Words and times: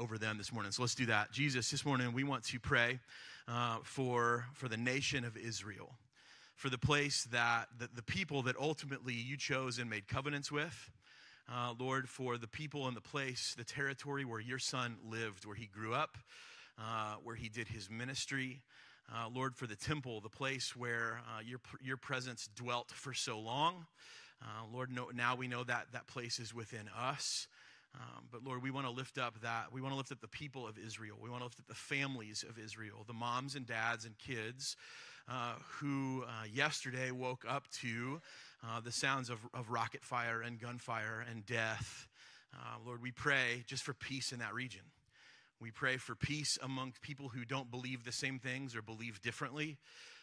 over 0.00 0.16
them 0.16 0.38
this 0.38 0.50
morning. 0.50 0.72
So 0.72 0.82
let's 0.82 0.94
do 0.94 1.06
that. 1.06 1.30
Jesus, 1.30 1.70
this 1.70 1.84
morning 1.84 2.14
we 2.14 2.24
want 2.24 2.44
to 2.44 2.58
pray 2.58 3.00
uh, 3.46 3.78
for, 3.82 4.46
for 4.54 4.66
the 4.66 4.78
nation 4.78 5.24
of 5.24 5.36
Israel, 5.36 5.94
for 6.56 6.70
the 6.70 6.78
place 6.78 7.24
that 7.32 7.66
the, 7.78 7.90
the 7.94 8.02
people 8.02 8.42
that 8.44 8.56
ultimately 8.56 9.12
you 9.12 9.36
chose 9.36 9.78
and 9.78 9.90
made 9.90 10.08
covenants 10.08 10.50
with. 10.50 10.90
Uh, 11.52 11.74
Lord, 11.78 12.08
for 12.08 12.38
the 12.38 12.46
people 12.46 12.88
and 12.88 12.96
the 12.96 13.02
place, 13.02 13.54
the 13.58 13.64
territory 13.64 14.24
where 14.24 14.40
your 14.40 14.58
son 14.58 14.96
lived, 15.04 15.44
where 15.44 15.56
he 15.56 15.66
grew 15.66 15.92
up, 15.92 16.16
uh, 16.78 17.16
where 17.22 17.36
he 17.36 17.50
did 17.50 17.68
his 17.68 17.90
ministry. 17.90 18.62
Uh, 19.12 19.28
Lord, 19.34 19.54
for 19.54 19.66
the 19.66 19.76
temple, 19.76 20.22
the 20.22 20.30
place 20.30 20.74
where 20.74 21.20
uh, 21.28 21.40
your, 21.44 21.58
your 21.82 21.98
presence 21.98 22.48
dwelt 22.56 22.90
for 22.90 23.12
so 23.12 23.38
long. 23.38 23.84
Uh, 24.40 24.64
Lord, 24.72 24.90
no, 24.90 25.10
now 25.14 25.36
we 25.36 25.46
know 25.46 25.62
that 25.64 25.88
that 25.92 26.06
place 26.06 26.38
is 26.38 26.54
within 26.54 26.88
us. 26.98 27.48
Um, 27.94 28.26
but 28.30 28.44
Lord, 28.44 28.62
we 28.62 28.70
want 28.70 28.86
to 28.86 28.92
lift 28.92 29.18
up 29.18 29.40
that. 29.42 29.72
We 29.72 29.80
want 29.80 29.92
to 29.92 29.96
lift 29.96 30.12
up 30.12 30.20
the 30.20 30.28
people 30.28 30.66
of 30.66 30.78
Israel. 30.78 31.16
We 31.20 31.28
want 31.28 31.40
to 31.40 31.46
lift 31.46 31.58
up 31.58 31.66
the 31.66 31.74
families 31.74 32.44
of 32.48 32.58
Israel, 32.58 33.04
the 33.06 33.12
moms 33.12 33.56
and 33.56 33.66
dads 33.66 34.04
and 34.04 34.16
kids 34.18 34.76
uh, 35.28 35.54
who 35.78 36.24
uh, 36.26 36.44
yesterday 36.52 37.10
woke 37.10 37.44
up 37.48 37.68
to 37.70 38.20
uh, 38.66 38.80
the 38.80 38.92
sounds 38.92 39.30
of, 39.30 39.38
of 39.54 39.70
rocket 39.70 40.04
fire 40.04 40.42
and 40.42 40.60
gunfire 40.60 41.24
and 41.30 41.46
death. 41.46 42.08
Uh, 42.52 42.76
Lord, 42.84 43.00
we 43.00 43.12
pray 43.12 43.62
just 43.66 43.84
for 43.84 43.94
peace 43.94 44.32
in 44.32 44.40
that 44.40 44.54
region. 44.54 44.82
We 45.60 45.70
pray 45.70 45.98
for 45.98 46.14
peace 46.14 46.58
among 46.62 46.94
people 47.02 47.28
who 47.28 47.44
don't 47.44 47.70
believe 47.70 48.04
the 48.04 48.12
same 48.12 48.38
things 48.38 48.74
or 48.74 48.82
believe 48.82 49.20
differently. 49.20 49.76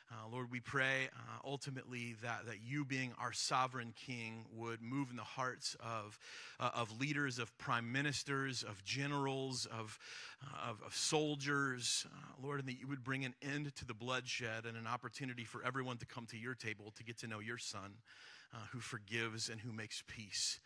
Uh, 0.10 0.16
Lord, 0.32 0.50
we 0.50 0.62
pray 0.62 1.10
uh, 1.14 1.40
ultimately 1.44 2.16
that, 2.24 2.46
that 2.46 2.60
you, 2.66 2.86
being 2.86 3.12
our 3.20 3.34
sovereign 3.34 3.94
king, 3.94 4.46
would 4.56 4.82
move 4.82 5.10
in 5.10 5.18
the 5.18 5.24
hearts 5.24 5.76
of, 5.82 6.18
uh, 6.62 6.70
of 6.74 6.98
leaders, 6.98 7.40
of 7.40 7.56
prime 7.58 7.92
ministers, 7.92 8.64
of 8.64 8.82
generals, 8.86 9.66
of, 9.66 10.00
uh, 10.42 10.70
of, 10.70 10.82
of, 10.86 10.96
soldiers, 10.96 12.06
uh, 12.16 12.42
Lord, 12.42 12.60
and 12.60 12.70
that 12.70 12.80
you 12.80 12.88
would 12.88 13.04
bring 13.04 13.26
an 13.26 13.34
end 13.42 13.76
to 13.76 13.86
the 13.86 13.94
bloodshed 13.94 14.66
and 14.66 14.78
an 14.78 14.88
opportunity 14.88 15.44
for 15.44 15.62
everyone 15.66 15.98
to 15.98 16.06
come 16.06 16.26
to 16.28 16.38
your 16.38 16.56
table 16.56 16.94
to 16.96 17.04
get 17.04 17.18
to 17.20 17.28
know 17.28 17.40
your 17.40 17.58
son 17.58 17.92
uh, 18.54 18.60
who 18.72 18.80
forgives 18.80 19.50
and 19.50 19.60
who 19.60 19.74
makes 19.74 20.04
peace. 20.08 20.60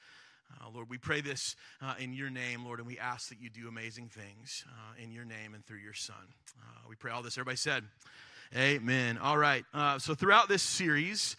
Lord, 0.74 0.90
we 0.90 0.98
pray 0.98 1.22
this 1.22 1.56
in 1.98 2.14
your 2.14 2.30
name, 2.30 2.66
Lord, 2.66 2.80
and 2.80 2.88
we 2.88 3.00
ask 3.00 3.30
that 3.30 3.40
you 3.40 3.50
do 3.50 3.70
amazing 3.70 4.10
things 4.10 4.66
in 5.02 5.14
your 5.14 5.24
name 5.24 5.54
and 5.54 5.66
through 5.66 5.78
your 5.78 5.94
Son. 5.94 6.28
we 6.90 6.96
pray 6.96 7.10
all 7.10 7.22
this. 7.22 7.38
Everybody 7.38 7.56
said, 7.56 7.86
Amen. 8.54 9.18
All 9.18 9.38
right. 9.38 9.64
Uh, 9.74 9.98
so 9.98 10.14
throughout 10.14 10.50
this 10.50 10.62
series, 10.62 11.38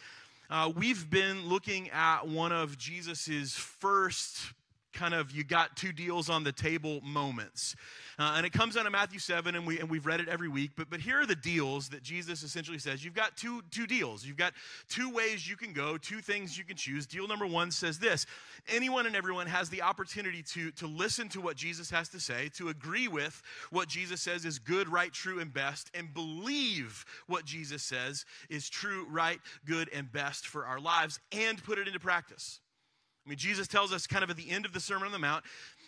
uh, 0.48 0.72
we've 0.74 1.10
been 1.10 1.46
looking 1.46 1.90
at 1.90 2.26
one 2.26 2.52
of 2.52 2.78
Jesus's 2.78 3.52
first 3.52 4.54
kind 4.92 5.14
of 5.14 5.30
you 5.30 5.44
got 5.44 5.76
two 5.76 5.92
deals 5.92 6.28
on 6.28 6.44
the 6.44 6.52
table 6.52 7.00
moments. 7.02 7.74
Uh, 8.18 8.34
and 8.36 8.46
it 8.46 8.52
comes 8.52 8.76
out 8.76 8.86
of 8.86 8.92
Matthew 8.92 9.18
7, 9.18 9.54
and, 9.54 9.66
we, 9.66 9.80
and 9.80 9.90
we've 9.90 10.06
read 10.06 10.20
it 10.20 10.28
every 10.28 10.48
week. 10.48 10.72
But, 10.76 10.90
but 10.90 11.00
here 11.00 11.20
are 11.20 11.26
the 11.26 11.34
deals 11.34 11.88
that 11.90 12.02
Jesus 12.02 12.42
essentially 12.42 12.78
says 12.78 13.04
you've 13.04 13.14
got 13.14 13.36
two, 13.36 13.62
two 13.70 13.86
deals. 13.86 14.24
You've 14.24 14.36
got 14.36 14.52
two 14.88 15.10
ways 15.10 15.48
you 15.48 15.56
can 15.56 15.72
go, 15.72 15.96
two 15.96 16.20
things 16.20 16.56
you 16.56 16.64
can 16.64 16.76
choose. 16.76 17.06
Deal 17.06 17.26
number 17.26 17.46
one 17.46 17.70
says 17.70 17.98
this 17.98 18.26
anyone 18.68 19.06
and 19.06 19.16
everyone 19.16 19.46
has 19.46 19.68
the 19.70 19.82
opportunity 19.82 20.42
to, 20.42 20.70
to 20.72 20.86
listen 20.86 21.28
to 21.30 21.40
what 21.40 21.56
Jesus 21.56 21.90
has 21.90 22.08
to 22.10 22.20
say, 22.20 22.50
to 22.56 22.68
agree 22.68 23.08
with 23.08 23.42
what 23.70 23.88
Jesus 23.88 24.20
says 24.20 24.44
is 24.44 24.58
good, 24.58 24.88
right, 24.88 25.12
true, 25.12 25.40
and 25.40 25.52
best, 25.52 25.90
and 25.94 26.12
believe 26.14 27.04
what 27.26 27.44
Jesus 27.44 27.82
says 27.82 28.24
is 28.48 28.68
true, 28.68 29.06
right, 29.10 29.40
good, 29.64 29.88
and 29.92 30.10
best 30.12 30.46
for 30.46 30.66
our 30.66 30.80
lives, 30.80 31.18
and 31.32 31.62
put 31.62 31.78
it 31.78 31.86
into 31.86 32.00
practice. 32.00 32.60
I 33.24 33.28
mean, 33.28 33.38
Jesus 33.38 33.68
tells 33.68 33.92
us 33.92 34.06
kind 34.06 34.24
of 34.24 34.30
at 34.30 34.36
the 34.36 34.50
end 34.50 34.64
of 34.64 34.72
the 34.72 34.80
Sermon 34.80 35.06
on 35.06 35.12
the 35.12 35.18
Mount, 35.18 35.44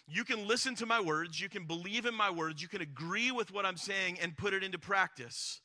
you 0.06 0.24
can 0.24 0.46
listen 0.46 0.74
to 0.76 0.86
my 0.86 1.00
words, 1.00 1.40
you 1.40 1.48
can 1.48 1.64
believe 1.64 2.06
in 2.06 2.14
my 2.14 2.30
words, 2.30 2.62
you 2.62 2.68
can 2.68 2.80
agree 2.80 3.30
with 3.30 3.52
what 3.52 3.66
I'm 3.66 3.76
saying 3.76 4.18
and 4.20 4.36
put 4.36 4.54
it 4.54 4.62
into 4.62 4.78
practice. 4.78 5.60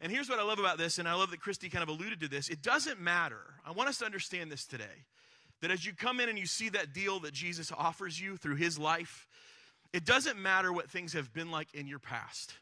And 0.00 0.10
here's 0.10 0.28
what 0.28 0.40
I 0.40 0.42
love 0.42 0.58
about 0.58 0.76
this, 0.76 0.98
and 0.98 1.08
I 1.08 1.14
love 1.14 1.30
that 1.30 1.40
Christy 1.40 1.68
kind 1.68 1.82
of 1.82 1.88
alluded 1.88 2.20
to 2.20 2.28
this. 2.28 2.48
It 2.48 2.62
doesn't 2.62 3.00
matter. 3.00 3.40
I 3.64 3.70
want 3.70 3.88
us 3.88 3.98
to 3.98 4.04
understand 4.04 4.50
this 4.50 4.66
today 4.66 5.06
that 5.60 5.70
as 5.70 5.86
you 5.86 5.94
come 5.94 6.20
in 6.20 6.28
and 6.28 6.38
you 6.38 6.46
see 6.46 6.68
that 6.70 6.92
deal 6.92 7.20
that 7.20 7.32
Jesus 7.32 7.72
offers 7.72 8.20
you 8.20 8.36
through 8.36 8.56
his 8.56 8.78
life, 8.78 9.28
it 9.92 10.04
doesn't 10.04 10.38
matter 10.38 10.72
what 10.72 10.90
things 10.90 11.12
have 11.12 11.32
been 11.32 11.50
like 11.50 11.72
in 11.72 11.86
your 11.86 12.00
past. 12.00 12.54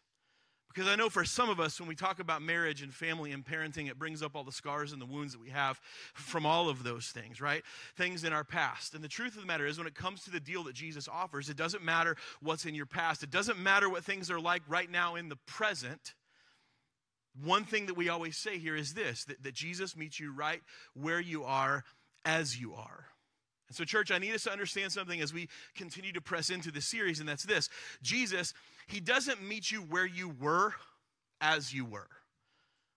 Because 0.72 0.88
I 0.88 0.97
know 0.97 1.10
for 1.10 1.25
some 1.25 1.50
of 1.50 1.60
us, 1.60 1.78
when 1.78 1.88
we 1.88 1.94
talk 1.94 2.19
about 2.19 2.41
marriage 2.41 2.83
and 2.83 2.93
family 2.93 3.33
and 3.33 3.44
parenting, 3.44 3.91
it 3.91 3.99
brings 3.99 4.22
up 4.22 4.34
all 4.34 4.44
the 4.44 4.53
scars 4.53 4.93
and 4.93 5.03
the 5.03 5.06
wounds 5.06 5.33
that 5.33 5.41
we 5.41 5.50
have 5.50 5.78
from 6.15 6.47
all 6.47 6.69
of 6.69 6.83
those 6.83 7.06
things, 7.06 7.41
right? 7.41 7.62
Things 7.97 8.25
in 8.25 8.33
our 8.33 8.44
past. 8.44 8.94
And 8.94 9.05
the 9.05 9.09
truth 9.09 9.34
of 9.34 9.41
the 9.41 9.47
matter 9.47 9.66
is, 9.66 9.77
when 9.77 9.87
it 9.87 9.94
comes 9.94 10.25
to 10.25 10.31
the 10.31 10.41
deal 10.41 10.65
that 10.65 10.75
Jesus 10.75 11.09
offers, 11.09 11.50
it 11.50 11.56
doesn't 11.56 11.84
matter 11.84 12.16
what's 12.41 12.65
in 12.65 12.75
your 12.75 12.87
past, 12.87 13.22
it 13.22 13.31
doesn't 13.31 13.59
matter 13.59 13.91
what 13.91 14.05
things 14.05 14.31
are 14.31 14.41
like 14.41 14.62
right 14.69 14.91
now 14.91 15.15
in 15.16 15.28
the 15.28 15.37
present. 15.47 16.15
One 17.43 17.65
thing 17.65 17.87
that 17.87 17.97
we 17.97 18.09
always 18.09 18.37
say 18.37 18.59
here 18.59 18.77
is 18.77 18.94
this 18.94 19.25
that, 19.25 19.43
that 19.43 19.54
Jesus 19.54 19.97
meets 19.97 20.21
you 20.21 20.33
right 20.33 20.60
where 20.94 21.21
you 21.21 21.44
are 21.44 21.84
as 22.25 22.59
you 22.60 22.75
are. 22.75 23.06
And 23.72 23.77
so, 23.78 23.84
church, 23.87 24.10
I 24.10 24.19
need 24.19 24.34
us 24.34 24.43
to 24.43 24.53
understand 24.53 24.93
something 24.93 25.19
as 25.22 25.33
we 25.33 25.49
continue 25.75 26.12
to 26.12 26.21
press 26.21 26.50
into 26.50 26.71
this 26.71 26.87
series, 26.87 27.21
and 27.21 27.28
that's 27.28 27.44
this 27.44 27.71
Jesus, 28.03 28.53
He 28.87 29.00
doesn't 29.00 29.43
meet 29.43 29.71
you 29.71 29.78
where 29.78 30.05
you 30.05 30.28
were 30.28 30.75
as 31.41 31.72
you 31.72 31.87
were. 31.87 32.10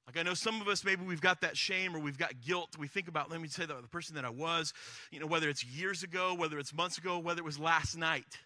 Like 0.05 0.17
I 0.17 0.23
know 0.23 0.33
some 0.33 0.59
of 0.59 0.67
us, 0.67 0.83
maybe 0.83 1.05
we've 1.05 1.21
got 1.21 1.39
that 1.41 1.55
shame 1.55 1.95
or 1.95 1.99
we've 1.99 2.17
got 2.17 2.41
guilt. 2.45 2.77
We 2.77 2.89
think 2.89 3.07
about, 3.07 3.31
let 3.31 3.39
me 3.39 3.47
say 3.47 3.65
that 3.65 3.81
the 3.81 3.87
person 3.87 4.15
that 4.15 4.25
I 4.25 4.29
was, 4.31 4.73
you 5.11 5.21
know, 5.21 5.27
whether 5.27 5.47
it's 5.47 5.63
years 5.63 6.03
ago, 6.03 6.35
whether 6.35 6.59
it's 6.59 6.73
months 6.73 6.97
ago, 6.97 7.19
whether 7.19 7.39
it 7.39 7.45
was 7.45 7.57
last 7.57 7.95
night. 7.95 8.37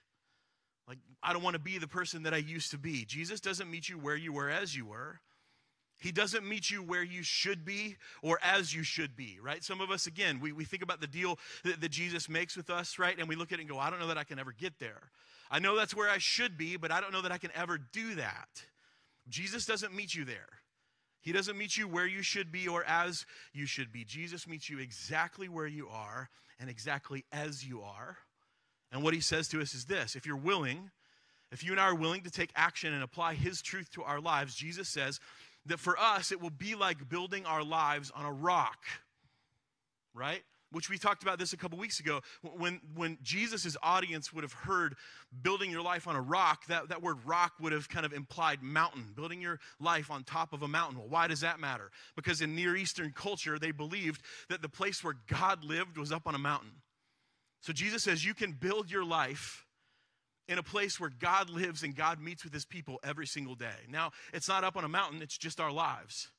Like, 0.88 1.00
I 1.24 1.34
don't 1.34 1.42
want 1.42 1.56
to 1.56 1.60
be 1.60 1.80
the 1.80 1.88
person 1.88 2.24
that 2.24 2.34
I 2.36 2.38
used 2.38 2.70
to 2.72 2.78
be. 2.78 3.06
Jesus 3.06 3.40
doesn't 3.40 3.72
meet 3.72 3.90
you 3.90 3.98
where 3.98 4.16
you 4.16 4.34
were 4.34 4.52
as 4.52 4.76
you 4.76 4.86
were. 4.86 5.20
He 6.00 6.12
doesn't 6.12 6.48
meet 6.48 6.72
you 6.72 6.82
where 6.82 7.04
you 7.04 7.24
should 7.24 7.66
be 7.66 7.98
or 8.22 8.40
as 8.42 8.74
you 8.74 8.84
should 8.84 9.18
be, 9.18 9.38
right? 9.42 9.64
Some 9.64 9.82
of 9.82 9.92
us, 9.92 10.08
again, 10.08 10.40
we, 10.40 10.54
we 10.54 10.64
think 10.64 10.82
about 10.82 11.02
the 11.02 11.08
deal 11.08 11.38
that, 11.64 11.82
that 11.82 11.90
Jesus 11.90 12.30
makes 12.30 12.56
with 12.56 12.70
us, 12.70 12.98
right? 12.98 13.18
And 13.20 13.28
we 13.28 13.36
look 13.36 13.52
at 13.52 13.60
it 13.60 13.64
and 13.64 13.70
go, 13.70 13.78
I 13.78 13.90
don't 13.90 14.00
know 14.00 14.08
that 14.08 14.18
I 14.18 14.24
can 14.24 14.40
ever 14.40 14.54
get 14.54 14.80
there. 14.80 15.12
I 15.52 15.60
know 15.60 15.76
that's 15.76 15.96
where 15.96 16.10
I 16.10 16.18
should 16.18 16.58
be, 16.58 16.78
but 16.78 16.92
I 16.92 17.02
don't 17.02 17.12
know 17.12 17.22
that 17.22 17.32
I 17.32 17.38
can 17.38 17.52
ever 17.54 17.78
do 17.78 18.16
that. 18.16 18.48
Jesus 19.28 19.66
doesn't 19.66 19.94
meet 19.94 20.16
you 20.16 20.24
there. 20.24 20.48
He 21.22 21.34
doesn't 21.34 21.58
meet 21.58 21.76
you 21.76 21.88
where 21.88 22.08
you 22.08 22.22
should 22.22 22.52
be 22.52 22.68
or 22.68 22.86
as 22.86 23.26
you 23.54 23.66
should 23.66 23.92
be. 23.92 24.06
Jesus 24.06 24.48
meets 24.48 24.70
you 24.70 24.80
exactly 24.80 25.50
where 25.50 25.68
you 25.68 25.90
are 25.90 26.30
and 26.60 26.70
exactly 26.70 27.26
as 27.32 27.66
you 27.66 27.82
are. 27.82 28.18
And 28.92 29.04
what 29.04 29.14
he 29.14 29.20
says 29.20 29.48
to 29.50 29.62
us 29.62 29.74
is 29.74 29.86
this 29.86 30.16
if 30.16 30.26
you're 30.26 30.38
willing, 30.38 30.92
if 31.52 31.64
you 31.64 31.72
and 31.72 31.80
I 31.80 31.86
are 31.86 31.96
willing 31.96 32.22
to 32.22 32.32
take 32.32 32.52
action 32.56 32.94
and 32.94 33.04
apply 33.04 33.34
his 33.34 33.62
truth 33.62 33.90
to 33.92 34.04
our 34.04 34.22
lives, 34.22 34.56
Jesus 34.56 34.88
says, 34.88 35.20
that 35.66 35.80
for 35.80 35.98
us, 36.00 36.32
it 36.32 36.42
will 36.42 36.50
be 36.50 36.76
like 36.76 37.10
building 37.10 37.46
our 37.46 37.64
lives 37.64 38.12
on 38.16 38.26
a 38.26 38.32
rock, 38.32 38.86
right? 40.14 40.42
Which 40.72 40.90
we 40.90 41.00
talked 41.00 41.24
about 41.24 41.40
this 41.40 41.52
a 41.54 41.58
couple 41.58 41.80
weeks 41.80 42.00
ago. 42.00 42.22
When, 42.44 42.80
when 42.94 43.18
Jesus' 43.24 43.76
audience 43.82 44.32
would 44.32 44.44
have 44.44 44.54
heard 44.54 44.96
building 45.42 45.72
your 45.72 45.82
life 45.82 46.08
on 46.08 46.16
a 46.16 46.22
rock, 46.22 46.68
that, 46.68 46.90
that 46.90 47.02
word 47.02 47.18
rock 47.26 47.54
would 47.60 47.72
have 47.72 47.90
kind 47.90 48.06
of 48.06 48.14
implied 48.14 48.62
mountain, 48.62 49.12
building 49.16 49.42
your 49.42 49.60
life 49.80 50.12
on 50.12 50.24
top 50.24 50.54
of 50.54 50.62
a 50.62 50.68
mountain. 50.68 51.00
Well, 51.00 51.10
why 51.10 51.28
does 51.28 51.42
that 51.42 51.60
matter? 51.60 51.90
Because 52.16 52.42
in 52.42 52.56
Near 52.56 52.76
Eastern 52.76 53.12
culture, 53.12 53.58
they 53.58 53.72
believed 53.72 54.22
that 54.50 54.62
the 54.62 54.70
place 54.70 55.04
where 55.04 55.16
God 55.28 55.64
lived 55.64 55.98
was 55.98 56.12
up 56.12 56.28
on 56.28 56.36
a 56.36 56.40
mountain. 56.40 56.72
So 57.62 57.74
Jesus 57.74 58.04
says 58.04 58.24
you 58.24 58.34
can 58.34 58.54
build 58.54 58.92
your 58.92 59.04
life 59.04 59.66
in 60.50 60.58
a 60.58 60.64
place 60.64 61.00
where 61.00 61.12
God 61.12 61.50
lives 61.50 61.84
and 61.84 61.96
God 61.96 62.20
meets 62.20 62.44
with 62.44 62.54
his 62.54 62.66
people 62.66 63.00
every 63.04 63.28
single 63.28 63.56
day. 63.56 63.86
Now, 63.90 64.12
it's 64.34 64.50
not 64.50 64.66
up 64.66 64.76
on 64.76 64.84
a 64.84 64.90
mountain, 64.90 65.22
it's 65.22 65.38
just 65.38 65.62
our 65.62 65.72
lives. 65.72 66.30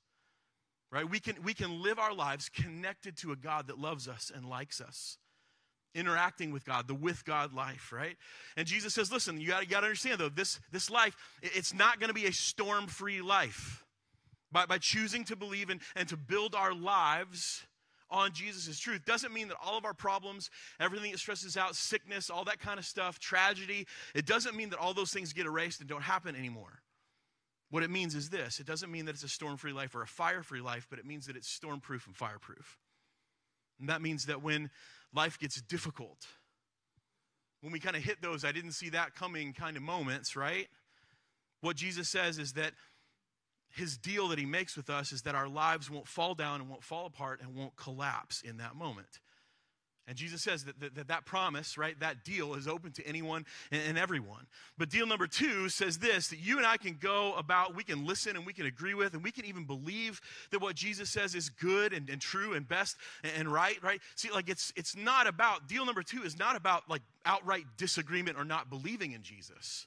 Right? 0.92 1.08
We 1.08 1.20
can 1.20 1.36
we 1.44 1.54
can 1.54 1.82
live 1.82 2.00
our 2.00 2.12
lives 2.12 2.48
connected 2.48 3.16
to 3.18 3.30
a 3.30 3.36
God 3.36 3.68
that 3.68 3.78
loves 3.78 4.08
us 4.08 4.32
and 4.34 4.44
likes 4.44 4.80
us. 4.80 5.16
Interacting 5.94 6.52
with 6.52 6.64
God, 6.64 6.88
the 6.88 6.94
with 6.94 7.24
God 7.24 7.52
life, 7.52 7.92
right? 7.92 8.16
And 8.56 8.66
Jesus 8.66 8.94
says, 8.94 9.10
listen, 9.10 9.40
you 9.40 9.48
got 9.48 9.66
to 9.68 9.76
understand 9.76 10.18
though, 10.20 10.28
this, 10.28 10.60
this 10.70 10.90
life, 10.90 11.16
it's 11.42 11.74
not 11.74 11.98
going 11.98 12.08
to 12.08 12.14
be 12.14 12.26
a 12.26 12.32
storm 12.32 12.86
free 12.86 13.20
life. 13.22 13.84
By, 14.52 14.66
by 14.66 14.78
choosing 14.78 15.24
to 15.26 15.36
believe 15.36 15.70
in, 15.70 15.80
and 15.94 16.08
to 16.08 16.16
build 16.16 16.56
our 16.56 16.74
lives 16.74 17.64
on 18.10 18.32
Jesus' 18.32 18.78
truth 18.78 19.04
doesn't 19.04 19.32
mean 19.32 19.48
that 19.48 19.56
all 19.64 19.78
of 19.78 19.84
our 19.84 19.94
problems, 19.94 20.50
everything 20.78 21.12
that 21.12 21.18
stresses 21.18 21.56
out, 21.56 21.76
sickness, 21.76 22.30
all 22.30 22.44
that 22.44 22.58
kind 22.58 22.78
of 22.78 22.84
stuff, 22.84 23.18
tragedy, 23.18 23.86
it 24.14 24.26
doesn't 24.26 24.56
mean 24.56 24.70
that 24.70 24.78
all 24.78 24.94
those 24.94 25.12
things 25.12 25.32
get 25.32 25.46
erased 25.46 25.80
and 25.80 25.88
don't 25.88 26.02
happen 26.02 26.34
anymore. 26.34 26.82
What 27.70 27.84
it 27.84 27.90
means 27.90 28.14
is 28.14 28.30
this 28.30 28.58
it 28.58 28.66
doesn't 28.66 28.90
mean 28.90 29.04
that 29.06 29.14
it's 29.14 29.22
a 29.22 29.28
storm 29.28 29.56
free 29.56 29.72
life 29.72 29.94
or 29.94 30.02
a 30.02 30.06
fire 30.06 30.42
free 30.42 30.60
life, 30.60 30.86
but 30.90 30.98
it 30.98 31.06
means 31.06 31.26
that 31.26 31.36
it's 31.36 31.48
storm 31.48 31.80
proof 31.80 32.06
and 32.06 32.16
fireproof. 32.16 32.78
And 33.78 33.88
that 33.88 34.02
means 34.02 34.26
that 34.26 34.42
when 34.42 34.70
life 35.14 35.38
gets 35.38 35.60
difficult, 35.62 36.26
when 37.60 37.72
we 37.72 37.78
kind 37.80 37.96
of 37.96 38.02
hit 38.02 38.20
those, 38.20 38.44
I 38.44 38.52
didn't 38.52 38.72
see 38.72 38.90
that 38.90 39.14
coming 39.14 39.52
kind 39.52 39.76
of 39.76 39.82
moments, 39.82 40.34
right? 40.34 40.68
What 41.60 41.76
Jesus 41.76 42.08
says 42.08 42.38
is 42.38 42.54
that 42.54 42.72
his 43.70 43.96
deal 43.96 44.28
that 44.28 44.38
he 44.38 44.46
makes 44.46 44.76
with 44.76 44.90
us 44.90 45.12
is 45.12 45.22
that 45.22 45.34
our 45.34 45.48
lives 45.48 45.90
won't 45.90 46.08
fall 46.08 46.34
down 46.34 46.60
and 46.60 46.68
won't 46.68 46.82
fall 46.82 47.06
apart 47.06 47.40
and 47.40 47.54
won't 47.54 47.76
collapse 47.76 48.42
in 48.42 48.58
that 48.58 48.74
moment. 48.74 49.20
And 50.10 50.18
Jesus 50.18 50.42
says 50.42 50.64
that 50.64 50.80
that, 50.80 50.96
that, 50.96 51.08
that 51.08 51.24
promise, 51.24 51.78
right, 51.78 51.98
that 52.00 52.24
deal 52.24 52.54
is 52.54 52.66
open 52.66 52.90
to 52.92 53.06
anyone 53.06 53.46
and, 53.70 53.80
and, 53.90 53.98
everyone. 53.98 54.46
But 54.76 54.88
deal 54.88 55.06
number 55.06 55.28
two 55.28 55.68
says 55.68 55.98
this 55.98 56.28
that 56.28 56.40
you 56.40 56.56
and 56.56 56.66
I 56.66 56.78
can 56.78 56.96
go 57.00 57.34
about, 57.34 57.76
we 57.76 57.84
can 57.84 58.04
listen 58.04 58.34
and 58.34 58.44
we 58.44 58.52
can 58.52 58.66
agree 58.66 58.94
with, 58.94 59.14
and 59.14 59.22
we 59.22 59.30
can 59.30 59.44
even 59.44 59.64
believe 59.64 60.20
that 60.50 60.60
what 60.60 60.74
Jesus 60.74 61.10
says 61.10 61.36
is 61.36 61.48
good 61.48 61.92
and, 61.92 62.10
and 62.10 62.20
true 62.20 62.54
and 62.54 62.66
best 62.66 62.96
and, 63.22 63.32
and 63.36 63.52
right, 63.52 63.80
right? 63.84 64.00
See, 64.16 64.32
like 64.32 64.48
it's 64.48 64.72
it's 64.74 64.96
not 64.96 65.28
about 65.28 65.68
deal 65.68 65.86
number 65.86 66.02
two 66.02 66.24
is 66.24 66.36
not 66.36 66.56
about 66.56 66.90
like 66.90 67.02
outright 67.24 67.66
disagreement 67.76 68.36
or 68.36 68.44
not 68.44 68.68
believing 68.68 69.12
in 69.12 69.22
Jesus. 69.22 69.86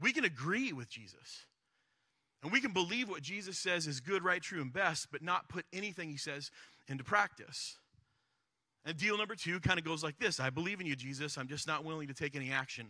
We 0.00 0.12
can 0.12 0.24
agree 0.24 0.72
with 0.72 0.88
Jesus. 0.88 1.46
And 2.42 2.50
we 2.50 2.60
can 2.60 2.72
believe 2.72 3.08
what 3.08 3.22
Jesus 3.22 3.56
says 3.56 3.86
is 3.86 4.00
good, 4.00 4.24
right, 4.24 4.42
true, 4.42 4.60
and 4.60 4.72
best, 4.72 5.08
but 5.12 5.22
not 5.22 5.48
put 5.48 5.64
anything 5.72 6.10
he 6.10 6.16
says 6.16 6.50
into 6.88 7.04
practice. 7.04 7.78
And 8.84 8.96
deal 8.96 9.16
number 9.16 9.36
two 9.36 9.60
kind 9.60 9.78
of 9.78 9.84
goes 9.84 10.02
like 10.02 10.18
this 10.18 10.40
I 10.40 10.50
believe 10.50 10.80
in 10.80 10.86
you, 10.86 10.96
Jesus. 10.96 11.38
I'm 11.38 11.48
just 11.48 11.66
not 11.66 11.84
willing 11.84 12.08
to 12.08 12.14
take 12.14 12.34
any 12.34 12.50
action 12.50 12.88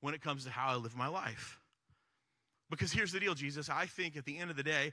when 0.00 0.14
it 0.14 0.20
comes 0.20 0.44
to 0.44 0.50
how 0.50 0.68
I 0.68 0.76
live 0.76 0.94
my 0.94 1.08
life. 1.08 1.58
Because 2.68 2.92
here's 2.92 3.12
the 3.12 3.20
deal, 3.20 3.34
Jesus. 3.34 3.70
I 3.70 3.86
think 3.86 4.16
at 4.16 4.24
the 4.24 4.38
end 4.38 4.50
of 4.50 4.56
the 4.56 4.62
day, 4.62 4.92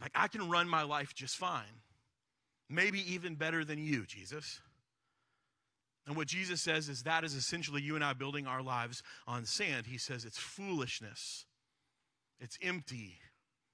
like 0.00 0.12
I 0.14 0.28
can 0.28 0.48
run 0.48 0.68
my 0.68 0.82
life 0.82 1.14
just 1.14 1.36
fine. 1.36 1.64
Maybe 2.68 3.12
even 3.12 3.34
better 3.34 3.64
than 3.64 3.78
you, 3.78 4.04
Jesus. 4.06 4.60
And 6.06 6.16
what 6.16 6.28
Jesus 6.28 6.60
says 6.60 6.88
is 6.88 7.02
that 7.02 7.24
is 7.24 7.34
essentially 7.34 7.82
you 7.82 7.96
and 7.96 8.04
I 8.04 8.12
building 8.12 8.46
our 8.46 8.62
lives 8.62 9.02
on 9.26 9.44
sand. 9.44 9.86
He 9.86 9.98
says 9.98 10.24
it's 10.24 10.38
foolishness, 10.38 11.46
it's 12.40 12.58
empty, 12.62 13.18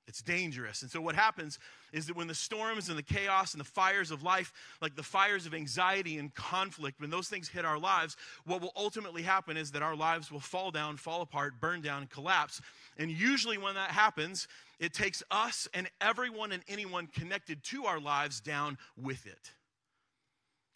it's 0.06 0.22
dangerous. 0.22 0.82
And 0.82 0.90
so, 0.90 1.00
what 1.00 1.14
happens 1.14 1.58
is 1.92 2.06
that 2.06 2.16
when 2.16 2.26
the 2.26 2.34
storms 2.34 2.88
and 2.88 2.98
the 2.98 3.02
chaos 3.02 3.54
and 3.54 3.60
the 3.60 3.64
fires 3.64 4.10
of 4.10 4.22
life, 4.22 4.52
like 4.80 4.96
the 4.96 5.02
fires 5.02 5.46
of 5.46 5.54
anxiety 5.54 6.18
and 6.18 6.34
conflict, 6.34 7.00
when 7.00 7.10
those 7.10 7.28
things 7.28 7.48
hit 7.48 7.64
our 7.64 7.78
lives, 7.78 8.16
what 8.44 8.60
will 8.60 8.72
ultimately 8.76 9.22
happen 9.22 9.56
is 9.56 9.70
that 9.72 9.82
our 9.82 9.94
lives 9.94 10.32
will 10.32 10.40
fall 10.40 10.70
down, 10.70 10.96
fall 10.96 11.22
apart, 11.22 11.60
burn 11.60 11.80
down, 11.80 12.02
and 12.02 12.10
collapse. 12.10 12.60
And 12.98 13.10
usually, 13.10 13.58
when 13.58 13.74
that 13.74 13.90
happens, 13.90 14.48
it 14.80 14.92
takes 14.92 15.22
us 15.30 15.68
and 15.72 15.88
everyone 16.00 16.52
and 16.52 16.62
anyone 16.68 17.06
connected 17.06 17.62
to 17.64 17.84
our 17.84 18.00
lives 18.00 18.40
down 18.40 18.78
with 18.96 19.26
it. 19.26 19.52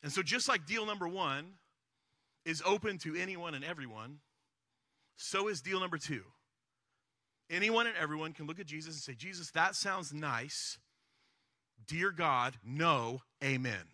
And 0.02 0.12
so, 0.12 0.22
just 0.22 0.48
like 0.48 0.66
deal 0.66 0.86
number 0.86 1.08
one 1.08 1.54
is 2.44 2.62
open 2.64 2.98
to 2.98 3.16
anyone 3.16 3.54
and 3.54 3.64
everyone, 3.64 4.18
so 5.16 5.48
is 5.48 5.60
deal 5.60 5.80
number 5.80 5.98
two. 5.98 6.22
Anyone 7.48 7.86
and 7.86 7.96
everyone 7.96 8.32
can 8.32 8.46
look 8.46 8.58
at 8.58 8.66
Jesus 8.66 8.94
and 8.94 9.02
say, 9.02 9.14
Jesus, 9.14 9.50
that 9.52 9.74
sounds 9.74 10.12
nice. 10.12 10.78
Dear 11.86 12.10
God, 12.10 12.54
no, 12.64 13.22
amen. 13.42 13.88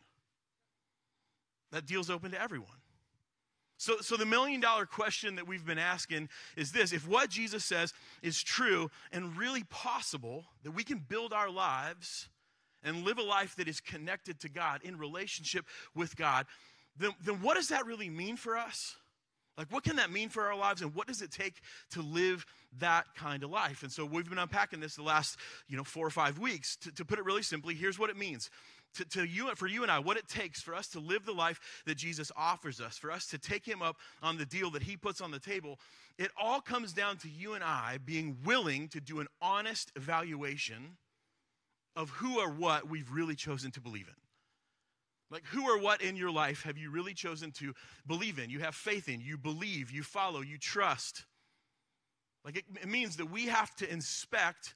That 1.70 1.87
deal's 1.87 2.10
open 2.10 2.31
to 2.31 2.40
everyone. 2.40 2.69
So, 3.76 3.96
so 4.00 4.16
the 4.16 4.25
million 4.25 4.60
dollar 4.60 4.87
question 4.87 5.34
that 5.37 5.49
we've 5.49 5.66
been 5.66 5.78
asking 5.78 6.28
is 6.56 6.70
this 6.70 6.93
if 6.93 7.06
what 7.08 7.31
Jesus 7.31 7.64
says 7.64 7.93
is 8.22 8.40
true 8.40 8.90
and 9.10 9.37
really 9.37 9.64
possible, 9.64 10.44
that 10.62 10.70
we 10.70 10.84
can 10.84 10.98
build 10.98 11.32
our 11.32 11.50
lives 11.50 12.28
and 12.84 13.05
live 13.05 13.19
a 13.19 13.22
life 13.22 13.56
that 13.56 13.69
is 13.69 13.81
connected 13.81 14.40
to 14.40 14.48
God, 14.48 14.81
in 14.84 14.98
relationship 14.98 15.66
with 15.94 16.16
God, 16.16 16.46
then, 16.96 17.10
then 17.25 17.43
what 17.43 17.56
does 17.56 17.69
that 17.69 17.87
really 17.87 18.08
mean 18.08 18.37
for 18.37 18.56
us? 18.56 18.96
Like, 19.58 19.70
what 19.70 19.84
can 19.84 19.96
that 19.96 20.10
mean 20.10 20.31
for 20.31 20.44
our 20.44 20.56
lives, 20.56 20.81
and 20.81 20.94
what 20.94 21.06
does 21.06 21.20
it 21.20 21.31
take 21.31 21.54
to 21.90 22.00
live 22.00 22.46
that 22.78 23.04
kind 23.14 23.43
of 23.43 23.50
life? 23.50 23.82
And 23.82 23.93
so, 23.93 24.04
we've 24.04 24.28
been 24.28 24.38
unpacking 24.38 24.81
this 24.81 24.96
the 24.96 25.02
last, 25.02 25.38
you 25.69 25.76
know, 25.76 25.84
four 25.84 26.06
or 26.06 26.10
five 26.10 26.38
weeks. 26.38 26.76
To, 26.76 26.93
to 26.93 27.04
put 27.04 27.19
it 27.19 27.25
really 27.25 27.43
simply, 27.43 27.75
here's 27.75 27.99
what 27.99 28.10
it 28.10 28.16
means. 28.16 28.50
To, 28.96 29.04
to 29.06 29.25
you, 29.25 29.54
for 29.54 29.66
you 29.66 29.82
and 29.82 29.90
I, 29.90 29.99
what 29.99 30.16
it 30.16 30.28
takes 30.28 30.60
for 30.60 30.75
us 30.75 30.88
to 30.88 31.00
live 31.00 31.25
the 31.25 31.32
life 31.32 31.82
that 31.87 31.96
Jesus 31.96 32.31
offers 32.37 32.81
us, 32.81 32.99
for 32.99 33.10
us 33.10 33.26
to 33.28 33.38
take 33.38 33.66
Him 33.66 33.82
up 33.82 33.96
on 34.22 34.38
the 34.38 34.46
deal 34.46 34.70
that 34.70 34.82
He 34.82 34.96
puts 34.96 35.20
on 35.20 35.31
the 35.31 35.38
table, 35.38 35.78
it 36.19 36.31
all 36.40 36.60
comes 36.60 36.93
down 36.93 37.16
to 37.19 37.28
you 37.28 37.55
and 37.55 37.64
I 37.64 37.98
being 38.05 38.38
willing 38.44 38.88
to 38.88 39.00
do 39.00 39.20
an 39.20 39.28
honest 39.40 39.93
evaluation 39.96 40.96
of 41.96 42.10
who 42.10 42.38
or 42.38 42.48
what 42.50 42.88
we've 42.88 43.10
really 43.10 43.34
chosen 43.34 43.70
to 43.72 43.81
believe 43.81 44.08
in. 44.08 44.21
Like, 45.32 45.46
who 45.46 45.64
or 45.64 45.81
what 45.81 46.02
in 46.02 46.14
your 46.14 46.31
life 46.31 46.62
have 46.64 46.76
you 46.76 46.90
really 46.90 47.14
chosen 47.14 47.52
to 47.52 47.73
believe 48.06 48.38
in? 48.38 48.50
You 48.50 48.61
have 48.61 48.75
faith 48.75 49.08
in, 49.08 49.23
you 49.23 49.38
believe, 49.38 49.90
you 49.90 50.02
follow, 50.02 50.43
you 50.43 50.58
trust. 50.58 51.25
Like, 52.44 52.58
it, 52.58 52.64
it 52.82 52.88
means 52.88 53.17
that 53.17 53.31
we 53.31 53.46
have 53.46 53.75
to 53.76 53.90
inspect 53.90 54.75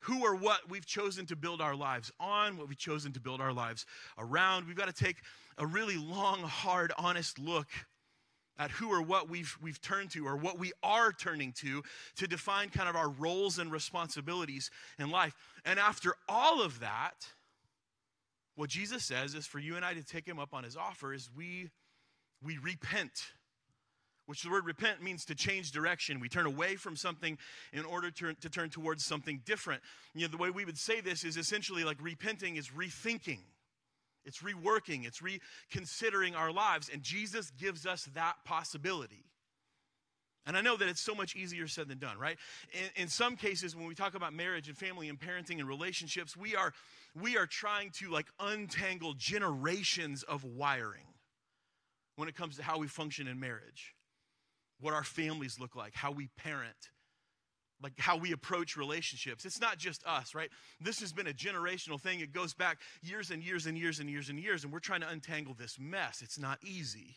who 0.00 0.22
or 0.22 0.34
what 0.36 0.68
we've 0.68 0.84
chosen 0.84 1.24
to 1.26 1.36
build 1.36 1.62
our 1.62 1.74
lives 1.74 2.12
on, 2.20 2.58
what 2.58 2.68
we've 2.68 2.78
chosen 2.78 3.12
to 3.12 3.20
build 3.20 3.40
our 3.40 3.54
lives 3.54 3.86
around. 4.18 4.66
We've 4.66 4.76
got 4.76 4.94
to 4.94 5.04
take 5.04 5.16
a 5.56 5.66
really 5.66 5.96
long, 5.96 6.42
hard, 6.42 6.92
honest 6.98 7.38
look 7.38 7.68
at 8.58 8.70
who 8.70 8.90
or 8.90 9.00
what 9.00 9.30
we've, 9.30 9.56
we've 9.62 9.80
turned 9.80 10.10
to 10.10 10.26
or 10.26 10.36
what 10.36 10.58
we 10.58 10.72
are 10.82 11.12
turning 11.12 11.52
to 11.52 11.82
to 12.16 12.26
define 12.26 12.68
kind 12.68 12.88
of 12.88 12.96
our 12.96 13.08
roles 13.08 13.58
and 13.58 13.72
responsibilities 13.72 14.70
in 14.98 15.10
life. 15.10 15.34
And 15.64 15.78
after 15.78 16.14
all 16.28 16.60
of 16.60 16.80
that, 16.80 17.14
what 18.56 18.70
Jesus 18.70 19.04
says 19.04 19.34
is 19.34 19.46
for 19.46 19.58
you 19.58 19.76
and 19.76 19.84
I 19.84 19.94
to 19.94 20.04
take 20.04 20.26
him 20.26 20.38
up 20.38 20.52
on 20.52 20.64
his 20.64 20.76
offer 20.76 21.12
is 21.14 21.30
we 21.34 21.70
we 22.42 22.58
repent. 22.58 23.12
Which 24.26 24.42
the 24.42 24.50
word 24.50 24.64
repent 24.64 25.02
means 25.02 25.24
to 25.24 25.34
change 25.34 25.72
direction. 25.72 26.20
We 26.20 26.28
turn 26.28 26.46
away 26.46 26.76
from 26.76 26.94
something 26.94 27.36
in 27.72 27.84
order 27.84 28.12
to, 28.12 28.32
to 28.34 28.48
turn 28.48 28.70
towards 28.70 29.04
something 29.04 29.42
different. 29.44 29.82
You 30.14 30.22
know, 30.22 30.28
the 30.28 30.36
way 30.36 30.50
we 30.50 30.64
would 30.64 30.78
say 30.78 31.00
this 31.00 31.24
is 31.24 31.36
essentially 31.36 31.82
like 31.82 31.96
repenting 32.00 32.54
is 32.56 32.68
rethinking. 32.68 33.40
It's 34.24 34.42
reworking, 34.42 35.06
it's 35.06 35.20
reconsidering 35.22 36.34
our 36.34 36.52
lives, 36.52 36.90
and 36.92 37.02
Jesus 37.02 37.50
gives 37.50 37.86
us 37.86 38.06
that 38.14 38.36
possibility. 38.44 39.24
And 40.46 40.56
I 40.56 40.62
know 40.62 40.76
that 40.76 40.88
it's 40.88 41.00
so 41.00 41.14
much 41.14 41.36
easier 41.36 41.68
said 41.68 41.88
than 41.88 41.98
done, 41.98 42.18
right? 42.18 42.38
In, 42.72 43.02
in, 43.02 43.08
some 43.08 43.36
cases, 43.36 43.76
when 43.76 43.86
we 43.86 43.94
talk 43.94 44.14
about 44.14 44.32
marriage 44.32 44.68
and 44.68 44.76
family 44.76 45.08
and 45.08 45.18
parenting 45.18 45.58
and 45.58 45.68
relationships, 45.68 46.36
we 46.36 46.56
are 46.56 46.72
we 47.14 47.36
are 47.36 47.46
trying 47.46 47.90
to 47.90 48.10
like 48.10 48.26
untangle 48.38 49.14
generations 49.14 50.22
of 50.22 50.44
wiring 50.44 51.06
when 52.16 52.28
it 52.28 52.36
comes 52.36 52.56
to 52.56 52.62
how 52.62 52.78
we 52.78 52.86
function 52.86 53.26
in 53.28 53.38
marriage, 53.38 53.94
what 54.80 54.94
our 54.94 55.04
families 55.04 55.58
look 55.60 55.76
like, 55.76 55.94
how 55.94 56.10
we 56.10 56.28
parent, 56.36 56.90
like 57.82 57.92
how 57.98 58.16
we 58.16 58.32
approach 58.32 58.76
relationships. 58.76 59.44
It's 59.44 59.60
not 59.60 59.78
just 59.78 60.04
us, 60.06 60.34
right? 60.34 60.50
This 60.80 61.00
has 61.00 61.12
been 61.12 61.26
a 61.26 61.32
generational 61.32 62.00
thing. 62.00 62.20
It 62.20 62.32
goes 62.32 62.54
back 62.54 62.78
years 63.02 63.30
and 63.30 63.42
years 63.42 63.66
and 63.66 63.76
years 63.76 64.00
and 64.00 64.08
years 64.08 64.28
and 64.28 64.38
years, 64.38 64.64
and 64.64 64.72
we're 64.72 64.80
trying 64.80 65.00
to 65.00 65.08
untangle 65.08 65.54
this 65.54 65.78
mess. 65.78 66.22
It's 66.22 66.38
not 66.38 66.58
easy. 66.62 67.16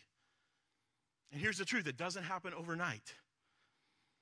And 1.34 1.42
here's 1.42 1.58
the 1.58 1.64
truth 1.64 1.88
it 1.88 1.96
doesn't 1.96 2.22
happen 2.22 2.54
overnight. 2.54 3.12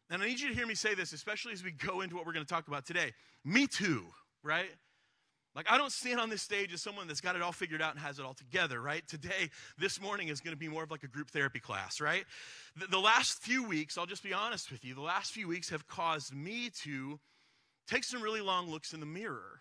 And 0.08 0.22
I 0.22 0.26
need 0.26 0.40
you 0.40 0.48
to 0.48 0.54
hear 0.54 0.66
me 0.66 0.74
say 0.74 0.94
this, 0.94 1.12
especially 1.12 1.52
as 1.52 1.62
we 1.62 1.70
go 1.70 2.00
into 2.00 2.16
what 2.16 2.24
we're 2.24 2.32
going 2.32 2.44
to 2.44 2.50
talk 2.50 2.68
about 2.68 2.86
today. 2.86 3.12
Me 3.44 3.66
too, 3.66 4.06
right? 4.42 4.70
Like, 5.54 5.70
I 5.70 5.76
don't 5.76 5.92
stand 5.92 6.20
on 6.20 6.30
this 6.30 6.40
stage 6.40 6.72
as 6.72 6.80
someone 6.80 7.08
that's 7.08 7.20
got 7.20 7.36
it 7.36 7.42
all 7.42 7.52
figured 7.52 7.82
out 7.82 7.90
and 7.90 8.00
has 8.00 8.18
it 8.18 8.24
all 8.24 8.32
together, 8.32 8.80
right? 8.80 9.06
Today, 9.06 9.50
this 9.76 10.00
morning 10.00 10.28
is 10.28 10.40
going 10.40 10.54
to 10.54 10.58
be 10.58 10.68
more 10.68 10.84
of 10.84 10.90
like 10.90 11.02
a 11.02 11.08
group 11.08 11.30
therapy 11.30 11.60
class, 11.60 12.00
right? 12.00 12.24
The, 12.80 12.86
the, 12.86 12.98
last 12.98 13.42
few 13.42 13.62
weeks, 13.62 13.98
I'll 13.98 14.06
just 14.06 14.22
be 14.22 14.32
honest 14.32 14.72
with 14.72 14.82
you, 14.82 14.94
the 14.94 15.02
last 15.02 15.32
few 15.32 15.46
weeks 15.46 15.68
have 15.68 15.86
caused 15.86 16.34
me 16.34 16.70
to 16.84 17.20
take 17.86 18.04
some 18.04 18.22
really 18.22 18.40
long 18.40 18.70
looks 18.70 18.94
in 18.94 19.00
the 19.00 19.06
mirror. 19.06 19.60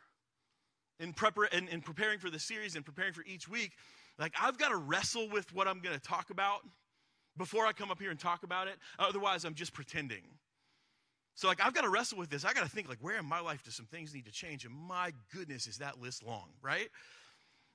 In, 1.01 1.11
prepar- 1.11 1.53
in, 1.53 1.67
in 1.67 1.81
preparing 1.81 2.19
for 2.19 2.29
the 2.29 2.39
series 2.39 2.77
and 2.77 2.85
preparing 2.85 3.11
for 3.11 3.25
each 3.27 3.49
week, 3.49 3.73
like, 4.17 4.33
I've 4.41 4.57
got 4.57 4.69
to 4.69 4.77
wrestle 4.77 5.27
with 5.27 5.53
what 5.53 5.67
I'm 5.67 5.81
going 5.81 5.95
to 5.95 6.01
talk 6.01 6.29
about 6.29 6.61
before 7.37 7.65
I 7.65 7.71
come 7.71 7.91
up 7.91 7.99
here 7.99 8.11
and 8.11 8.19
talk 8.19 8.43
about 8.43 8.67
it. 8.67 8.75
Otherwise, 8.99 9.45
I'm 9.45 9.55
just 9.55 9.73
pretending. 9.73 10.23
So, 11.33 11.47
like, 11.47 11.63
I've 11.63 11.73
got 11.73 11.83
to 11.83 11.89
wrestle 11.89 12.17
with 12.17 12.29
this. 12.29 12.43
I 12.43 12.53
got 12.53 12.63
to 12.63 12.69
think, 12.69 12.89
like, 12.89 12.99
where 13.01 13.17
in 13.17 13.25
my 13.25 13.39
life 13.39 13.63
do 13.63 13.71
some 13.71 13.85
things 13.85 14.13
need 14.13 14.25
to 14.25 14.31
change? 14.31 14.65
And 14.65 14.73
my 14.73 15.13
goodness, 15.33 15.65
is 15.65 15.77
that 15.77 15.99
list 15.99 16.23
long, 16.23 16.49
right? 16.61 16.89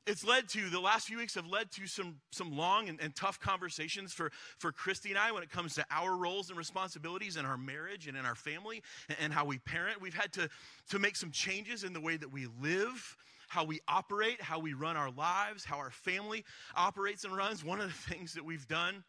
It's 0.07 0.25
led 0.25 0.49
to, 0.51 0.71
the 0.71 0.79
last 0.79 1.09
few 1.09 1.19
weeks 1.19 1.35
have 1.35 1.49
led 1.49 1.73
to 1.73 1.87
some, 1.89 2.17
some 2.31 2.57
long 2.57 2.89
and, 2.89 3.01
and 3.01 3.17
tough 3.17 3.41
conversations 3.41 4.13
for, 4.13 4.31
for 4.59 4.71
Christy 4.71 5.09
and 5.09 5.19
I 5.19 5.33
when 5.33 5.43
it 5.43 5.51
comes 5.51 5.75
to 5.75 5.87
our 5.91 6.15
roles 6.17 6.49
and 6.49 6.57
responsibilities 6.57 7.37
in 7.37 7.45
our 7.45 7.57
marriage 7.57 8.07
and 8.07 8.17
in 8.17 8.25
our 8.25 8.37
family 8.37 8.83
and, 9.09 9.19
and 9.21 9.33
how 9.33 9.45
we 9.45 9.59
parent. 9.59 10.01
We've 10.01 10.15
had 10.15 10.33
to, 10.35 10.49
to 10.91 11.01
make 11.01 11.17
some 11.17 11.33
changes 11.33 11.83
in 11.83 11.93
the 11.93 12.01
way 12.01 12.17
that 12.17 12.31
we 12.31 12.47
live 12.63 13.17
how 13.49 13.63
we 13.65 13.81
operate, 13.87 14.43
how 14.43 14.59
we 14.59 14.75
run 14.75 14.97
our 14.97 15.11
lives, 15.13 15.65
how 15.65 15.77
our 15.77 15.91
family 15.91 16.45
operates 16.75 17.25
and 17.25 17.37
runs. 17.37 17.65
One 17.65 17.81
of 17.81 17.87
the 17.87 18.15
things 18.15 18.35
that 18.35 18.45
we've 18.45 18.67
done 18.67 19.05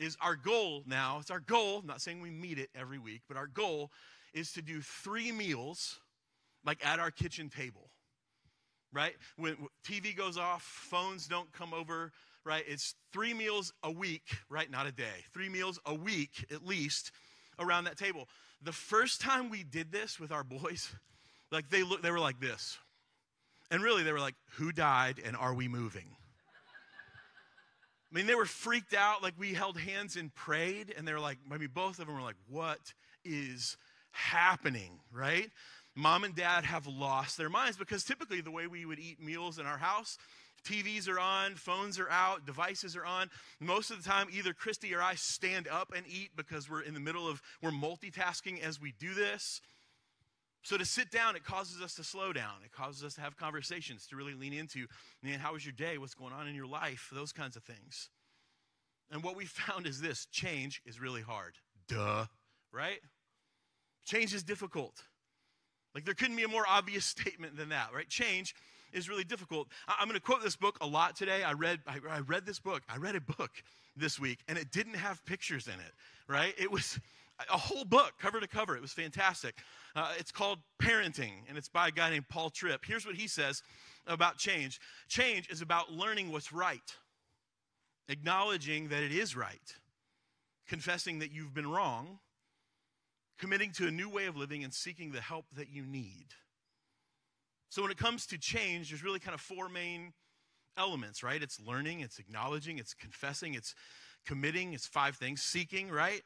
is 0.00 0.16
our 0.20 0.34
goal 0.34 0.82
now, 0.86 1.18
it's 1.20 1.30
our 1.30 1.40
goal, 1.40 1.78
I'm 1.80 1.86
not 1.86 2.00
saying 2.00 2.20
we 2.20 2.30
meet 2.30 2.58
it 2.58 2.70
every 2.74 2.98
week, 2.98 3.20
but 3.28 3.36
our 3.36 3.46
goal 3.46 3.92
is 4.32 4.52
to 4.52 4.62
do 4.62 4.80
three 4.80 5.30
meals 5.30 6.00
like 6.64 6.84
at 6.84 6.98
our 6.98 7.10
kitchen 7.10 7.50
table. 7.50 7.90
Right? 8.92 9.14
When 9.36 9.56
TV 9.86 10.16
goes 10.16 10.36
off, 10.36 10.62
phones 10.62 11.28
don't 11.28 11.52
come 11.52 11.72
over, 11.72 12.10
right? 12.44 12.64
It's 12.66 12.94
three 13.12 13.34
meals 13.34 13.72
a 13.84 13.90
week, 13.90 14.38
right? 14.48 14.68
Not 14.68 14.86
a 14.86 14.92
day. 14.92 15.24
Three 15.32 15.48
meals 15.48 15.78
a 15.86 15.94
week 15.94 16.44
at 16.50 16.66
least 16.66 17.12
around 17.60 17.84
that 17.84 17.96
table. 17.96 18.28
The 18.62 18.72
first 18.72 19.20
time 19.20 19.48
we 19.48 19.62
did 19.62 19.92
this 19.92 20.18
with 20.18 20.32
our 20.32 20.42
boys, 20.42 20.92
like 21.52 21.68
they 21.68 21.82
look 21.82 22.02
they 22.02 22.10
were 22.10 22.18
like 22.18 22.40
this. 22.40 22.78
And 23.70 23.82
really 23.82 24.02
they 24.02 24.12
were 24.12 24.18
like, 24.18 24.34
"Who 24.54 24.72
died 24.72 25.20
and 25.24 25.36
are 25.36 25.54
we 25.54 25.68
moving?" 25.68 26.16
I 28.12 28.16
mean, 28.16 28.26
they 28.26 28.34
were 28.34 28.46
freaked 28.46 28.94
out. 28.94 29.22
Like 29.22 29.34
we 29.38 29.54
held 29.54 29.78
hands 29.78 30.16
and 30.16 30.34
prayed, 30.34 30.94
and 30.96 31.06
they 31.06 31.12
were 31.12 31.20
like, 31.20 31.38
I 31.50 31.58
mean, 31.58 31.70
both 31.72 31.98
of 31.98 32.06
them 32.06 32.14
were 32.14 32.22
like, 32.22 32.36
what 32.48 32.92
is 33.24 33.76
happening, 34.10 35.00
right? 35.12 35.50
Mom 35.94 36.24
and 36.24 36.34
dad 36.34 36.64
have 36.64 36.86
lost 36.86 37.36
their 37.36 37.50
minds 37.50 37.76
because 37.76 38.04
typically 38.04 38.40
the 38.40 38.50
way 38.50 38.66
we 38.66 38.84
would 38.84 38.98
eat 38.98 39.22
meals 39.22 39.58
in 39.58 39.66
our 39.66 39.78
house, 39.78 40.18
TVs 40.64 41.08
are 41.08 41.18
on, 41.18 41.54
phones 41.54 41.98
are 41.98 42.10
out, 42.10 42.46
devices 42.46 42.96
are 42.96 43.04
on. 43.04 43.30
Most 43.60 43.90
of 43.90 44.02
the 44.02 44.08
time, 44.08 44.28
either 44.32 44.52
Christy 44.52 44.94
or 44.94 45.02
I 45.02 45.14
stand 45.14 45.68
up 45.68 45.92
and 45.96 46.06
eat 46.06 46.30
because 46.36 46.70
we're 46.70 46.82
in 46.82 46.94
the 46.94 47.00
middle 47.00 47.28
of, 47.28 47.42
we're 47.62 47.70
multitasking 47.70 48.60
as 48.62 48.80
we 48.80 48.92
do 48.98 49.14
this. 49.14 49.60
So 50.62 50.76
to 50.76 50.84
sit 50.84 51.10
down, 51.10 51.36
it 51.36 51.44
causes 51.44 51.80
us 51.80 51.94
to 51.94 52.04
slow 52.04 52.32
down. 52.32 52.56
It 52.64 52.72
causes 52.72 53.02
us 53.02 53.14
to 53.14 53.22
have 53.22 53.36
conversations, 53.36 54.06
to 54.08 54.16
really 54.16 54.34
lean 54.34 54.52
into, 54.52 54.86
man, 55.22 55.38
how 55.38 55.54
was 55.54 55.64
your 55.64 55.72
day? 55.72 55.96
What's 55.96 56.14
going 56.14 56.32
on 56.32 56.46
in 56.46 56.54
your 56.54 56.66
life? 56.66 57.08
Those 57.12 57.32
kinds 57.32 57.56
of 57.56 57.62
things. 57.62 58.10
And 59.10 59.22
what 59.22 59.36
we 59.36 59.44
found 59.46 59.86
is 59.86 60.00
this 60.00 60.26
change 60.26 60.82
is 60.84 61.00
really 61.00 61.22
hard. 61.22 61.54
Duh, 61.88 62.26
right? 62.72 63.00
Change 64.04 64.34
is 64.34 64.42
difficult. 64.42 65.02
Like 65.94 66.04
there 66.04 66.14
couldn't 66.14 66.36
be 66.36 66.44
a 66.44 66.48
more 66.48 66.64
obvious 66.68 67.04
statement 67.16 67.56
than 67.56 67.70
that, 67.70 67.88
right? 67.94 68.08
Change 68.08 68.54
is 68.92 69.08
really 69.08 69.24
difficult. 69.24 69.68
I'm 69.88 70.08
going 70.08 70.18
to 70.18 70.24
quote 70.24 70.42
this 70.42 70.56
book 70.56 70.76
a 70.80 70.86
lot 70.86 71.16
today. 71.16 71.42
I 71.42 71.52
read 71.52 71.80
I, 71.86 71.98
I 72.10 72.20
read 72.20 72.44
this 72.44 72.58
book. 72.58 72.82
I 72.88 72.96
read 72.96 73.16
a 73.16 73.20
book 73.20 73.50
this 73.96 74.18
week 74.18 74.40
and 74.48 74.58
it 74.58 74.72
didn't 74.72 74.94
have 74.94 75.24
pictures 75.24 75.66
in 75.66 75.74
it, 75.74 75.92
right? 76.28 76.54
It 76.58 76.70
was 76.70 76.98
a 77.52 77.56
whole 77.58 77.84
book 77.84 78.14
cover 78.20 78.40
to 78.40 78.48
cover. 78.48 78.76
It 78.76 78.82
was 78.82 78.92
fantastic. 78.92 79.56
Uh, 79.94 80.12
it's 80.18 80.32
called 80.32 80.58
Parenting 80.80 81.42
and 81.48 81.56
it's 81.56 81.68
by 81.68 81.88
a 81.88 81.90
guy 81.90 82.10
named 82.10 82.28
Paul 82.28 82.50
Tripp. 82.50 82.84
Here's 82.84 83.06
what 83.06 83.14
he 83.14 83.26
says 83.26 83.62
about 84.06 84.36
change. 84.36 84.80
Change 85.08 85.48
is 85.50 85.62
about 85.62 85.92
learning 85.92 86.32
what's 86.32 86.52
right. 86.52 86.96
Acknowledging 88.08 88.88
that 88.88 89.02
it 89.02 89.12
is 89.12 89.36
right. 89.36 89.74
Confessing 90.68 91.20
that 91.20 91.32
you've 91.32 91.54
been 91.54 91.70
wrong 91.70 92.18
committing 93.40 93.72
to 93.72 93.88
a 93.88 93.90
new 93.90 94.08
way 94.08 94.26
of 94.26 94.36
living 94.36 94.62
and 94.62 94.72
seeking 94.72 95.10
the 95.10 95.20
help 95.20 95.46
that 95.56 95.70
you 95.70 95.84
need. 95.84 96.26
So, 97.70 97.82
when 97.82 97.90
it 97.90 97.96
comes 97.96 98.26
to 98.26 98.38
change, 98.38 98.90
there's 98.90 99.02
really 99.02 99.18
kind 99.18 99.34
of 99.34 99.40
four 99.40 99.68
main 99.68 100.12
elements, 100.76 101.22
right? 101.22 101.42
It's 101.42 101.58
learning, 101.58 102.00
it's 102.00 102.18
acknowledging, 102.18 102.78
it's 102.78 102.94
confessing, 102.94 103.54
it's 103.54 103.74
committing, 104.26 104.74
it's 104.74 104.86
five 104.86 105.16
things. 105.16 105.40
Seeking, 105.40 105.88
right? 105.88 106.22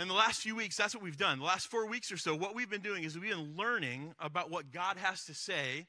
And 0.00 0.08
the 0.08 0.14
last 0.14 0.40
few 0.40 0.56
weeks, 0.56 0.78
that's 0.78 0.94
what 0.94 1.04
we've 1.04 1.18
done. 1.18 1.40
The 1.40 1.44
last 1.44 1.66
four 1.66 1.86
weeks 1.86 2.10
or 2.10 2.16
so, 2.16 2.34
what 2.34 2.54
we've 2.54 2.70
been 2.70 2.80
doing 2.80 3.04
is 3.04 3.18
we've 3.18 3.32
been 3.32 3.54
learning 3.54 4.14
about 4.18 4.50
what 4.50 4.72
God 4.72 4.96
has 4.96 5.26
to 5.26 5.34
say 5.34 5.88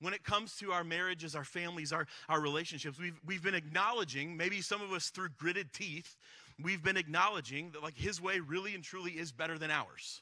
when 0.00 0.12
it 0.12 0.22
comes 0.22 0.54
to 0.56 0.72
our 0.72 0.84
marriages, 0.84 1.34
our 1.34 1.42
families, 1.42 1.94
our, 1.94 2.06
our 2.28 2.42
relationships. 2.42 2.98
We've, 3.00 3.18
we've 3.24 3.42
been 3.42 3.54
acknowledging, 3.54 4.36
maybe 4.36 4.60
some 4.60 4.82
of 4.82 4.92
us 4.92 5.08
through 5.08 5.30
gritted 5.38 5.72
teeth, 5.72 6.14
we've 6.62 6.82
been 6.82 6.98
acknowledging 6.98 7.70
that 7.70 7.82
like 7.82 7.96
his 7.96 8.20
way 8.20 8.38
really 8.38 8.74
and 8.74 8.84
truly 8.84 9.12
is 9.12 9.32
better 9.32 9.56
than 9.56 9.70
ours. 9.70 10.20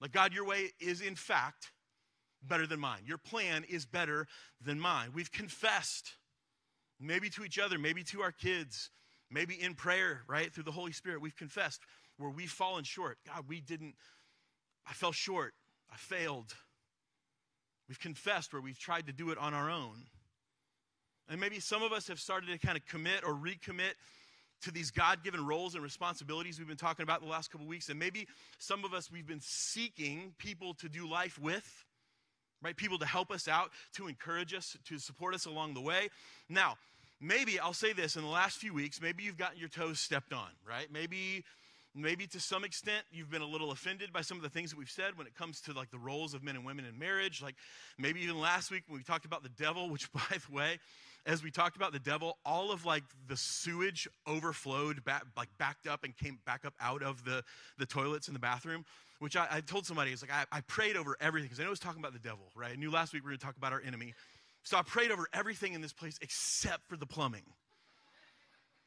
Like 0.00 0.12
God, 0.12 0.32
your 0.32 0.46
way 0.46 0.68
is 0.78 1.00
in 1.00 1.16
fact 1.16 1.72
better 2.40 2.68
than 2.68 2.78
mine. 2.78 3.00
Your 3.04 3.18
plan 3.18 3.64
is 3.68 3.86
better 3.86 4.28
than 4.64 4.78
mine. 4.78 5.08
We've 5.12 5.32
confessed, 5.32 6.12
maybe 7.00 7.28
to 7.30 7.42
each 7.42 7.58
other, 7.58 7.76
maybe 7.76 8.04
to 8.04 8.22
our 8.22 8.30
kids, 8.30 8.90
maybe 9.32 9.60
in 9.60 9.74
prayer, 9.74 10.20
right? 10.28 10.54
Through 10.54 10.62
the 10.62 10.70
Holy 10.70 10.92
Spirit, 10.92 11.20
we've 11.20 11.36
confessed 11.36 11.80
where 12.18 12.30
we've 12.30 12.50
fallen 12.50 12.84
short. 12.84 13.18
God, 13.26 13.44
we 13.48 13.60
didn't, 13.60 13.94
I 14.88 14.92
fell 14.92 15.12
short. 15.12 15.54
I 15.92 15.96
failed. 15.96 16.54
We've 17.88 18.00
confessed 18.00 18.52
where 18.52 18.62
we've 18.62 18.78
tried 18.78 19.06
to 19.06 19.12
do 19.12 19.30
it 19.30 19.38
on 19.38 19.54
our 19.54 19.70
own. 19.70 20.06
And 21.28 21.40
maybe 21.40 21.60
some 21.60 21.82
of 21.82 21.92
us 21.92 22.08
have 22.08 22.20
started 22.20 22.48
to 22.48 22.58
kind 22.58 22.76
of 22.76 22.86
commit 22.86 23.24
or 23.24 23.34
recommit 23.34 23.94
to 24.62 24.70
these 24.70 24.90
God 24.90 25.22
given 25.22 25.46
roles 25.46 25.74
and 25.74 25.82
responsibilities 25.82 26.58
we've 26.58 26.68
been 26.68 26.76
talking 26.76 27.02
about 27.02 27.20
the 27.20 27.28
last 27.28 27.50
couple 27.50 27.66
weeks. 27.66 27.88
And 27.88 27.98
maybe 27.98 28.26
some 28.58 28.84
of 28.84 28.94
us, 28.94 29.10
we've 29.10 29.26
been 29.26 29.40
seeking 29.42 30.34
people 30.38 30.74
to 30.74 30.88
do 30.88 31.08
life 31.08 31.38
with, 31.38 31.84
right? 32.62 32.76
People 32.76 32.98
to 32.98 33.06
help 33.06 33.30
us 33.30 33.46
out, 33.46 33.70
to 33.94 34.08
encourage 34.08 34.54
us, 34.54 34.76
to 34.86 34.98
support 34.98 35.34
us 35.34 35.44
along 35.46 35.74
the 35.74 35.80
way. 35.80 36.08
Now, 36.48 36.76
maybe 37.20 37.58
I'll 37.58 37.74
say 37.74 37.92
this 37.92 38.16
in 38.16 38.22
the 38.22 38.28
last 38.28 38.58
few 38.58 38.72
weeks, 38.72 39.00
maybe 39.02 39.22
you've 39.22 39.36
gotten 39.36 39.58
your 39.58 39.68
toes 39.68 40.00
stepped 40.00 40.32
on, 40.32 40.48
right? 40.66 40.86
Maybe 40.90 41.44
maybe 41.94 42.26
to 42.26 42.40
some 42.40 42.64
extent 42.64 43.04
you've 43.12 43.30
been 43.30 43.42
a 43.42 43.46
little 43.46 43.70
offended 43.70 44.12
by 44.12 44.20
some 44.20 44.36
of 44.36 44.42
the 44.42 44.48
things 44.48 44.70
that 44.70 44.78
we've 44.78 44.90
said 44.90 45.16
when 45.16 45.26
it 45.26 45.34
comes 45.34 45.60
to 45.60 45.72
like 45.72 45.90
the 45.90 45.98
roles 45.98 46.34
of 46.34 46.42
men 46.42 46.56
and 46.56 46.64
women 46.64 46.84
in 46.84 46.98
marriage 46.98 47.42
like 47.42 47.54
maybe 47.98 48.20
even 48.20 48.40
last 48.40 48.70
week 48.70 48.82
when 48.88 48.98
we 48.98 49.04
talked 49.04 49.24
about 49.24 49.42
the 49.42 49.48
devil 49.50 49.88
which 49.90 50.12
by 50.12 50.20
the 50.30 50.54
way 50.54 50.78
as 51.26 51.42
we 51.42 51.50
talked 51.50 51.76
about 51.76 51.92
the 51.92 51.98
devil, 51.98 52.38
all 52.44 52.70
of 52.70 52.84
like 52.84 53.04
the 53.28 53.36
sewage 53.36 54.08
overflowed 54.26 55.04
back, 55.04 55.24
like 55.36 55.48
backed 55.58 55.86
up 55.86 56.04
and 56.04 56.16
came 56.16 56.38
back 56.44 56.64
up 56.64 56.74
out 56.80 57.02
of 57.02 57.24
the, 57.24 57.42
the 57.78 57.86
toilets 57.86 58.28
in 58.28 58.34
the 58.34 58.40
bathroom, 58.40 58.84
which 59.20 59.36
I, 59.36 59.46
I 59.50 59.60
told 59.60 59.86
somebody, 59.86 60.10
it's 60.10 60.22
like, 60.22 60.32
I, 60.32 60.44
I 60.58 60.60
prayed 60.62 60.96
over 60.96 61.16
everything 61.20 61.48
because 61.48 61.60
I 61.60 61.62
know 61.62 61.68
I 61.68 61.70
was 61.70 61.80
talking 61.80 62.00
about 62.00 62.12
the 62.12 62.18
devil, 62.18 62.50
right? 62.54 62.72
I 62.72 62.76
knew 62.76 62.90
last 62.90 63.12
week 63.12 63.22
we 63.22 63.26
were 63.26 63.30
going 63.30 63.38
to 63.38 63.46
talk 63.46 63.56
about 63.56 63.72
our 63.72 63.82
enemy. 63.86 64.14
So 64.64 64.76
I 64.76 64.82
prayed 64.82 65.10
over 65.10 65.26
everything 65.32 65.72
in 65.72 65.80
this 65.80 65.92
place 65.92 66.18
except 66.20 66.88
for 66.88 66.96
the 66.96 67.06
plumbing. 67.06 67.44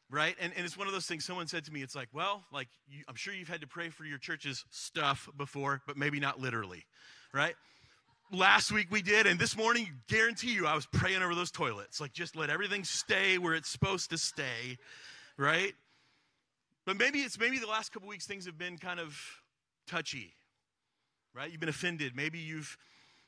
Right? 0.09 0.35
And, 0.39 0.53
and 0.55 0.65
it's 0.65 0.77
one 0.77 0.87
of 0.87 0.93
those 0.93 1.05
things 1.05 1.25
someone 1.25 1.47
said 1.47 1.65
to 1.65 1.73
me, 1.73 1.81
it's 1.81 1.95
like, 1.95 2.07
well, 2.13 2.45
like, 2.53 2.69
you, 2.87 3.03
I'm 3.09 3.15
sure 3.15 3.33
you've 3.33 3.49
had 3.49 3.61
to 3.61 3.67
pray 3.67 3.89
for 3.89 4.05
your 4.05 4.17
church's 4.17 4.63
stuff 4.71 5.27
before, 5.37 5.81
but 5.85 5.97
maybe 5.97 6.19
not 6.19 6.39
literally. 6.39 6.85
Right? 7.33 7.55
last 8.31 8.71
week 8.71 8.87
we 8.91 9.01
did, 9.01 9.27
and 9.27 9.39
this 9.39 9.55
morning, 9.55 9.87
guarantee 10.07 10.53
you, 10.53 10.67
I 10.67 10.75
was 10.75 10.85
praying 10.85 11.21
over 11.21 11.35
those 11.35 11.51
toilets. 11.51 12.01
Like, 12.01 12.13
just 12.13 12.35
let 12.35 12.49
everything 12.49 12.83
stay 12.83 13.37
where 13.37 13.53
it's 13.53 13.69
supposed 13.69 14.09
to 14.09 14.17
stay, 14.17 14.77
right? 15.37 15.73
But 16.85 16.97
maybe 16.97 17.19
it's 17.19 17.39
maybe 17.39 17.59
the 17.59 17.67
last 17.67 17.91
couple 17.91 18.07
weeks 18.07 18.25
things 18.25 18.45
have 18.45 18.57
been 18.57 18.77
kind 18.77 18.99
of 18.99 19.19
touchy, 19.87 20.33
right? 21.33 21.49
You've 21.51 21.59
been 21.59 21.69
offended. 21.69 22.15
Maybe 22.15 22.39
you've 22.39 22.77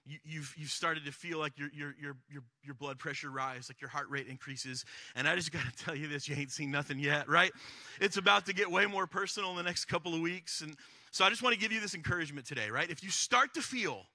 you, 0.06 0.18
have 0.18 0.34
you've, 0.34 0.56
you've 0.58 0.70
started 0.70 1.06
to 1.06 1.12
feel 1.12 1.40
like 1.40 1.58
your, 1.58 1.70
your, 1.74 1.96
your, 2.02 2.16
your, 2.32 2.44
your 2.64 2.74
blood 2.76 2.98
pressure 2.98 3.30
rise, 3.30 3.70
like 3.70 3.82
your 3.82 3.90
heart 3.90 4.10
rate 4.10 4.28
increases. 4.28 4.86
And 5.16 5.28
I 5.28 5.36
just 5.36 5.52
got 5.54 5.64
to 5.64 5.86
tell 5.86 5.96
you 5.96 6.08
this 6.08 6.28
you 6.28 6.36
ain't 6.36 6.52
seen 6.52 6.72
nothing 6.72 7.00
yet, 7.00 7.30
right? 7.30 7.52
It's 8.00 8.18
about 8.18 8.46
to 8.48 8.54
get 8.54 8.72
way 8.72 8.86
more 8.86 9.08
personal 9.08 9.52
in 9.52 9.58
the 9.58 9.64
next 9.64 9.86
couple 9.86 10.14
of 10.14 10.22
weeks. 10.22 10.62
And 10.62 10.76
so 11.12 11.26
I 11.26 11.30
just 11.30 11.44
want 11.44 11.54
to 11.54 11.60
give 11.60 11.72
you 11.72 11.80
this 11.80 11.96
encouragement 11.96 12.46
today, 12.46 12.70
right? 12.70 12.90
If 12.90 13.04
you 13.04 13.10
start 13.10 13.54
to 13.56 13.62
feel 13.62 14.06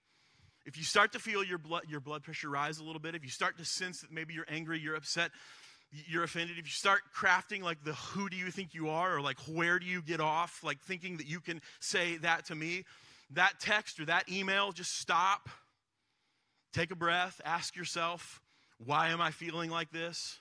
if 0.66 0.78
you 0.78 0.84
start 0.84 1.12
to 1.12 1.18
feel 1.18 1.44
your 1.44 1.58
blood, 1.58 1.82
your 1.88 2.00
blood 2.00 2.22
pressure 2.22 2.48
rise 2.48 2.78
a 2.78 2.84
little 2.84 3.00
bit, 3.00 3.14
if 3.14 3.22
you 3.22 3.30
start 3.30 3.58
to 3.58 3.64
sense 3.64 4.00
that 4.00 4.10
maybe 4.10 4.32
you're 4.32 4.46
angry, 4.48 4.80
you're 4.80 4.96
upset, 4.96 5.30
you're 6.06 6.24
offended, 6.24 6.58
if 6.58 6.64
you 6.64 6.72
start 6.72 7.02
crafting 7.14 7.62
like 7.62 7.84
the 7.84 7.92
who 7.92 8.28
do 8.28 8.36
you 8.36 8.50
think 8.50 8.74
you 8.74 8.88
are, 8.88 9.16
or 9.16 9.20
like 9.20 9.38
where 9.46 9.78
do 9.78 9.86
you 9.86 10.00
get 10.00 10.20
off, 10.20 10.64
like 10.64 10.80
thinking 10.80 11.18
that 11.18 11.26
you 11.26 11.40
can 11.40 11.60
say 11.80 12.16
that 12.18 12.46
to 12.46 12.54
me, 12.54 12.84
that 13.30 13.60
text 13.60 14.00
or 14.00 14.06
that 14.06 14.30
email, 14.30 14.72
just 14.72 14.98
stop, 14.98 15.48
take 16.74 16.90
a 16.90 16.96
breath, 16.96 17.40
ask 17.44 17.76
yourself, 17.76 18.42
why 18.78 19.08
am 19.08 19.20
I 19.20 19.30
feeling 19.30 19.70
like 19.70 19.90
this? 19.90 20.38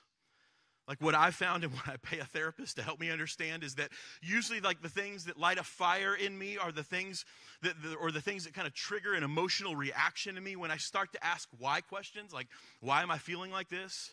Like 0.86 1.00
what 1.00 1.14
I 1.14 1.30
found 1.30 1.64
and 1.64 1.72
what 1.74 1.88
I 1.88 1.96
pay 1.96 2.18
a 2.18 2.24
therapist 2.24 2.76
to 2.76 2.82
help 2.82 3.00
me 3.00 3.10
understand 3.10 3.64
is 3.64 3.76
that 3.76 3.90
usually 4.20 4.60
like 4.60 4.82
the 4.82 4.88
things 4.88 5.24
that 5.24 5.38
light 5.38 5.58
a 5.58 5.62
fire 5.62 6.14
in 6.14 6.36
me 6.38 6.58
are 6.58 6.72
the 6.72 6.82
things 6.82 7.24
that 7.62 7.74
or 8.00 8.10
the 8.10 8.20
things 8.20 8.44
that 8.44 8.54
kind 8.54 8.66
of 8.66 8.74
trigger 8.74 9.14
an 9.14 9.22
emotional 9.22 9.76
reaction 9.76 10.36
in 10.36 10.44
me 10.44 10.56
when 10.56 10.70
I 10.70 10.76
start 10.76 11.12
to 11.12 11.24
ask 11.24 11.48
why 11.58 11.80
questions, 11.80 12.32
like 12.32 12.48
why 12.80 13.02
am 13.02 13.10
I 13.10 13.18
feeling 13.18 13.50
like 13.50 13.68
this? 13.68 14.12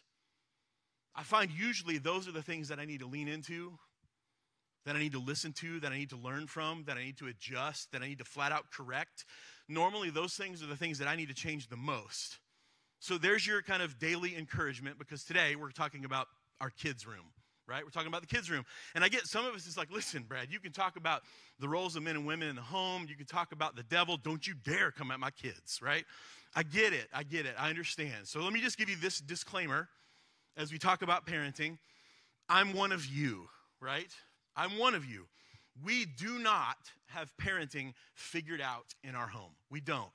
I 1.13 1.23
find 1.23 1.51
usually 1.51 1.97
those 1.97 2.27
are 2.27 2.31
the 2.31 2.41
things 2.41 2.69
that 2.69 2.79
I 2.79 2.85
need 2.85 3.01
to 3.01 3.05
lean 3.05 3.27
into, 3.27 3.77
that 4.85 4.95
I 4.95 4.99
need 4.99 5.11
to 5.11 5.19
listen 5.19 5.51
to, 5.53 5.79
that 5.81 5.91
I 5.91 5.97
need 5.97 6.11
to 6.11 6.17
learn 6.17 6.47
from, 6.47 6.85
that 6.85 6.95
I 6.95 7.03
need 7.03 7.17
to 7.17 7.27
adjust, 7.27 7.91
that 7.91 8.01
I 8.01 8.07
need 8.07 8.19
to 8.19 8.23
flat 8.23 8.53
out 8.53 8.71
correct. 8.71 9.25
Normally 9.71 10.09
those 10.09 10.35
things 10.35 10.61
are 10.61 10.67
the 10.67 10.75
things 10.75 10.99
that 10.99 11.07
I 11.07 11.15
need 11.15 11.29
to 11.29 11.33
change 11.33 11.69
the 11.69 11.77
most. 11.77 12.39
So 12.99 13.17
there's 13.17 13.47
your 13.47 13.61
kind 13.61 13.81
of 13.81 13.97
daily 13.97 14.35
encouragement 14.35 14.99
because 14.99 15.23
today 15.23 15.55
we're 15.55 15.71
talking 15.71 16.03
about 16.03 16.27
our 16.59 16.69
kids' 16.69 17.07
room, 17.07 17.31
right? 17.67 17.83
We're 17.83 17.89
talking 17.89 18.09
about 18.09 18.19
the 18.21 18.27
kids' 18.27 18.51
room. 18.51 18.65
And 18.93 19.03
I 19.03 19.07
get 19.07 19.25
some 19.27 19.45
of 19.45 19.55
us 19.55 19.65
is 19.67 19.77
like, 19.77 19.89
listen, 19.89 20.23
Brad, 20.23 20.51
you 20.51 20.59
can 20.59 20.73
talk 20.73 20.97
about 20.97 21.23
the 21.57 21.69
roles 21.69 21.95
of 21.95 22.03
men 22.03 22.17
and 22.17 22.27
women 22.27 22.49
in 22.49 22.57
the 22.57 22.61
home. 22.61 23.05
You 23.09 23.15
can 23.15 23.25
talk 23.25 23.53
about 23.53 23.77
the 23.77 23.83
devil. 23.83 24.17
Don't 24.17 24.45
you 24.45 24.53
dare 24.53 24.91
come 24.91 25.09
at 25.09 25.19
my 25.19 25.31
kids, 25.31 25.79
right? 25.81 26.03
I 26.53 26.63
get 26.63 26.91
it. 26.91 27.07
I 27.13 27.23
get 27.23 27.45
it. 27.45 27.55
I 27.57 27.69
understand. 27.69 28.27
So 28.27 28.41
let 28.41 28.51
me 28.51 28.59
just 28.59 28.77
give 28.77 28.89
you 28.89 28.97
this 28.97 29.19
disclaimer 29.19 29.87
as 30.57 30.71
we 30.71 30.77
talk 30.77 31.01
about 31.01 31.25
parenting. 31.25 31.77
I'm 32.49 32.73
one 32.73 32.91
of 32.91 33.05
you, 33.05 33.47
right? 33.79 34.11
I'm 34.53 34.77
one 34.77 34.95
of 34.95 35.05
you. 35.05 35.27
We 35.83 36.05
do 36.05 36.39
not 36.39 36.77
have 37.07 37.33
parenting 37.37 37.93
figured 38.13 38.61
out 38.61 38.93
in 39.03 39.15
our 39.15 39.27
home. 39.27 39.51
We 39.69 39.81
don't, 39.81 40.09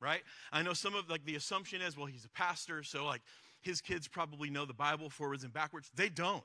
right? 0.00 0.22
I 0.52 0.62
know 0.62 0.72
some 0.72 0.94
of 0.94 1.08
like 1.08 1.24
the 1.24 1.36
assumption 1.36 1.80
is, 1.82 1.96
well, 1.96 2.06
he's 2.06 2.24
a 2.24 2.30
pastor, 2.30 2.82
so 2.82 3.06
like 3.06 3.22
his 3.60 3.80
kids 3.80 4.08
probably 4.08 4.50
know 4.50 4.64
the 4.64 4.74
Bible 4.74 5.08
forwards 5.08 5.44
and 5.44 5.52
backwards. 5.52 5.90
They 5.94 6.08
don't. 6.08 6.44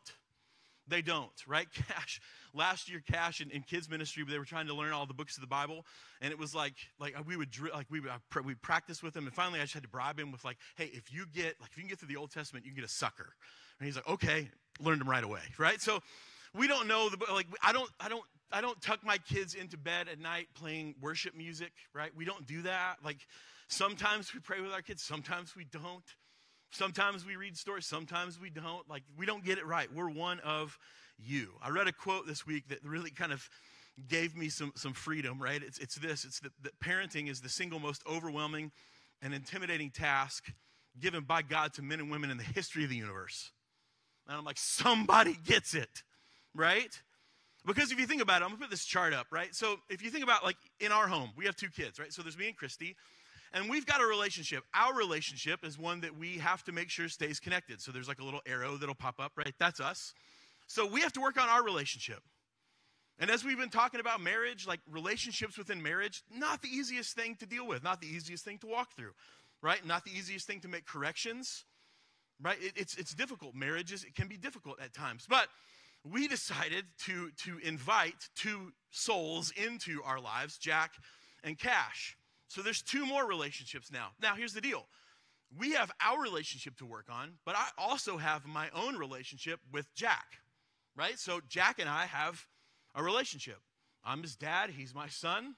They 0.89 1.01
don't, 1.01 1.33
right? 1.45 1.67
Cash, 1.73 2.21
last 2.53 2.89
year, 2.89 3.03
Cash 3.05 3.41
in, 3.41 3.51
in 3.51 3.61
kids 3.61 3.89
ministry, 3.89 4.23
they 4.27 4.39
were 4.39 4.45
trying 4.45 4.67
to 4.67 4.73
learn 4.73 4.93
all 4.93 5.05
the 5.05 5.13
books 5.13 5.35
of 5.35 5.41
the 5.41 5.47
Bible, 5.47 5.85
and 6.21 6.31
it 6.31 6.39
was 6.39 6.55
like, 6.55 6.75
like 6.99 7.15
we 7.27 7.35
would, 7.35 7.49
like 7.73 7.87
we 7.89 7.99
would, 7.99 8.11
we 8.45 8.55
practice 8.55 9.03
with 9.03 9.15
him, 9.15 9.25
and 9.25 9.33
finally, 9.33 9.59
I 9.59 9.63
just 9.63 9.73
had 9.73 9.83
to 9.83 9.89
bribe 9.89 10.17
him 10.17 10.31
with 10.31 10.45
like, 10.45 10.57
hey, 10.77 10.89
if 10.93 11.11
you 11.11 11.25
get, 11.33 11.55
like, 11.59 11.71
if 11.71 11.77
you 11.77 11.83
can 11.83 11.89
get 11.89 11.99
through 11.99 12.07
the 12.07 12.15
Old 12.15 12.31
Testament, 12.31 12.65
you 12.65 12.71
can 12.71 12.77
get 12.77 12.85
a 12.85 12.93
sucker, 12.93 13.33
And 13.79 13.85
he's 13.85 13.97
like, 13.97 14.07
okay, 14.07 14.49
learned 14.79 15.01
them 15.01 15.09
right 15.09 15.23
away, 15.23 15.41
right? 15.57 15.81
So 15.81 15.99
we 16.53 16.67
don't 16.67 16.87
know 16.87 17.09
the 17.09 17.17
like 17.33 17.47
I 17.61 17.71
don't 17.73 17.89
I 17.99 18.09
don't 18.09 18.23
I 18.51 18.61
don't 18.61 18.81
tuck 18.81 19.03
my 19.03 19.17
kids 19.17 19.53
into 19.53 19.77
bed 19.77 20.07
at 20.07 20.19
night 20.19 20.47
playing 20.53 20.95
worship 21.01 21.35
music, 21.35 21.71
right? 21.93 22.11
We 22.15 22.25
don't 22.25 22.47
do 22.47 22.61
that. 22.63 22.97
Like 23.03 23.17
sometimes 23.67 24.33
we 24.33 24.39
pray 24.39 24.61
with 24.61 24.71
our 24.71 24.81
kids, 24.81 25.03
sometimes 25.03 25.55
we 25.55 25.65
don't. 25.65 26.03
Sometimes 26.71 27.25
we 27.25 27.37
read 27.37 27.57
stories, 27.57 27.85
sometimes 27.85 28.39
we 28.39 28.49
don't. 28.49 28.89
Like 28.89 29.03
we 29.17 29.25
don't 29.25 29.43
get 29.43 29.57
it 29.57 29.65
right. 29.65 29.87
We're 29.93 30.09
one 30.09 30.39
of 30.41 30.77
you. 31.17 31.53
I 31.61 31.69
read 31.69 31.87
a 31.87 31.93
quote 31.93 32.27
this 32.27 32.45
week 32.45 32.69
that 32.69 32.83
really 32.83 33.11
kind 33.11 33.31
of 33.31 33.49
gave 34.07 34.35
me 34.35 34.49
some, 34.49 34.71
some 34.75 34.93
freedom, 34.93 35.41
right? 35.41 35.61
It's, 35.61 35.79
it's 35.79 35.95
this 35.95 36.23
it's 36.23 36.39
that, 36.41 36.51
that 36.61 36.79
parenting 36.79 37.29
is 37.29 37.41
the 37.41 37.49
single 37.49 37.79
most 37.79 38.03
overwhelming 38.07 38.71
and 39.21 39.33
intimidating 39.33 39.89
task 39.89 40.51
given 40.99 41.23
by 41.23 41.41
God 41.41 41.73
to 41.73 41.81
men 41.81 41.99
and 41.99 42.11
women 42.11 42.29
in 42.29 42.37
the 42.37 42.43
history 42.43 42.83
of 42.83 42.89
the 42.89 42.95
universe. 42.95 43.51
And 44.27 44.37
I'm 44.37 44.45
like, 44.45 44.57
somebody 44.57 45.37
gets 45.45 45.73
it, 45.73 46.03
right? 46.53 47.01
Because 47.67 47.91
if 47.91 47.99
you 47.99 48.07
think 48.07 48.21
about 48.21 48.41
it, 48.41 48.45
I'm 48.45 48.51
gonna 48.51 48.61
put 48.61 48.69
this 48.69 48.85
chart 48.85 49.13
up, 49.13 49.27
right? 49.29 49.53
So 49.53 49.75
if 49.89 50.01
you 50.01 50.09
think 50.09 50.23
about 50.23 50.43
like 50.43 50.55
in 50.79 50.91
our 50.93 51.07
home, 51.07 51.31
we 51.35 51.45
have 51.45 51.55
two 51.55 51.69
kids, 51.69 51.99
right? 51.99 52.13
So 52.13 52.21
there's 52.21 52.37
me 52.37 52.47
and 52.47 52.55
Christy, 52.55 52.95
and 53.53 53.69
we've 53.69 53.85
got 53.85 54.01
a 54.01 54.05
relationship. 54.05 54.63
Our 54.73 54.93
relationship 54.95 55.65
is 55.65 55.77
one 55.77 56.01
that 56.01 56.17
we 56.17 56.37
have 56.37 56.63
to 56.63 56.71
make 56.71 56.89
sure 56.89 57.09
stays 57.09 57.39
connected. 57.39 57.81
So 57.81 57.91
there's 57.91 58.07
like 58.07 58.19
a 58.19 58.23
little 58.23 58.41
arrow 58.45 58.77
that'll 58.77 58.95
pop 58.95 59.19
up, 59.19 59.33
right? 59.35 59.53
That's 59.59 59.81
us. 59.81 60.13
So 60.67 60.87
we 60.87 61.01
have 61.01 61.13
to 61.13 61.21
work 61.21 61.41
on 61.41 61.49
our 61.49 61.63
relationship. 61.63 62.21
And 63.19 63.29
as 63.29 63.43
we've 63.43 63.57
been 63.57 63.69
talking 63.69 63.99
about 63.99 64.21
marriage, 64.21 64.67
like 64.67 64.79
relationships 64.89 65.57
within 65.57 65.81
marriage, 65.81 66.23
not 66.33 66.61
the 66.61 66.69
easiest 66.69 67.15
thing 67.15 67.35
to 67.39 67.45
deal 67.45 67.67
with, 67.67 67.83
not 67.83 67.99
the 67.99 68.07
easiest 68.07 68.45
thing 68.45 68.59
to 68.59 68.67
walk 68.67 68.95
through, 68.95 69.11
right? 69.61 69.83
Not 69.85 70.05
the 70.05 70.11
easiest 70.11 70.45
thing 70.45 70.59
to 70.61 70.67
make 70.67 70.85
corrections, 70.85 71.65
right? 72.41 72.57
It, 72.61 72.73
it's, 72.75 72.95
it's 72.95 73.13
difficult. 73.13 73.55
Marriages, 73.55 74.03
it 74.03 74.13
can 74.13 74.27
be 74.27 74.37
difficult 74.37 74.79
at 74.79 74.93
times. 74.93 75.25
But 75.27 75.47
we 76.11 76.27
decided 76.27 76.85
to, 77.05 77.31
to 77.43 77.57
invite 77.63 78.29
two 78.35 78.71
souls 78.91 79.51
into 79.55 80.01
our 80.03 80.19
lives, 80.19 80.57
Jack 80.57 80.91
and 81.43 81.57
Cash. 81.57 82.17
So 82.47 82.61
there's 82.61 82.81
two 82.81 83.05
more 83.05 83.27
relationships 83.27 83.91
now. 83.91 84.09
Now, 84.21 84.35
here's 84.35 84.53
the 84.53 84.61
deal 84.61 84.85
we 85.57 85.73
have 85.73 85.91
our 86.05 86.21
relationship 86.21 86.77
to 86.77 86.85
work 86.85 87.05
on, 87.09 87.33
but 87.45 87.55
I 87.55 87.67
also 87.77 88.17
have 88.17 88.45
my 88.45 88.69
own 88.75 88.97
relationship 88.97 89.59
with 89.71 89.93
Jack, 89.95 90.25
right? 90.95 91.17
So 91.17 91.39
Jack 91.47 91.79
and 91.79 91.89
I 91.89 92.05
have 92.05 92.45
a 92.95 93.03
relationship. 93.03 93.59
I'm 94.03 94.21
his 94.21 94.35
dad, 94.35 94.71
he's 94.71 94.93
my 94.93 95.07
son. 95.07 95.55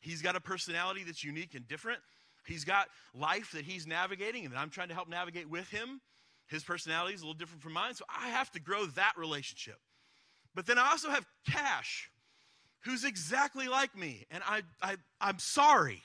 He's 0.00 0.22
got 0.22 0.36
a 0.36 0.40
personality 0.40 1.04
that's 1.04 1.22
unique 1.22 1.54
and 1.54 1.66
different. 1.66 2.00
He's 2.44 2.64
got 2.64 2.88
life 3.14 3.52
that 3.52 3.64
he's 3.64 3.86
navigating 3.86 4.44
and 4.44 4.52
that 4.52 4.58
I'm 4.58 4.70
trying 4.70 4.88
to 4.88 4.94
help 4.94 5.08
navigate 5.08 5.48
with 5.48 5.68
him. 5.68 6.00
His 6.48 6.64
personality 6.64 7.14
is 7.14 7.20
a 7.22 7.24
little 7.24 7.38
different 7.38 7.62
from 7.62 7.72
mine, 7.72 7.94
so 7.94 8.04
I 8.08 8.28
have 8.28 8.50
to 8.52 8.60
grow 8.60 8.86
that 8.86 9.12
relationship. 9.16 9.78
But 10.54 10.66
then 10.66 10.78
I 10.78 10.90
also 10.90 11.10
have 11.10 11.26
Cash, 11.48 12.10
who's 12.84 13.04
exactly 13.04 13.68
like 13.68 13.96
me, 13.96 14.26
and 14.30 14.42
I, 14.46 14.62
I 14.82 14.96
I'm 15.20 15.38
sorry. 15.38 16.02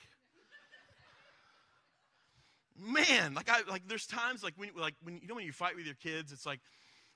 Man, 2.80 3.34
like 3.34 3.50
I 3.50 3.62
like 3.68 3.82
there's 3.88 4.06
times 4.06 4.42
like 4.42 4.54
when 4.56 4.70
like 4.76 4.94
when 5.02 5.18
you 5.20 5.28
know 5.28 5.34
when 5.34 5.44
you 5.44 5.52
fight 5.52 5.74
with 5.76 5.84
your 5.84 5.96
kids, 5.96 6.32
it's 6.32 6.46
like 6.46 6.60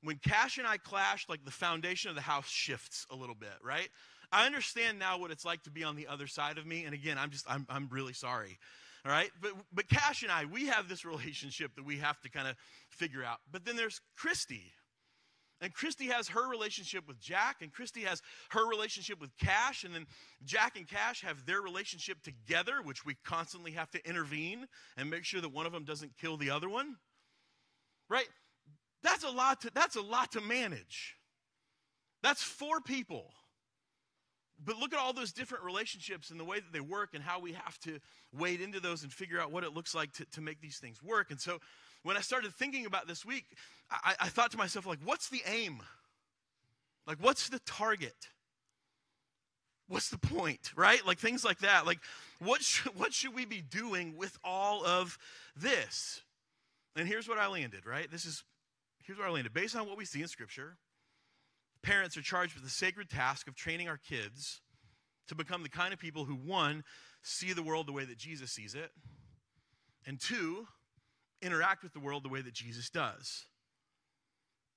when 0.02 0.16
Cash 0.16 0.58
and 0.58 0.66
I 0.66 0.76
clash, 0.76 1.26
like 1.28 1.44
the 1.44 1.50
foundation 1.50 2.10
of 2.10 2.16
the 2.16 2.22
house 2.22 2.48
shifts 2.48 3.06
a 3.10 3.14
little 3.14 3.36
bit, 3.36 3.54
right? 3.62 3.88
I 4.32 4.46
understand 4.46 4.98
now 4.98 5.18
what 5.18 5.30
it's 5.30 5.44
like 5.44 5.62
to 5.64 5.70
be 5.70 5.84
on 5.84 5.94
the 5.94 6.06
other 6.06 6.26
side 6.26 6.56
of 6.56 6.66
me. 6.66 6.84
And 6.84 6.94
again, 6.94 7.18
I'm 7.18 7.30
just, 7.30 7.44
I'm, 7.48 7.66
I'm 7.68 7.88
really 7.90 8.14
sorry. 8.14 8.58
All 9.04 9.12
right. 9.12 9.30
But, 9.40 9.52
but 9.72 9.88
Cash 9.88 10.22
and 10.22 10.32
I, 10.32 10.46
we 10.46 10.66
have 10.66 10.88
this 10.88 11.04
relationship 11.04 11.76
that 11.76 11.84
we 11.84 11.98
have 11.98 12.18
to 12.22 12.30
kind 12.30 12.48
of 12.48 12.56
figure 12.88 13.22
out. 13.22 13.38
But 13.50 13.64
then 13.64 13.76
there's 13.76 14.00
Christy. 14.16 14.72
And 15.62 15.72
Christy 15.72 16.08
has 16.08 16.28
her 16.28 16.50
relationship 16.50 17.06
with 17.06 17.20
Jack, 17.20 17.62
and 17.62 17.72
Christy 17.72 18.00
has 18.00 18.20
her 18.50 18.68
relationship 18.68 19.20
with 19.20 19.30
Cash, 19.38 19.84
and 19.84 19.94
then 19.94 20.06
Jack 20.44 20.76
and 20.76 20.88
Cash 20.88 21.22
have 21.22 21.46
their 21.46 21.62
relationship 21.62 22.20
together, 22.22 22.82
which 22.82 23.06
we 23.06 23.14
constantly 23.24 23.70
have 23.70 23.88
to 23.92 24.04
intervene 24.06 24.66
and 24.96 25.08
make 25.08 25.24
sure 25.24 25.40
that 25.40 25.52
one 25.52 25.64
of 25.64 25.72
them 25.72 25.84
doesn't 25.84 26.18
kill 26.20 26.36
the 26.36 26.50
other 26.50 26.68
one. 26.68 26.96
Right? 28.10 28.28
That's 29.04 29.22
a 29.22 29.30
lot 29.30 29.60
to, 29.62 29.70
that's 29.72 29.94
a 29.94 30.02
lot 30.02 30.32
to 30.32 30.40
manage. 30.40 31.14
That's 32.24 32.42
four 32.42 32.80
people. 32.80 33.32
But 34.64 34.78
look 34.78 34.92
at 34.92 34.98
all 34.98 35.12
those 35.12 35.32
different 35.32 35.64
relationships 35.64 36.30
and 36.30 36.38
the 36.38 36.44
way 36.44 36.58
that 36.58 36.72
they 36.72 36.80
work 36.80 37.10
and 37.14 37.22
how 37.22 37.40
we 37.40 37.52
have 37.52 37.78
to 37.80 37.98
wade 38.32 38.60
into 38.60 38.80
those 38.80 39.02
and 39.02 39.12
figure 39.12 39.40
out 39.40 39.52
what 39.52 39.64
it 39.64 39.74
looks 39.74 39.94
like 39.94 40.12
to, 40.14 40.24
to 40.32 40.40
make 40.40 40.60
these 40.60 40.78
things 40.78 41.02
work. 41.02 41.30
And 41.30 41.40
so 41.40 41.58
when 42.02 42.16
I 42.16 42.20
started 42.20 42.52
thinking 42.54 42.86
about 42.86 43.06
this 43.06 43.24
week, 43.24 43.44
I, 43.90 44.14
I 44.20 44.28
thought 44.28 44.50
to 44.52 44.58
myself, 44.58 44.86
like, 44.86 44.98
what's 45.04 45.28
the 45.28 45.42
aim? 45.46 45.82
Like, 47.06 47.18
what's 47.20 47.48
the 47.48 47.60
target? 47.60 48.28
What's 49.88 50.08
the 50.08 50.18
point, 50.18 50.72
right? 50.74 51.04
Like 51.06 51.18
things 51.18 51.44
like 51.44 51.58
that. 51.58 51.86
Like, 51.86 51.98
what, 52.38 52.62
should, 52.62 52.92
what 52.96 53.12
should 53.12 53.34
we 53.34 53.44
be 53.44 53.60
doing 53.60 54.16
with 54.16 54.38
all 54.44 54.84
of 54.84 55.18
this? 55.56 56.22
And 56.96 57.08
here's 57.08 57.28
what 57.28 57.38
I 57.38 57.46
landed, 57.48 57.86
right? 57.86 58.10
This 58.10 58.24
is 58.24 58.44
here's 59.04 59.18
where 59.18 59.28
I 59.28 59.30
landed. 59.30 59.52
Based 59.52 59.74
on 59.76 59.86
what 59.86 59.96
we 59.96 60.04
see 60.04 60.22
in 60.22 60.28
Scripture, 60.28 60.76
parents 61.82 62.16
are 62.16 62.22
charged 62.22 62.54
with 62.54 62.64
the 62.64 62.70
sacred 62.70 63.10
task 63.10 63.48
of 63.48 63.54
training 63.54 63.88
our 63.88 63.98
kids 63.98 64.60
to 65.28 65.34
become 65.34 65.62
the 65.62 65.68
kind 65.68 65.92
of 65.92 65.98
people 65.98 66.24
who, 66.24 66.34
one, 66.34 66.84
see 67.22 67.52
the 67.52 67.62
world 67.62 67.86
the 67.86 67.92
way 67.92 68.04
that 68.04 68.18
Jesus 68.18 68.50
sees 68.50 68.74
it, 68.74 68.90
and 70.06 70.20
two, 70.20 70.66
interact 71.42 71.82
with 71.82 71.92
the 71.92 72.00
world 72.00 72.24
the 72.24 72.28
way 72.28 72.40
that 72.40 72.54
Jesus 72.54 72.88
does. 72.90 73.46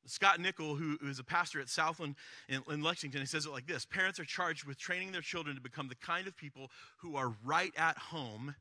Scott 0.07 0.39
Nickel, 0.39 0.75
who 0.75 0.97
is 1.01 1.19
a 1.19 1.23
pastor 1.23 1.59
at 1.59 1.69
Southland 1.69 2.15
in, 2.47 2.61
in, 2.69 2.83
Lexington, 2.83 3.21
he 3.21 3.25
says 3.25 3.45
it 3.45 3.51
like 3.51 3.65
this 3.65 3.85
Parents 3.85 4.19
are 4.19 4.25
charged 4.25 4.65
with 4.65 4.77
training 4.77 5.11
their 5.11 5.21
children 5.21 5.55
to 5.55 5.61
become 5.61 5.87
the 5.87 5.95
kind 5.95 6.27
of 6.27 6.37
people 6.37 6.69
who 6.97 7.15
are 7.15 7.33
right 7.43 7.73
at 7.77 7.97
home 7.97 8.55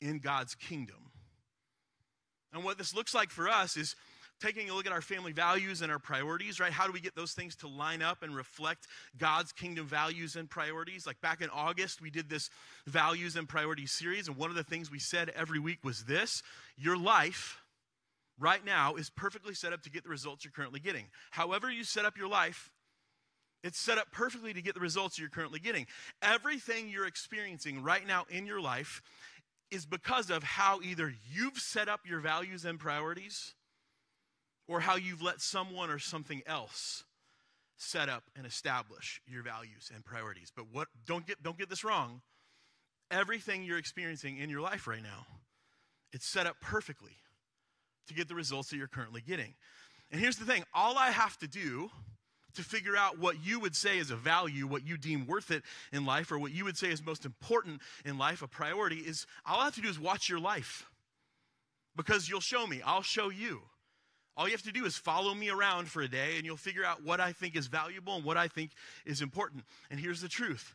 in 0.00 0.18
God's 0.18 0.54
kingdom. 0.54 1.12
And 2.52 2.64
what 2.64 2.78
this 2.78 2.94
looks 2.94 3.14
like 3.14 3.30
for 3.30 3.48
us 3.48 3.76
is 3.76 3.94
taking 4.40 4.70
a 4.70 4.74
look 4.74 4.86
at 4.86 4.92
our 4.92 5.02
family 5.02 5.32
values 5.32 5.82
and 5.82 5.92
our 5.92 5.98
priorities, 5.98 6.58
right? 6.58 6.72
How 6.72 6.86
do 6.86 6.92
we 6.92 7.00
get 7.00 7.14
those 7.14 7.32
things 7.32 7.54
to 7.56 7.68
line 7.68 8.02
up 8.02 8.22
and 8.22 8.34
reflect 8.34 8.86
God's 9.18 9.52
kingdom 9.52 9.86
values 9.86 10.36
and 10.36 10.48
priorities? 10.48 11.06
Like 11.06 11.20
back 11.20 11.40
in 11.42 11.50
August, 11.50 12.00
we 12.00 12.10
did 12.10 12.28
this 12.28 12.50
values 12.86 13.36
and 13.36 13.48
priorities 13.48 13.92
series, 13.92 14.28
and 14.28 14.36
one 14.36 14.50
of 14.50 14.56
the 14.56 14.64
things 14.64 14.90
we 14.90 14.98
said 14.98 15.30
every 15.30 15.58
week 15.58 15.78
was 15.84 16.04
this 16.04 16.42
your 16.76 16.96
life 16.96 17.58
right 18.38 18.64
now 18.64 18.94
is 18.94 19.10
perfectly 19.10 19.54
set 19.54 19.72
up 19.72 19.82
to 19.82 19.90
get 19.90 20.02
the 20.02 20.08
results 20.08 20.44
you're 20.44 20.52
currently 20.52 20.80
getting. 20.80 21.06
However, 21.30 21.70
you 21.70 21.84
set 21.84 22.04
up 22.04 22.16
your 22.16 22.28
life, 22.28 22.70
it's 23.62 23.78
set 23.78 23.98
up 23.98 24.10
perfectly 24.10 24.54
to 24.54 24.62
get 24.62 24.74
the 24.74 24.80
results 24.80 25.18
you're 25.18 25.28
currently 25.28 25.60
getting. 25.60 25.86
Everything 26.22 26.88
you're 26.88 27.06
experiencing 27.06 27.82
right 27.82 28.06
now 28.06 28.24
in 28.30 28.46
your 28.46 28.60
life 28.60 29.02
is 29.70 29.84
because 29.86 30.30
of 30.30 30.42
how 30.42 30.80
either 30.82 31.12
you've 31.30 31.58
set 31.58 31.88
up 31.88 32.00
your 32.06 32.20
values 32.20 32.64
and 32.64 32.78
priorities 32.78 33.54
or 34.70 34.78
how 34.78 34.94
you've 34.94 35.20
let 35.20 35.40
someone 35.40 35.90
or 35.90 35.98
something 35.98 36.42
else 36.46 37.02
set 37.76 38.08
up 38.08 38.22
and 38.36 38.46
establish 38.46 39.20
your 39.26 39.42
values 39.42 39.90
and 39.92 40.04
priorities. 40.04 40.52
But 40.54 40.66
what 40.70 40.86
don't 41.06 41.26
get 41.26 41.42
don't 41.42 41.58
get 41.58 41.68
this 41.68 41.82
wrong. 41.82 42.20
Everything 43.10 43.64
you're 43.64 43.78
experiencing 43.78 44.38
in 44.38 44.48
your 44.48 44.60
life 44.60 44.86
right 44.86 45.02
now, 45.02 45.26
it's 46.12 46.24
set 46.24 46.46
up 46.46 46.56
perfectly 46.62 47.16
to 48.06 48.14
get 48.14 48.28
the 48.28 48.36
results 48.36 48.70
that 48.70 48.76
you're 48.76 48.86
currently 48.86 49.20
getting. 49.20 49.54
And 50.12 50.20
here's 50.20 50.36
the 50.36 50.44
thing, 50.44 50.62
all 50.72 50.96
I 50.96 51.10
have 51.10 51.36
to 51.38 51.48
do 51.48 51.90
to 52.54 52.62
figure 52.62 52.96
out 52.96 53.18
what 53.18 53.44
you 53.44 53.58
would 53.58 53.74
say 53.74 53.98
is 53.98 54.12
a 54.12 54.16
value, 54.16 54.68
what 54.68 54.86
you 54.86 54.96
deem 54.96 55.26
worth 55.26 55.50
it 55.50 55.64
in 55.92 56.04
life, 56.04 56.30
or 56.30 56.38
what 56.38 56.52
you 56.52 56.64
would 56.64 56.76
say 56.76 56.88
is 56.88 57.04
most 57.04 57.24
important 57.24 57.80
in 58.04 58.18
life, 58.18 58.42
a 58.42 58.48
priority, 58.48 58.98
is 58.98 59.26
all 59.44 59.60
I 59.60 59.64
have 59.64 59.74
to 59.76 59.80
do 59.80 59.88
is 59.88 59.98
watch 59.98 60.28
your 60.28 60.40
life. 60.40 60.86
Because 61.96 62.28
you'll 62.28 62.40
show 62.40 62.66
me, 62.66 62.80
I'll 62.84 63.02
show 63.02 63.30
you. 63.30 63.62
All 64.36 64.46
you 64.46 64.52
have 64.52 64.62
to 64.62 64.72
do 64.72 64.84
is 64.84 64.96
follow 64.96 65.34
me 65.34 65.50
around 65.50 65.88
for 65.88 66.02
a 66.02 66.08
day 66.08 66.36
and 66.36 66.46
you'll 66.46 66.56
figure 66.56 66.84
out 66.84 67.02
what 67.02 67.20
I 67.20 67.32
think 67.32 67.56
is 67.56 67.66
valuable 67.66 68.14
and 68.16 68.24
what 68.24 68.36
I 68.36 68.48
think 68.48 68.70
is 69.04 69.20
important. 69.20 69.64
And 69.90 70.00
here's 70.00 70.20
the 70.20 70.28
truth 70.28 70.74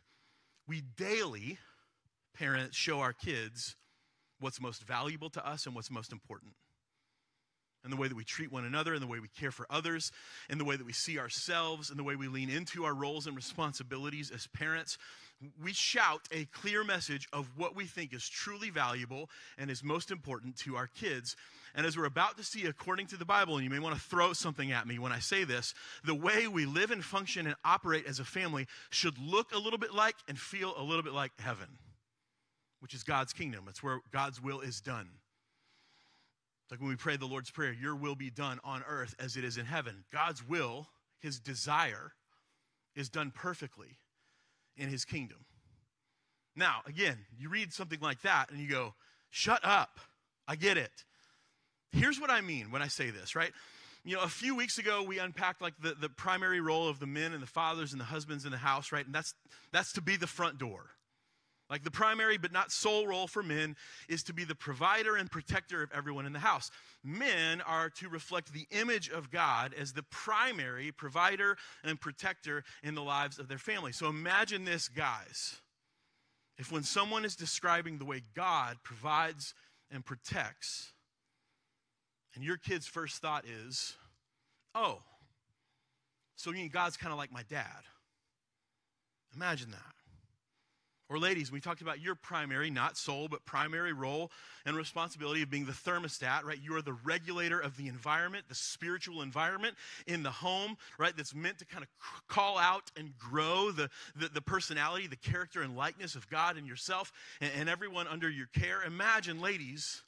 we 0.68 0.82
daily, 0.96 1.58
parents, 2.34 2.76
show 2.76 3.00
our 3.00 3.12
kids 3.12 3.76
what's 4.40 4.60
most 4.60 4.82
valuable 4.82 5.30
to 5.30 5.46
us 5.46 5.66
and 5.66 5.74
what's 5.74 5.90
most 5.90 6.12
important. 6.12 6.52
And 7.84 7.92
the 7.92 7.96
way 7.96 8.08
that 8.08 8.16
we 8.16 8.24
treat 8.24 8.50
one 8.50 8.64
another, 8.64 8.94
and 8.94 9.02
the 9.02 9.06
way 9.06 9.20
we 9.20 9.28
care 9.28 9.52
for 9.52 9.64
others, 9.70 10.10
and 10.50 10.58
the 10.58 10.64
way 10.64 10.76
that 10.76 10.84
we 10.86 10.92
see 10.92 11.20
ourselves, 11.20 11.88
and 11.88 11.98
the 11.98 12.02
way 12.02 12.16
we 12.16 12.26
lean 12.26 12.50
into 12.50 12.84
our 12.84 12.94
roles 12.94 13.28
and 13.28 13.36
responsibilities 13.36 14.32
as 14.32 14.48
parents, 14.48 14.98
we 15.62 15.72
shout 15.72 16.22
a 16.32 16.46
clear 16.46 16.82
message 16.82 17.28
of 17.32 17.48
what 17.56 17.76
we 17.76 17.84
think 17.84 18.12
is 18.12 18.28
truly 18.28 18.70
valuable 18.70 19.28
and 19.58 19.70
is 19.70 19.84
most 19.84 20.10
important 20.10 20.56
to 20.56 20.76
our 20.76 20.86
kids. 20.86 21.36
And 21.74 21.86
as 21.86 21.96
we're 21.96 22.06
about 22.06 22.38
to 22.38 22.44
see, 22.44 22.66
according 22.66 23.08
to 23.08 23.16
the 23.16 23.26
Bible, 23.26 23.56
and 23.56 23.64
you 23.64 23.70
may 23.70 23.78
want 23.78 23.94
to 23.94 24.00
throw 24.00 24.32
something 24.32 24.72
at 24.72 24.88
me 24.88 24.98
when 24.98 25.12
I 25.12 25.18
say 25.18 25.44
this, 25.44 25.74
the 26.04 26.14
way 26.14 26.48
we 26.48 26.64
live 26.64 26.90
and 26.90 27.04
function 27.04 27.46
and 27.46 27.54
operate 27.64 28.06
as 28.06 28.18
a 28.18 28.24
family 28.24 28.66
should 28.90 29.18
look 29.18 29.54
a 29.54 29.58
little 29.58 29.78
bit 29.78 29.94
like 29.94 30.16
and 30.26 30.38
feel 30.38 30.72
a 30.78 30.82
little 30.82 31.02
bit 31.02 31.12
like 31.12 31.32
heaven, 31.38 31.68
which 32.80 32.94
is 32.94 33.02
God's 33.02 33.34
kingdom. 33.34 33.66
It's 33.68 33.82
where 33.82 34.00
God's 34.10 34.42
will 34.42 34.60
is 34.60 34.80
done. 34.80 35.10
Like 36.70 36.80
when 36.80 36.88
we 36.88 36.96
pray 36.96 37.16
the 37.16 37.26
Lord's 37.26 37.50
Prayer, 37.50 37.72
your 37.72 37.94
will 37.94 38.16
be 38.16 38.30
done 38.30 38.58
on 38.64 38.82
earth 38.88 39.14
as 39.18 39.36
it 39.36 39.44
is 39.44 39.56
in 39.56 39.66
heaven. 39.66 40.04
God's 40.12 40.46
will, 40.46 40.88
his 41.20 41.38
desire, 41.38 42.12
is 42.94 43.08
done 43.08 43.30
perfectly 43.30 43.98
in 44.76 44.88
his 44.88 45.04
kingdom. 45.04 45.44
Now, 46.56 46.80
again, 46.86 47.18
you 47.38 47.48
read 47.48 47.72
something 47.72 48.00
like 48.00 48.22
that 48.22 48.50
and 48.50 48.58
you 48.58 48.68
go, 48.68 48.94
shut 49.30 49.60
up. 49.62 50.00
I 50.48 50.56
get 50.56 50.76
it. 50.76 51.04
Here's 51.92 52.20
what 52.20 52.30
I 52.30 52.40
mean 52.40 52.70
when 52.70 52.82
I 52.82 52.88
say 52.88 53.10
this, 53.10 53.36
right? 53.36 53.52
You 54.04 54.16
know, 54.16 54.22
a 54.22 54.28
few 54.28 54.54
weeks 54.54 54.78
ago 54.78 55.02
we 55.02 55.18
unpacked 55.18 55.60
like 55.60 55.74
the, 55.80 55.94
the 55.94 56.08
primary 56.08 56.60
role 56.60 56.88
of 56.88 56.98
the 56.98 57.06
men 57.06 57.32
and 57.32 57.42
the 57.42 57.46
fathers 57.46 57.92
and 57.92 58.00
the 58.00 58.04
husbands 58.04 58.44
in 58.44 58.52
the 58.52 58.58
house, 58.58 58.92
right? 58.92 59.04
And 59.04 59.14
that's 59.14 59.34
that's 59.72 59.92
to 59.94 60.00
be 60.00 60.16
the 60.16 60.26
front 60.26 60.58
door. 60.58 60.90
Like 61.68 61.82
the 61.82 61.90
primary 61.90 62.38
but 62.38 62.52
not 62.52 62.70
sole 62.70 63.06
role 63.06 63.26
for 63.26 63.42
men 63.42 63.74
is 64.08 64.22
to 64.24 64.32
be 64.32 64.44
the 64.44 64.54
provider 64.54 65.16
and 65.16 65.30
protector 65.30 65.82
of 65.82 65.90
everyone 65.92 66.24
in 66.24 66.32
the 66.32 66.38
house. 66.38 66.70
Men 67.02 67.60
are 67.62 67.90
to 67.90 68.08
reflect 68.08 68.52
the 68.52 68.66
image 68.70 69.10
of 69.10 69.30
God 69.30 69.74
as 69.74 69.92
the 69.92 70.04
primary 70.04 70.92
provider 70.92 71.56
and 71.82 72.00
protector 72.00 72.62
in 72.84 72.94
the 72.94 73.02
lives 73.02 73.38
of 73.40 73.48
their 73.48 73.58
family. 73.58 73.90
So 73.90 74.06
imagine 74.06 74.64
this, 74.64 74.88
guys. 74.88 75.56
If 76.56 76.70
when 76.70 76.84
someone 76.84 77.24
is 77.24 77.34
describing 77.34 77.98
the 77.98 78.04
way 78.04 78.22
God 78.34 78.76
provides 78.84 79.52
and 79.90 80.04
protects, 80.04 80.92
and 82.34 82.44
your 82.44 82.56
kid's 82.56 82.86
first 82.86 83.20
thought 83.20 83.44
is, 83.44 83.94
oh, 84.74 85.00
so 86.36 86.50
you 86.50 86.56
mean 86.56 86.68
God's 86.68 86.96
kind 86.96 87.12
of 87.12 87.18
like 87.18 87.32
my 87.32 87.42
dad? 87.48 87.82
Imagine 89.34 89.72
that. 89.72 89.95
Or, 91.08 91.20
ladies, 91.20 91.52
we 91.52 91.60
talked 91.60 91.82
about 91.82 92.00
your 92.00 92.16
primary, 92.16 92.68
not 92.68 92.96
sole, 92.96 93.28
but 93.28 93.44
primary 93.44 93.92
role 93.92 94.32
and 94.64 94.76
responsibility 94.76 95.40
of 95.42 95.48
being 95.48 95.64
the 95.64 95.72
thermostat, 95.72 96.42
right? 96.42 96.58
You 96.60 96.74
are 96.74 96.82
the 96.82 96.94
regulator 97.04 97.60
of 97.60 97.76
the 97.76 97.86
environment, 97.86 98.46
the 98.48 98.56
spiritual 98.56 99.22
environment 99.22 99.76
in 100.08 100.24
the 100.24 100.32
home, 100.32 100.76
right? 100.98 101.16
That's 101.16 101.32
meant 101.32 101.58
to 101.58 101.64
kind 101.64 101.84
of 101.84 101.88
call 102.26 102.58
out 102.58 102.90
and 102.96 103.16
grow 103.18 103.70
the, 103.70 103.88
the, 104.16 104.28
the 104.28 104.40
personality, 104.40 105.06
the 105.06 105.14
character, 105.14 105.62
and 105.62 105.76
likeness 105.76 106.16
of 106.16 106.28
God 106.28 106.56
and 106.56 106.66
yourself 106.66 107.12
and, 107.40 107.52
and 107.56 107.68
everyone 107.68 108.08
under 108.08 108.28
your 108.28 108.48
care. 108.48 108.82
Imagine, 108.82 109.40
ladies, 109.40 110.02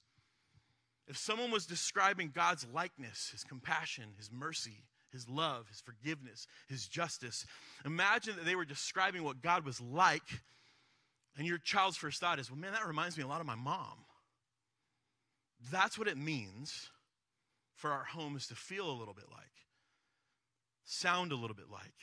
if 1.06 1.16
someone 1.16 1.52
was 1.52 1.64
describing 1.64 2.32
God's 2.34 2.66
likeness, 2.74 3.28
his 3.30 3.44
compassion, 3.44 4.04
his 4.16 4.32
mercy, 4.32 4.82
his 5.12 5.28
love, 5.28 5.68
his 5.68 5.80
forgiveness, 5.80 6.48
his 6.68 6.88
justice, 6.88 7.46
imagine 7.84 8.34
that 8.34 8.44
they 8.44 8.56
were 8.56 8.64
describing 8.64 9.22
what 9.22 9.40
God 9.40 9.64
was 9.64 9.80
like 9.80 10.42
and 11.38 11.46
your 11.46 11.59
child's 11.59 11.96
first 11.96 12.20
thought 12.20 12.38
is, 12.38 12.51
well, 12.51 12.59
man, 12.59 12.72
that 12.72 12.87
reminds 12.87 13.16
me 13.16 13.22
a 13.22 13.29
lot 13.29 13.40
of 13.40 13.46
my 13.46 13.55
mom. 13.55 14.05
That's 15.70 15.98
what 15.98 16.09
it 16.09 16.18
means 16.18 16.90
for 17.74 17.90
our 17.90 18.05
homes 18.05 18.48
to 18.48 18.55
feel 18.55 18.90
a 18.90 18.98
little 18.98 19.14
bit 19.14 19.27
like, 19.31 19.46
sound 20.85 21.33
a 21.33 21.37
little 21.37 21.57
bit 21.57 21.70
like, 21.70 21.94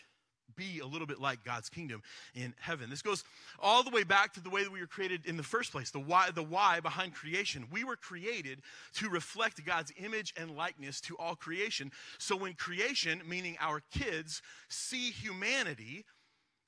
be 0.56 0.80
a 0.80 0.86
little 0.86 1.08
bit 1.08 1.20
like 1.20 1.44
God's 1.44 1.70
kingdom 1.70 2.02
in 2.34 2.54
heaven. 2.60 2.90
This 2.90 3.02
goes 3.02 3.26
all 3.60 3.84
the 3.84 3.90
way 3.90 4.04
back 4.04 4.34
to 4.34 4.40
the 4.40 4.50
way 4.50 4.64
that 4.64 4.72
we 4.72 4.80
were 4.80 4.88
created 4.88 5.26
in 5.26 5.36
the 5.36 5.44
first 5.44 5.74
place, 5.74 5.92
the 5.92 6.00
why, 6.00 6.32
the 6.32 6.44
why 6.44 6.80
behind 6.80 7.14
creation. 7.14 7.66
We 7.72 7.84
were 7.84 7.98
created 7.98 8.62
to 8.96 9.10
reflect 9.10 9.66
God's 9.66 9.92
image 9.98 10.34
and 10.38 10.56
likeness 10.56 11.02
to 11.02 11.18
all 11.18 11.36
creation. 11.36 11.92
So 12.20 12.38
when 12.38 12.54
creation, 12.54 13.22
meaning 13.28 13.58
our 13.60 13.82
kids, 13.92 14.42
see 14.70 15.12
humanity, 15.12 16.06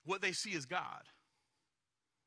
what 0.04 0.22
they 0.22 0.34
see 0.34 0.52
is 0.52 0.66
God. 0.66 1.04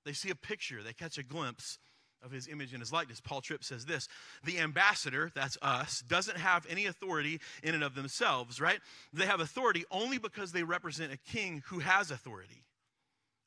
They 0.04 0.12
see 0.12 0.30
a 0.30 0.34
picture, 0.34 0.82
they 0.82 0.92
catch 0.92 1.18
a 1.18 1.22
glimpse 1.22 1.78
of 2.22 2.30
his 2.30 2.48
image 2.48 2.72
and 2.72 2.80
his 2.80 2.92
likeness. 2.92 3.20
Paul 3.20 3.40
Tripp 3.40 3.64
says 3.64 3.86
this 3.86 4.08
The 4.44 4.58
ambassador, 4.58 5.30
that's 5.34 5.58
us, 5.62 6.02
doesn't 6.06 6.36
have 6.36 6.66
any 6.68 6.86
authority 6.86 7.40
in 7.62 7.74
and 7.74 7.84
of 7.84 7.94
themselves, 7.94 8.60
right? 8.60 8.80
They 9.12 9.26
have 9.26 9.40
authority 9.40 9.84
only 9.90 10.18
because 10.18 10.52
they 10.52 10.62
represent 10.62 11.12
a 11.12 11.18
king 11.18 11.62
who 11.66 11.80
has 11.80 12.10
authority. 12.10 12.64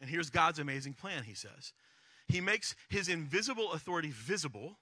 And 0.01 0.09
here's 0.09 0.29
God's 0.29 0.59
amazing 0.59 0.93
plan, 0.93 1.23
he 1.23 1.33
says. 1.33 1.73
He 2.27 2.41
makes 2.41 2.75
his 2.89 3.09
invisible 3.09 3.71
authority 3.73 4.11
visible 4.11 4.77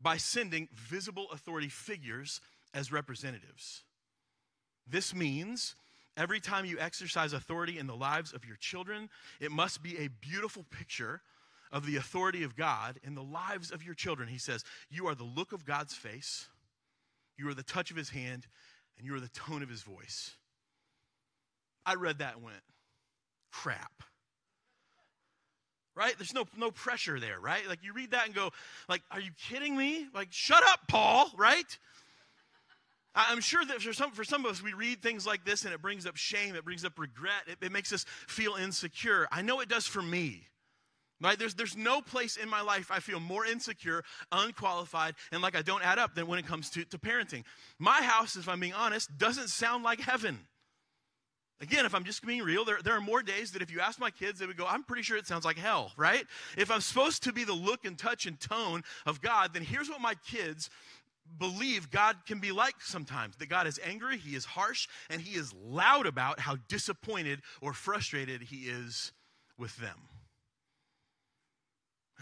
by 0.00 0.16
sending 0.16 0.68
visible 0.72 1.26
authority 1.32 1.68
figures 1.68 2.40
as 2.74 2.90
representatives. 2.90 3.84
This 4.86 5.14
means 5.14 5.76
Every 6.16 6.40
time 6.40 6.64
you 6.64 6.78
exercise 6.78 7.32
authority 7.32 7.78
in 7.78 7.86
the 7.86 7.96
lives 7.96 8.32
of 8.32 8.44
your 8.44 8.56
children, 8.56 9.08
it 9.40 9.50
must 9.50 9.82
be 9.82 9.98
a 9.98 10.08
beautiful 10.08 10.64
picture 10.70 11.22
of 11.72 11.86
the 11.86 11.96
authority 11.96 12.42
of 12.42 12.54
God 12.54 12.98
in 13.02 13.14
the 13.14 13.22
lives 13.22 13.70
of 13.70 13.82
your 13.82 13.94
children. 13.94 14.28
He 14.28 14.38
says, 14.38 14.62
You 14.90 15.06
are 15.06 15.14
the 15.14 15.24
look 15.24 15.52
of 15.52 15.64
God's 15.64 15.94
face, 15.94 16.48
you 17.38 17.48
are 17.48 17.54
the 17.54 17.62
touch 17.62 17.90
of 17.90 17.96
his 17.96 18.10
hand, 18.10 18.46
and 18.98 19.06
you 19.06 19.14
are 19.14 19.20
the 19.20 19.28
tone 19.28 19.62
of 19.62 19.70
his 19.70 19.82
voice. 19.82 20.32
I 21.86 21.94
read 21.94 22.18
that 22.18 22.34
and 22.34 22.44
went, 22.44 22.62
crap. 23.50 24.02
Right? 25.94 26.14
There's 26.16 26.32
no 26.32 26.46
no 26.56 26.70
pressure 26.70 27.20
there, 27.20 27.38
right? 27.38 27.68
Like 27.68 27.80
you 27.82 27.92
read 27.92 28.12
that 28.12 28.26
and 28.26 28.34
go, 28.34 28.50
like, 28.88 29.02
are 29.10 29.20
you 29.20 29.30
kidding 29.48 29.76
me? 29.76 30.06
Like, 30.14 30.28
shut 30.30 30.62
up, 30.64 30.80
Paul, 30.88 31.30
right? 31.36 31.78
I'm 33.14 33.40
sure 33.40 33.64
that 33.64 33.82
for 33.82 33.92
some, 33.92 34.12
for 34.12 34.24
some 34.24 34.44
of 34.44 34.52
us, 34.52 34.62
we 34.62 34.72
read 34.72 35.02
things 35.02 35.26
like 35.26 35.44
this 35.44 35.64
and 35.64 35.74
it 35.74 35.82
brings 35.82 36.06
up 36.06 36.16
shame, 36.16 36.54
it 36.54 36.64
brings 36.64 36.84
up 36.84 36.98
regret, 36.98 37.42
it, 37.46 37.58
it 37.60 37.72
makes 37.72 37.92
us 37.92 38.04
feel 38.26 38.54
insecure. 38.54 39.28
I 39.30 39.42
know 39.42 39.60
it 39.60 39.68
does 39.68 39.86
for 39.86 40.02
me. 40.02 40.46
Right? 41.20 41.38
There's, 41.38 41.54
there's 41.54 41.76
no 41.76 42.00
place 42.00 42.36
in 42.36 42.48
my 42.48 42.62
life 42.62 42.90
I 42.90 42.98
feel 42.98 43.20
more 43.20 43.46
insecure, 43.46 44.02
unqualified, 44.32 45.14
and 45.30 45.40
like 45.40 45.54
I 45.56 45.62
don't 45.62 45.84
add 45.84 46.00
up 46.00 46.16
than 46.16 46.26
when 46.26 46.40
it 46.40 46.46
comes 46.46 46.68
to, 46.70 46.84
to 46.86 46.98
parenting. 46.98 47.44
My 47.78 48.02
house, 48.02 48.34
if 48.34 48.48
I'm 48.48 48.58
being 48.58 48.72
honest, 48.72 49.16
doesn't 49.18 49.48
sound 49.48 49.84
like 49.84 50.00
heaven. 50.00 50.40
Again, 51.60 51.86
if 51.86 51.94
I'm 51.94 52.02
just 52.02 52.26
being 52.26 52.42
real, 52.42 52.64
there, 52.64 52.78
there 52.82 52.94
are 52.94 53.00
more 53.00 53.22
days 53.22 53.52
that 53.52 53.62
if 53.62 53.70
you 53.70 53.78
ask 53.78 54.00
my 54.00 54.10
kids, 54.10 54.40
they 54.40 54.46
would 54.46 54.56
go, 54.56 54.66
I'm 54.66 54.82
pretty 54.82 55.04
sure 55.04 55.16
it 55.16 55.28
sounds 55.28 55.44
like 55.44 55.56
hell, 55.56 55.92
right? 55.96 56.26
If 56.58 56.72
I'm 56.72 56.80
supposed 56.80 57.22
to 57.22 57.32
be 57.32 57.44
the 57.44 57.52
look 57.52 57.84
and 57.84 57.96
touch 57.96 58.26
and 58.26 58.40
tone 58.40 58.82
of 59.06 59.20
God, 59.20 59.54
then 59.54 59.62
here's 59.62 59.88
what 59.88 60.00
my 60.00 60.14
kids 60.28 60.70
believe 61.38 61.90
God 61.90 62.16
can 62.26 62.38
be 62.38 62.52
like 62.52 62.76
sometimes 62.80 63.36
that 63.36 63.48
God 63.48 63.66
is 63.66 63.80
angry, 63.84 64.18
He 64.18 64.36
is 64.36 64.44
harsh, 64.44 64.88
and 65.10 65.20
He 65.20 65.36
is 65.38 65.52
loud 65.64 66.06
about 66.06 66.40
how 66.40 66.56
disappointed 66.68 67.40
or 67.60 67.72
frustrated 67.72 68.42
He 68.42 68.68
is 68.68 69.12
with 69.58 69.76
them. 69.76 70.08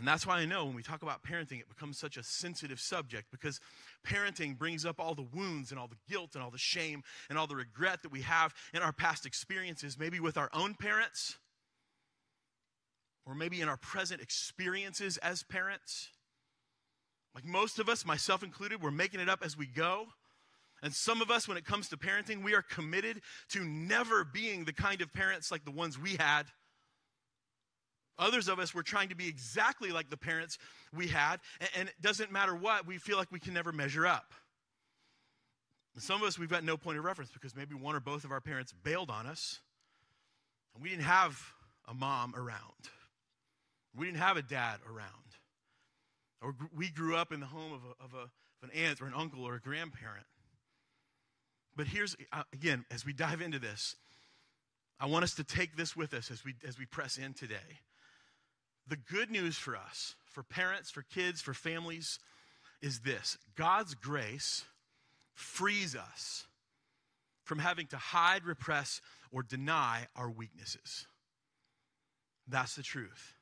And 0.00 0.08
that's 0.08 0.26
why 0.26 0.38
I 0.38 0.46
know 0.46 0.64
when 0.64 0.74
we 0.74 0.82
talk 0.82 1.02
about 1.02 1.22
parenting, 1.22 1.60
it 1.60 1.68
becomes 1.68 1.98
such 1.98 2.16
a 2.16 2.22
sensitive 2.22 2.80
subject 2.80 3.30
because 3.30 3.60
parenting 4.06 4.56
brings 4.56 4.86
up 4.86 4.98
all 4.98 5.14
the 5.14 5.26
wounds 5.34 5.70
and 5.70 5.78
all 5.78 5.88
the 5.88 5.98
guilt 6.08 6.30
and 6.34 6.42
all 6.42 6.50
the 6.50 6.56
shame 6.56 7.02
and 7.28 7.38
all 7.38 7.46
the 7.46 7.56
regret 7.56 8.02
that 8.02 8.10
we 8.10 8.22
have 8.22 8.54
in 8.72 8.80
our 8.80 8.92
past 8.92 9.26
experiences, 9.26 9.98
maybe 9.98 10.18
with 10.18 10.38
our 10.38 10.48
own 10.54 10.74
parents, 10.74 11.36
or 13.26 13.34
maybe 13.34 13.60
in 13.60 13.68
our 13.68 13.76
present 13.76 14.22
experiences 14.22 15.18
as 15.18 15.42
parents. 15.42 16.08
Like 17.34 17.44
most 17.44 17.78
of 17.78 17.88
us, 17.88 18.04
myself 18.04 18.42
included, 18.42 18.82
we're 18.82 18.90
making 18.90 19.20
it 19.20 19.28
up 19.28 19.40
as 19.44 19.56
we 19.56 19.66
go. 19.66 20.06
And 20.82 20.94
some 20.94 21.20
of 21.20 21.30
us, 21.30 21.46
when 21.46 21.56
it 21.56 21.64
comes 21.64 21.88
to 21.90 21.96
parenting, 21.96 22.42
we 22.42 22.54
are 22.54 22.62
committed 22.62 23.20
to 23.50 23.64
never 23.64 24.24
being 24.24 24.64
the 24.64 24.72
kind 24.72 25.02
of 25.02 25.12
parents 25.12 25.50
like 25.50 25.64
the 25.64 25.70
ones 25.70 25.98
we 25.98 26.16
had. 26.18 26.44
Others 28.18 28.48
of 28.48 28.58
us, 28.58 28.74
we're 28.74 28.82
trying 28.82 29.10
to 29.10 29.14
be 29.14 29.28
exactly 29.28 29.90
like 29.90 30.10
the 30.10 30.16
parents 30.16 30.58
we 30.92 31.08
had. 31.08 31.40
And, 31.76 31.88
it 31.88 31.94
doesn't 32.00 32.32
matter 32.32 32.54
what, 32.54 32.86
we 32.86 32.98
feel 32.98 33.16
like 33.16 33.30
we 33.30 33.40
can 33.40 33.54
never 33.54 33.72
measure 33.72 34.06
up. 34.06 34.32
And 35.94 36.02
some 36.02 36.22
of 36.22 36.28
us, 36.28 36.38
we've 36.38 36.50
got 36.50 36.64
no 36.64 36.76
point 36.76 36.98
of 36.98 37.04
reference 37.04 37.30
because 37.30 37.56
maybe 37.56 37.74
one 37.74 37.94
or 37.94 38.00
both 38.00 38.24
of 38.24 38.30
our 38.30 38.40
parents 38.40 38.72
bailed 38.84 39.10
on 39.10 39.26
us. 39.26 39.60
And 40.74 40.82
we 40.82 40.90
didn't 40.90 41.04
have 41.04 41.40
a 41.88 41.94
mom 41.94 42.34
around, 42.36 42.88
we 43.94 44.06
didn't 44.06 44.18
have 44.18 44.36
a 44.36 44.42
dad 44.42 44.78
around. 44.88 45.29
Or 46.42 46.54
we 46.74 46.88
grew 46.88 47.16
up 47.16 47.32
in 47.32 47.40
the 47.40 47.46
home 47.46 47.72
of, 47.72 47.80
a, 47.84 48.04
of, 48.04 48.14
a, 48.14 48.24
of 48.24 48.30
an 48.62 48.70
aunt 48.74 49.00
or 49.00 49.06
an 49.06 49.14
uncle 49.14 49.44
or 49.44 49.54
a 49.54 49.60
grandparent. 49.60 50.26
But 51.76 51.86
here's, 51.86 52.16
uh, 52.32 52.42
again, 52.52 52.84
as 52.90 53.04
we 53.04 53.12
dive 53.12 53.40
into 53.40 53.58
this, 53.58 53.96
I 54.98 55.06
want 55.06 55.24
us 55.24 55.34
to 55.34 55.44
take 55.44 55.76
this 55.76 55.96
with 55.96 56.12
us 56.12 56.30
as 56.30 56.44
we, 56.44 56.54
as 56.66 56.78
we 56.78 56.86
press 56.86 57.16
in 57.16 57.32
today. 57.32 57.80
The 58.86 58.96
good 58.96 59.30
news 59.30 59.56
for 59.56 59.76
us, 59.76 60.14
for 60.26 60.42
parents, 60.42 60.90
for 60.90 61.02
kids, 61.02 61.40
for 61.40 61.54
families, 61.54 62.18
is 62.82 63.00
this 63.00 63.38
God's 63.56 63.94
grace 63.94 64.64
frees 65.34 65.94
us 65.94 66.46
from 67.44 67.58
having 67.58 67.86
to 67.88 67.96
hide, 67.96 68.44
repress, 68.44 69.00
or 69.32 69.42
deny 69.42 70.06
our 70.16 70.30
weaknesses. 70.30 71.06
That's 72.46 72.74
the 72.74 72.82
truth. 72.82 73.34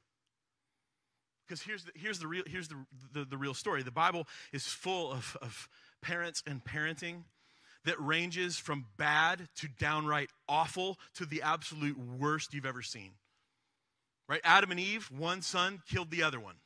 Because 1.48 1.62
here's 1.62 1.84
the, 1.84 1.92
here's, 1.94 2.18
the, 2.18 2.26
real, 2.26 2.42
here's 2.46 2.68
the, 2.68 2.76
the, 3.12 3.24
the 3.24 3.38
real 3.38 3.54
story. 3.54 3.82
The 3.82 3.90
Bible 3.90 4.26
is 4.52 4.66
full 4.66 5.10
of, 5.10 5.36
of 5.40 5.68
parents 6.02 6.42
and 6.46 6.62
parenting 6.62 7.22
that 7.84 7.98
ranges 7.98 8.58
from 8.58 8.84
bad 8.98 9.48
to 9.56 9.68
downright 9.78 10.28
awful 10.46 10.98
to 11.14 11.24
the 11.24 11.40
absolute 11.42 11.98
worst 11.98 12.52
you've 12.52 12.66
ever 12.66 12.82
seen. 12.82 13.12
Right? 14.28 14.42
Adam 14.44 14.70
and 14.70 14.78
Eve, 14.78 15.10
one 15.16 15.40
son 15.40 15.80
killed 15.88 16.10
the 16.10 16.22
other 16.22 16.38
one. 16.38 16.56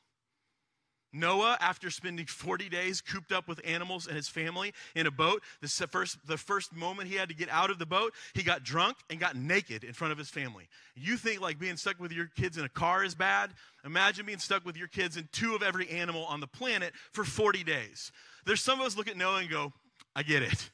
Noah, 1.12 1.58
after 1.60 1.90
spending 1.90 2.24
40 2.24 2.68
days 2.70 3.02
cooped 3.02 3.32
up 3.32 3.46
with 3.46 3.60
animals 3.64 4.06
and 4.06 4.16
his 4.16 4.28
family 4.28 4.72
in 4.94 5.06
a 5.06 5.10
boat, 5.10 5.42
the 5.60 5.68
first, 5.68 6.16
the 6.26 6.38
first 6.38 6.74
moment 6.74 7.08
he 7.08 7.16
had 7.16 7.28
to 7.28 7.34
get 7.34 7.50
out 7.50 7.70
of 7.70 7.78
the 7.78 7.86
boat, 7.86 8.14
he 8.32 8.42
got 8.42 8.64
drunk 8.64 8.96
and 9.10 9.20
got 9.20 9.36
naked 9.36 9.84
in 9.84 9.92
front 9.92 10.12
of 10.12 10.18
his 10.18 10.30
family. 10.30 10.68
You 10.94 11.18
think 11.18 11.40
like 11.40 11.58
being 11.58 11.76
stuck 11.76 12.00
with 12.00 12.12
your 12.12 12.30
kids 12.34 12.56
in 12.56 12.64
a 12.64 12.68
car 12.68 13.04
is 13.04 13.14
bad? 13.14 13.50
Imagine 13.84 14.24
being 14.24 14.38
stuck 14.38 14.64
with 14.64 14.76
your 14.76 14.88
kids 14.88 15.16
and 15.18 15.30
two 15.32 15.54
of 15.54 15.62
every 15.62 15.88
animal 15.90 16.24
on 16.24 16.40
the 16.40 16.46
planet 16.46 16.94
for 17.12 17.24
40 17.24 17.62
days. 17.62 18.10
There's 18.46 18.62
some 18.62 18.80
of 18.80 18.86
us 18.86 18.96
look 18.96 19.08
at 19.08 19.16
Noah 19.16 19.40
and 19.40 19.50
go, 19.50 19.72
I 20.16 20.22
get 20.22 20.42
it. 20.42 20.70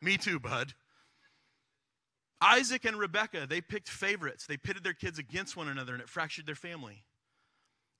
Me 0.00 0.16
too, 0.16 0.38
bud. 0.38 0.72
Isaac 2.40 2.84
and 2.84 2.98
Rebecca, 2.98 3.46
they 3.48 3.60
picked 3.60 3.88
favorites. 3.88 4.46
They 4.46 4.56
pitted 4.56 4.84
their 4.84 4.92
kids 4.92 5.18
against 5.18 5.56
one 5.56 5.66
another 5.66 5.94
and 5.94 6.02
it 6.02 6.08
fractured 6.08 6.46
their 6.46 6.54
family. 6.54 7.04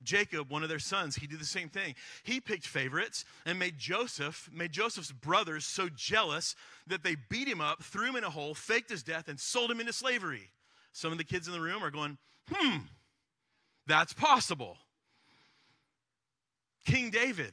Jacob, 0.04 0.50
one 0.50 0.62
of 0.62 0.68
their 0.68 0.78
sons, 0.78 1.16
he 1.16 1.26
did 1.26 1.40
the 1.40 1.44
same 1.44 1.68
thing. 1.68 1.94
He 2.22 2.40
picked 2.40 2.66
favorites 2.66 3.24
and 3.44 3.58
made 3.58 3.78
Joseph, 3.78 4.48
made 4.52 4.72
Joseph's 4.72 5.12
brothers 5.12 5.64
so 5.64 5.88
jealous 5.88 6.54
that 6.86 7.02
they 7.02 7.16
beat 7.28 7.48
him 7.48 7.60
up, 7.60 7.82
threw 7.82 8.08
him 8.08 8.16
in 8.16 8.24
a 8.24 8.30
hole, 8.30 8.54
faked 8.54 8.90
his 8.90 9.02
death, 9.02 9.28
and 9.28 9.38
sold 9.38 9.70
him 9.70 9.80
into 9.80 9.92
slavery. 9.92 10.50
Some 10.92 11.12
of 11.12 11.18
the 11.18 11.24
kids 11.24 11.48
in 11.48 11.52
the 11.52 11.60
room 11.60 11.82
are 11.82 11.90
going, 11.90 12.18
hmm, 12.50 12.78
that's 13.86 14.12
possible. 14.12 14.76
King 16.84 17.10
David, 17.10 17.52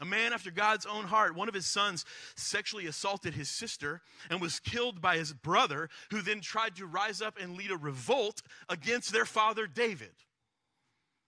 a 0.00 0.04
man 0.04 0.32
after 0.32 0.50
God's 0.50 0.86
own 0.86 1.04
heart, 1.04 1.36
one 1.36 1.48
of 1.48 1.54
his 1.54 1.66
sons 1.66 2.04
sexually 2.34 2.86
assaulted 2.86 3.34
his 3.34 3.48
sister 3.48 4.00
and 4.28 4.40
was 4.40 4.58
killed 4.58 5.00
by 5.00 5.16
his 5.16 5.32
brother, 5.32 5.88
who 6.10 6.22
then 6.22 6.40
tried 6.40 6.74
to 6.76 6.86
rise 6.86 7.22
up 7.22 7.38
and 7.40 7.56
lead 7.56 7.70
a 7.70 7.76
revolt 7.76 8.42
against 8.68 9.12
their 9.12 9.24
father 9.24 9.66
David. 9.68 10.10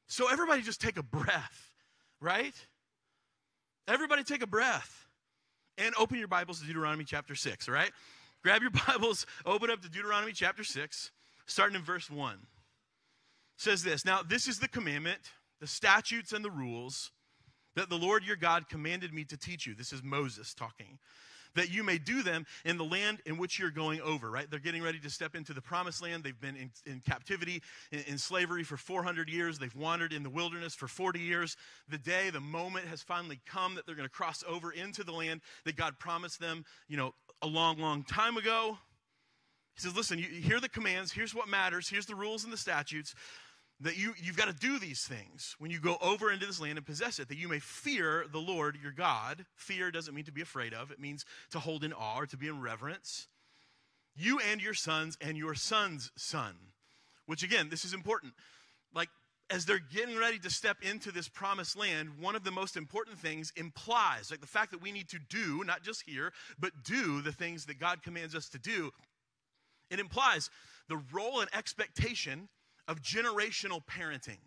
So, 0.06 0.30
everybody 0.30 0.62
just 0.62 0.80
take 0.80 0.96
a 0.96 1.02
breath, 1.02 1.70
right? 2.20 2.54
Everybody 3.88 4.22
take 4.22 4.42
a 4.42 4.46
breath 4.46 5.06
and 5.78 5.94
open 5.98 6.18
your 6.18 6.28
Bibles 6.28 6.60
to 6.60 6.66
Deuteronomy 6.66 7.04
chapter 7.04 7.34
6, 7.34 7.68
all 7.68 7.74
right? 7.74 7.90
Grab 8.42 8.62
your 8.62 8.70
Bibles, 8.86 9.26
open 9.46 9.70
up 9.70 9.82
to 9.82 9.88
Deuteronomy 9.88 10.32
chapter 10.32 10.64
6, 10.64 11.10
starting 11.46 11.76
in 11.76 11.82
verse 11.82 12.10
1. 12.10 12.34
It 12.34 12.40
says 13.56 13.82
this 13.82 14.04
Now, 14.04 14.20
this 14.22 14.46
is 14.46 14.58
the 14.58 14.68
commandment, 14.68 15.20
the 15.60 15.66
statutes, 15.66 16.32
and 16.32 16.44
the 16.44 16.50
rules 16.50 17.10
that 17.74 17.88
the 17.88 17.98
Lord 17.98 18.24
your 18.24 18.36
God 18.36 18.68
commanded 18.68 19.12
me 19.12 19.24
to 19.24 19.36
teach 19.36 19.66
you. 19.66 19.74
This 19.74 19.92
is 19.92 20.02
Moses 20.02 20.54
talking 20.54 20.98
that 21.54 21.70
you 21.70 21.82
may 21.82 21.98
do 21.98 22.22
them 22.22 22.46
in 22.64 22.76
the 22.76 22.84
land 22.84 23.20
in 23.26 23.36
which 23.36 23.58
you're 23.58 23.70
going 23.70 24.00
over, 24.00 24.30
right? 24.30 24.50
They're 24.50 24.60
getting 24.60 24.82
ready 24.82 24.98
to 25.00 25.10
step 25.10 25.34
into 25.34 25.52
the 25.52 25.60
promised 25.60 26.02
land. 26.02 26.24
They've 26.24 26.40
been 26.40 26.56
in, 26.56 26.70
in 26.86 27.00
captivity, 27.00 27.62
in, 27.92 28.00
in 28.06 28.18
slavery 28.18 28.64
for 28.64 28.76
400 28.76 29.28
years. 29.28 29.58
They've 29.58 29.74
wandered 29.74 30.12
in 30.12 30.22
the 30.22 30.30
wilderness 30.30 30.74
for 30.74 30.88
40 30.88 31.20
years. 31.20 31.56
The 31.88 31.98
day, 31.98 32.30
the 32.30 32.40
moment 32.40 32.86
has 32.86 33.02
finally 33.02 33.40
come 33.46 33.74
that 33.74 33.86
they're 33.86 33.94
going 33.94 34.08
to 34.08 34.14
cross 34.14 34.42
over 34.48 34.72
into 34.72 35.04
the 35.04 35.12
land 35.12 35.40
that 35.64 35.76
God 35.76 35.98
promised 35.98 36.40
them, 36.40 36.64
you 36.88 36.96
know, 36.96 37.14
a 37.42 37.46
long, 37.46 37.78
long 37.78 38.04
time 38.04 38.36
ago. 38.36 38.78
He 39.74 39.80
says, 39.80 39.96
listen, 39.96 40.18
you 40.18 40.26
hear 40.26 40.60
the 40.60 40.68
commands. 40.68 41.10
Here's 41.10 41.34
what 41.34 41.48
matters. 41.48 41.88
Here's 41.88 42.06
the 42.06 42.14
rules 42.14 42.44
and 42.44 42.52
the 42.52 42.56
statutes 42.56 43.14
that 43.80 43.98
you, 43.98 44.14
you've 44.16 44.36
got 44.36 44.48
to 44.48 44.54
do 44.54 44.78
these 44.78 45.04
things 45.04 45.56
when 45.58 45.70
you 45.70 45.80
go 45.80 45.96
over 46.00 46.30
into 46.30 46.46
this 46.46 46.60
land 46.60 46.78
and 46.78 46.86
possess 46.86 47.18
it, 47.18 47.28
that 47.28 47.36
you 47.36 47.48
may 47.48 47.58
fear 47.58 48.24
the 48.30 48.38
Lord 48.38 48.78
your 48.80 48.92
God. 48.92 49.44
Fear 49.56 49.90
doesn't 49.90 50.14
mean 50.14 50.24
to 50.24 50.32
be 50.32 50.42
afraid 50.42 50.72
of, 50.72 50.90
it 50.90 51.00
means 51.00 51.24
to 51.50 51.58
hold 51.58 51.84
in 51.84 51.92
awe 51.92 52.18
or 52.18 52.26
to 52.26 52.36
be 52.36 52.48
in 52.48 52.60
reverence. 52.60 53.26
You 54.16 54.38
and 54.38 54.62
your 54.62 54.74
sons 54.74 55.18
and 55.20 55.36
your 55.36 55.54
son's 55.54 56.12
son, 56.16 56.54
which 57.26 57.42
again, 57.42 57.68
this 57.68 57.84
is 57.84 57.94
important. 57.94 58.32
Like, 58.94 59.08
as 59.50 59.66
they're 59.66 59.78
getting 59.78 60.16
ready 60.16 60.38
to 60.38 60.50
step 60.50 60.78
into 60.80 61.12
this 61.12 61.28
promised 61.28 61.76
land, 61.76 62.10
one 62.18 62.34
of 62.34 62.44
the 62.44 62.50
most 62.50 62.76
important 62.76 63.18
things 63.18 63.52
implies, 63.56 64.30
like 64.30 64.40
the 64.40 64.46
fact 64.46 64.70
that 64.70 64.80
we 64.80 64.92
need 64.92 65.08
to 65.10 65.18
do, 65.18 65.62
not 65.64 65.82
just 65.82 66.02
hear, 66.06 66.32
but 66.58 66.70
do 66.82 67.20
the 67.20 67.32
things 67.32 67.66
that 67.66 67.78
God 67.78 68.02
commands 68.02 68.34
us 68.34 68.48
to 68.50 68.58
do. 68.58 68.90
It 69.90 70.00
implies 70.00 70.48
the 70.88 71.02
role 71.12 71.40
and 71.40 71.54
expectation 71.54 72.48
of 72.88 73.02
generational 73.02 73.80
parenting. 73.84 74.38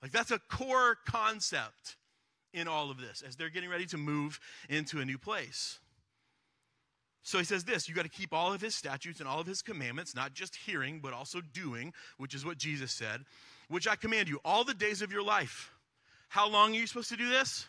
Like, 0.00 0.12
that's 0.12 0.30
a 0.30 0.40
core 0.50 0.96
concept 1.06 1.96
in 2.52 2.68
all 2.68 2.90
of 2.90 3.00
this 3.00 3.22
as 3.26 3.36
they're 3.36 3.50
getting 3.50 3.70
ready 3.70 3.86
to 3.86 3.96
move 3.96 4.40
into 4.68 5.00
a 5.00 5.04
new 5.04 5.18
place. 5.18 5.78
So 7.22 7.38
he 7.38 7.44
says 7.44 7.64
this 7.64 7.88
you 7.88 7.94
got 7.94 8.02
to 8.02 8.08
keep 8.08 8.34
all 8.34 8.52
of 8.52 8.60
his 8.60 8.74
statutes 8.74 9.20
and 9.20 9.28
all 9.28 9.40
of 9.40 9.46
his 9.46 9.62
commandments, 9.62 10.14
not 10.14 10.34
just 10.34 10.56
hearing, 10.56 11.00
but 11.00 11.12
also 11.12 11.40
doing, 11.40 11.92
which 12.18 12.34
is 12.34 12.44
what 12.44 12.58
Jesus 12.58 12.92
said, 12.92 13.20
which 13.68 13.86
I 13.86 13.96
command 13.96 14.28
you 14.28 14.40
all 14.44 14.64
the 14.64 14.74
days 14.74 15.02
of 15.02 15.12
your 15.12 15.22
life. 15.22 15.72
How 16.28 16.48
long 16.48 16.72
are 16.72 16.78
you 16.78 16.86
supposed 16.86 17.10
to 17.10 17.16
do 17.16 17.28
this? 17.28 17.66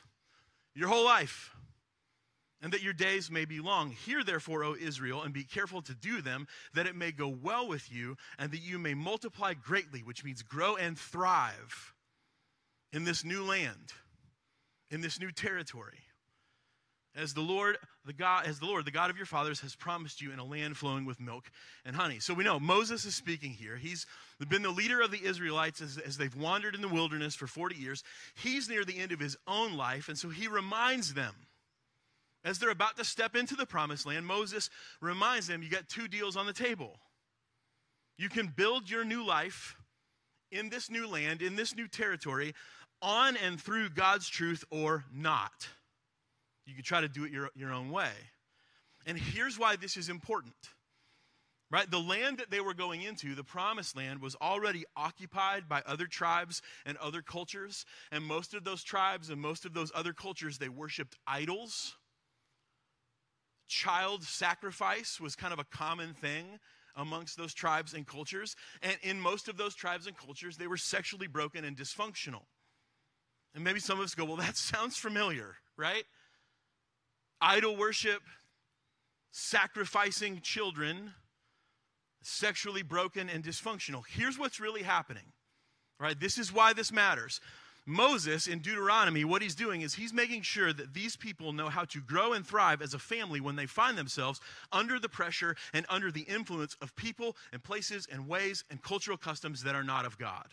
Your 0.76 0.90
whole 0.90 1.06
life 1.06 1.53
and 2.64 2.72
that 2.72 2.82
your 2.82 2.94
days 2.94 3.30
may 3.30 3.44
be 3.44 3.60
long. 3.60 3.92
Hear 3.92 4.24
therefore, 4.24 4.64
O 4.64 4.74
Israel, 4.74 5.22
and 5.22 5.34
be 5.34 5.44
careful 5.44 5.82
to 5.82 5.94
do 5.94 6.22
them, 6.22 6.48
that 6.74 6.88
it 6.88 6.96
may 6.96 7.12
go 7.12 7.28
well 7.28 7.68
with 7.68 7.92
you, 7.92 8.16
and 8.40 8.52
that 8.52 8.62
you 8.62 8.80
may 8.80 8.94
multiply 8.94 9.54
greatly, 9.54 10.00
which 10.00 10.24
means 10.24 10.42
grow 10.42 10.78
and 10.78 10.98
thrive 10.98 11.94
in 12.94 13.04
this 13.04 13.26
new 13.26 13.44
land, 13.44 13.92
in 14.90 15.02
this 15.02 15.20
new 15.20 15.30
territory. 15.30 16.00
As 17.16 17.34
the 17.34 17.42
Lord, 17.42 17.78
the 18.06 18.14
God, 18.14 18.48
as 18.48 18.60
the 18.60 18.66
Lord, 18.66 18.86
the 18.86 18.92
God 18.92 19.12
of 19.12 19.18
your 19.18 19.26
fathers, 19.26 19.60
has 19.60 19.76
promised 19.76 20.22
you 20.22 20.32
in 20.32 20.40
a 20.40 20.46
land 20.46 20.78
flowing 20.78 21.06
with 21.06 21.20
milk 21.20 21.52
and 21.86 21.96
honey. 21.96 22.20
So 22.20 22.34
we 22.34 22.44
know 22.44 22.60
Moses 22.60 23.06
is 23.06 23.14
speaking 23.14 23.52
here. 23.52 23.76
He's 23.76 24.08
been 24.50 24.64
the 24.64 24.72
leader 24.72 25.02
of 25.02 25.12
the 25.12 25.24
Israelites 25.24 25.80
as, 25.82 26.00
as 26.00 26.18
they've 26.18 26.36
wandered 26.36 26.74
in 26.74 26.82
the 26.82 26.88
wilderness 26.88 27.36
for 27.36 27.46
40 27.46 27.76
years. 27.76 28.04
He's 28.36 28.68
near 28.68 28.84
the 28.84 28.98
end 28.98 29.12
of 29.12 29.20
his 29.20 29.38
own 29.48 29.74
life, 29.74 30.08
and 30.08 30.18
so 30.18 30.30
he 30.30 30.48
reminds 30.48 31.14
them 31.14 31.36
as 32.44 32.60
they're 32.60 32.70
about 32.70 32.98
to 32.98 33.06
step 33.06 33.36
into 33.36 33.56
the 33.56 33.66
promised 33.66 34.06
land, 34.06 34.26
Moses 34.26 34.70
reminds 35.02 35.48
them 35.48 35.64
you 35.64 35.70
got 35.70 35.88
two 35.88 36.08
deals 36.08 36.36
on 36.36 36.46
the 36.46 36.54
table. 36.54 37.00
You 38.18 38.30
can 38.30 38.48
build 38.48 38.90
your 38.90 39.06
new 39.06 39.26
life 39.26 39.76
in 40.52 40.70
this 40.70 40.90
new 40.90 41.08
land, 41.08 41.42
in 41.42 41.56
this 41.56 41.76
new 41.76 41.88
territory, 41.88 42.54
on 43.02 43.38
and 43.38 43.60
through 43.60 43.90
God's 43.90 44.30
truth 44.30 44.64
or 44.70 45.06
not. 45.14 45.68
You 46.66 46.76
can 46.76 46.84
try 46.84 47.02
to 47.02 47.10
do 47.10 47.26
it 47.26 47.32
your, 47.32 47.50
your 47.56 47.74
own 47.74 47.90
way. 47.90 48.12
And 49.06 49.18
here's 49.18 49.60
why 49.60 49.76
this 49.76 49.98
is 49.98 50.10
important. 50.10 50.56
Right? 51.72 51.90
The 51.90 52.00
land 52.00 52.38
that 52.38 52.52
they 52.52 52.62
were 52.62 52.76
going 52.76 53.02
into, 53.02 53.34
the 53.34 53.44
promised 53.44 53.98
land, 53.98 54.22
was 54.22 54.36
already 54.36 54.84
occupied 54.96 55.68
by 55.68 55.82
other 55.88 56.06
tribes 56.06 56.62
and 56.86 56.98
other 56.98 57.24
cultures. 57.24 57.86
And 58.12 58.24
most 58.24 58.54
of 58.54 58.64
those 58.64 58.84
tribes 58.84 59.32
and 59.32 59.42
most 59.42 59.66
of 59.66 59.74
those 59.74 59.92
other 59.96 60.14
cultures, 60.14 60.60
they 60.60 60.70
worshiped 60.70 61.18
idols 61.26 61.96
child 63.74 64.24
sacrifice 64.24 65.20
was 65.20 65.36
kind 65.36 65.52
of 65.52 65.58
a 65.58 65.64
common 65.64 66.14
thing 66.14 66.60
amongst 66.96 67.38
those 67.38 67.56
tribes 67.56 67.96
and 67.96 68.06
cultures. 68.06 68.56
And 68.84 68.96
in 69.02 69.20
most 69.20 69.50
of 69.50 69.58
those 69.58 69.74
tribes 69.74 70.06
and 70.06 70.16
cultures, 70.16 70.58
they 70.58 70.68
were 70.68 70.78
sexually 70.78 71.26
broken 71.26 71.66
and 71.66 71.76
dysfunctional. 71.76 72.44
And 73.56 73.64
maybe 73.64 73.80
some 73.80 73.98
of 73.98 74.06
us 74.06 74.14
go, 74.14 74.26
well, 74.26 74.38
that 74.38 74.56
sounds 74.72 74.96
familiar, 74.96 75.56
right? 75.76 76.04
Idol 77.42 77.76
worship, 77.76 78.22
sacrificing 79.32 80.40
children, 80.42 81.14
sexually 82.22 82.84
broken 82.84 83.28
and 83.28 83.44
dysfunctional. 83.44 84.04
Here's 84.08 84.38
what's 84.38 84.60
really 84.60 84.84
happening, 84.84 85.34
right? 86.00 86.18
This 86.18 86.38
is 86.38 86.54
why 86.54 86.74
this 86.74 86.92
matters. 86.92 87.42
Moses 87.86 88.48
in 88.48 88.60
Deuteronomy, 88.60 89.26
what 89.26 89.42
he's 89.42 89.56
doing 89.56 89.82
is 89.82 89.94
he's 89.94 90.14
making 90.14 90.42
sure 90.42 90.72
that 90.72 90.94
these 90.94 91.18
people 91.18 91.52
know 91.52 91.68
how 91.68 91.84
to 91.86 92.00
grow 92.00 92.32
and 92.32 92.48
thrive 92.48 92.82
as 92.82 92.94
a 92.94 93.00
family 93.00 93.42
when 93.42 93.58
they 93.58 93.66
find 93.66 93.98
themselves 93.98 94.40
under 94.72 95.00
the 95.00 95.10
pressure 95.10 95.56
and 95.74 95.86
under 95.90 96.10
the 96.10 96.22
influence 96.22 96.78
of 96.82 96.96
people 96.96 97.36
and 97.52 97.62
places 97.62 98.08
and 98.10 98.28
ways 98.28 98.64
and 98.70 98.82
cultural 98.82 99.18
customs 99.18 99.64
that 99.64 99.76
are 99.76 99.84
not 99.84 100.06
of 100.06 100.18
God. 100.18 100.48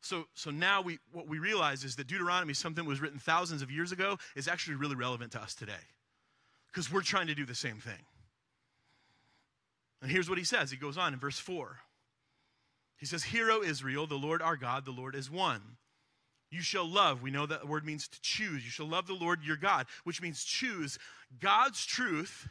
So, 0.00 0.24
so 0.34 0.50
now 0.50 0.80
we, 0.80 0.98
what 1.12 1.28
we 1.28 1.38
realize 1.38 1.84
is 1.84 1.96
that 1.96 2.06
Deuteronomy, 2.06 2.54
something 2.54 2.84
that 2.84 2.88
was 2.88 3.00
written 3.00 3.18
thousands 3.18 3.60
of 3.60 3.70
years 3.70 3.92
ago, 3.92 4.18
is 4.34 4.48
actually 4.48 4.76
really 4.76 4.94
relevant 4.94 5.32
to 5.32 5.42
us 5.42 5.54
today 5.54 5.72
because 6.68 6.90
we're 6.90 7.02
trying 7.02 7.26
to 7.26 7.34
do 7.34 7.44
the 7.44 7.54
same 7.54 7.78
thing. 7.78 8.04
And 10.00 10.10
here's 10.10 10.28
what 10.28 10.38
he 10.38 10.44
says. 10.44 10.70
He 10.70 10.76
goes 10.76 10.96
on 10.96 11.12
in 11.12 11.18
verse 11.18 11.38
4. 11.38 11.78
He 12.98 13.06
says, 13.06 13.24
Hear, 13.24 13.50
O 13.50 13.62
Israel, 13.62 14.06
the 14.06 14.14
Lord 14.16 14.42
our 14.42 14.56
God, 14.56 14.84
the 14.84 14.90
Lord 14.90 15.14
is 15.14 15.30
one. 15.30 15.62
You 16.50 16.62
shall 16.62 16.88
love. 16.88 17.22
We 17.22 17.30
know 17.30 17.46
that 17.46 17.68
word 17.68 17.84
means 17.84 18.08
to 18.08 18.20
choose. 18.22 18.64
You 18.64 18.70
shall 18.70 18.86
love 18.86 19.06
the 19.06 19.14
Lord 19.14 19.42
your 19.42 19.56
God, 19.56 19.86
which 20.04 20.22
means 20.22 20.44
choose 20.44 20.98
God's 21.40 21.84
truth 21.84 22.48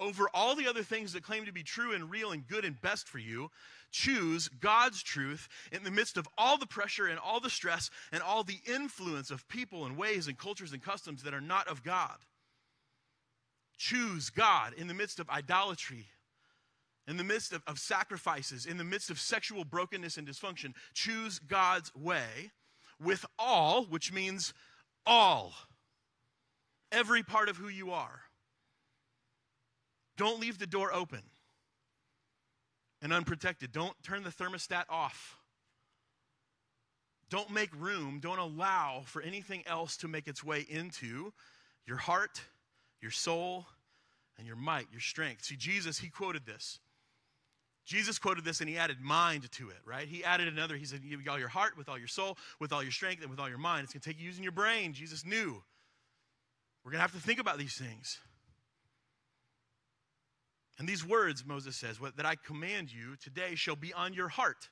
over 0.00 0.28
all 0.32 0.54
the 0.54 0.68
other 0.68 0.84
things 0.84 1.12
that 1.12 1.24
claim 1.24 1.44
to 1.44 1.52
be 1.52 1.64
true 1.64 1.92
and 1.92 2.10
real 2.10 2.30
and 2.30 2.46
good 2.46 2.64
and 2.64 2.80
best 2.80 3.08
for 3.08 3.18
you. 3.18 3.50
Choose 3.90 4.48
God's 4.48 5.02
truth 5.02 5.48
in 5.72 5.82
the 5.82 5.90
midst 5.90 6.16
of 6.16 6.28
all 6.38 6.58
the 6.58 6.66
pressure 6.66 7.06
and 7.06 7.18
all 7.18 7.40
the 7.40 7.50
stress 7.50 7.90
and 8.12 8.22
all 8.22 8.44
the 8.44 8.60
influence 8.66 9.30
of 9.30 9.48
people 9.48 9.86
and 9.86 9.96
ways 9.96 10.28
and 10.28 10.38
cultures 10.38 10.72
and 10.72 10.82
customs 10.82 11.22
that 11.24 11.34
are 11.34 11.40
not 11.40 11.66
of 11.66 11.82
God. 11.82 12.16
Choose 13.76 14.30
God 14.30 14.74
in 14.74 14.86
the 14.86 14.94
midst 14.94 15.18
of 15.18 15.30
idolatry 15.30 16.06
in 17.08 17.16
the 17.16 17.24
midst 17.24 17.52
of, 17.52 17.62
of 17.66 17.78
sacrifices, 17.78 18.66
in 18.66 18.76
the 18.76 18.84
midst 18.84 19.10
of 19.10 19.18
sexual 19.18 19.64
brokenness 19.64 20.18
and 20.18 20.28
dysfunction, 20.28 20.74
choose 20.94 21.40
God's 21.40 21.92
way. 21.96 22.52
with 23.00 23.24
all, 23.38 23.84
which 23.84 24.12
means 24.12 24.52
all, 25.06 25.52
every 26.92 27.22
part 27.22 27.48
of 27.48 27.56
who 27.56 27.68
you 27.68 27.92
are. 27.92 28.22
Don't 30.16 30.40
leave 30.40 30.58
the 30.58 30.66
door 30.66 30.92
open 30.92 31.22
and 33.00 33.12
unprotected. 33.12 33.70
Don't 33.72 33.94
turn 34.02 34.24
the 34.24 34.30
thermostat 34.30 34.84
off. 34.88 35.36
Don't 37.30 37.50
make 37.50 37.68
room, 37.78 38.20
don't 38.20 38.38
allow 38.38 39.02
for 39.04 39.20
anything 39.20 39.62
else 39.66 39.98
to 39.98 40.08
make 40.08 40.26
its 40.26 40.42
way 40.42 40.64
into 40.68 41.32
your 41.86 41.98
heart, 41.98 42.40
your 43.02 43.10
soul, 43.10 43.66
and 44.38 44.46
your 44.46 44.56
might, 44.56 44.86
your 44.90 45.00
strength. 45.00 45.44
See, 45.44 45.56
Jesus, 45.56 45.98
he 45.98 46.08
quoted 46.08 46.46
this. 46.46 46.80
Jesus 47.88 48.18
quoted 48.18 48.44
this 48.44 48.60
and 48.60 48.68
he 48.68 48.76
added 48.76 49.00
mind 49.00 49.50
to 49.50 49.70
it, 49.70 49.78
right? 49.86 50.06
He 50.06 50.22
added 50.22 50.46
another. 50.46 50.76
He 50.76 50.84
said, 50.84 51.00
You 51.02 51.18
all 51.30 51.38
your 51.38 51.48
heart, 51.48 51.78
with 51.78 51.88
all 51.88 51.96
your 51.96 52.06
soul, 52.06 52.36
with 52.60 52.70
all 52.70 52.82
your 52.82 52.92
strength, 52.92 53.22
and 53.22 53.30
with 53.30 53.40
all 53.40 53.48
your 53.48 53.56
mind. 53.56 53.84
It's 53.84 53.94
going 53.94 54.02
to 54.02 54.08
take 54.10 54.20
you 54.20 54.26
using 54.26 54.42
your 54.42 54.52
brain. 54.52 54.92
Jesus 54.92 55.24
knew. 55.24 55.62
We're 56.84 56.90
going 56.90 56.98
to 56.98 57.02
have 57.02 57.12
to 57.12 57.18
think 57.18 57.40
about 57.40 57.56
these 57.56 57.78
things. 57.78 58.18
And 60.78 60.86
these 60.86 61.02
words, 61.02 61.46
Moses 61.46 61.76
says, 61.76 61.98
that 62.16 62.26
I 62.26 62.34
command 62.34 62.92
you 62.92 63.16
today 63.22 63.54
shall 63.54 63.74
be 63.74 63.94
on 63.94 64.12
your 64.12 64.28
heart. 64.28 64.68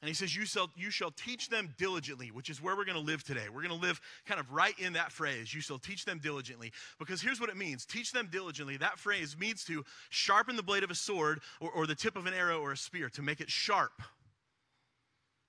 And 0.00 0.08
he 0.08 0.14
says, 0.14 0.34
you 0.36 0.44
shall, 0.44 0.70
you 0.76 0.90
shall 0.90 1.10
teach 1.10 1.48
them 1.48 1.74
diligently, 1.76 2.30
which 2.30 2.50
is 2.50 2.62
where 2.62 2.76
we're 2.76 2.84
going 2.84 2.98
to 2.98 3.02
live 3.02 3.24
today. 3.24 3.48
We're 3.48 3.62
going 3.62 3.78
to 3.78 3.86
live 3.86 4.00
kind 4.26 4.38
of 4.38 4.52
right 4.52 4.78
in 4.78 4.92
that 4.92 5.10
phrase. 5.10 5.52
You 5.52 5.60
shall 5.60 5.78
teach 5.78 6.04
them 6.04 6.20
diligently. 6.20 6.72
Because 7.00 7.20
here's 7.20 7.40
what 7.40 7.50
it 7.50 7.56
means 7.56 7.84
teach 7.84 8.12
them 8.12 8.28
diligently. 8.30 8.76
That 8.76 8.98
phrase 8.98 9.36
means 9.36 9.64
to 9.64 9.84
sharpen 10.10 10.54
the 10.54 10.62
blade 10.62 10.84
of 10.84 10.92
a 10.92 10.94
sword 10.94 11.40
or, 11.60 11.70
or 11.70 11.86
the 11.88 11.96
tip 11.96 12.14
of 12.14 12.26
an 12.26 12.34
arrow 12.34 12.60
or 12.60 12.70
a 12.70 12.76
spear, 12.76 13.08
to 13.10 13.22
make 13.22 13.40
it 13.40 13.50
sharp. 13.50 14.02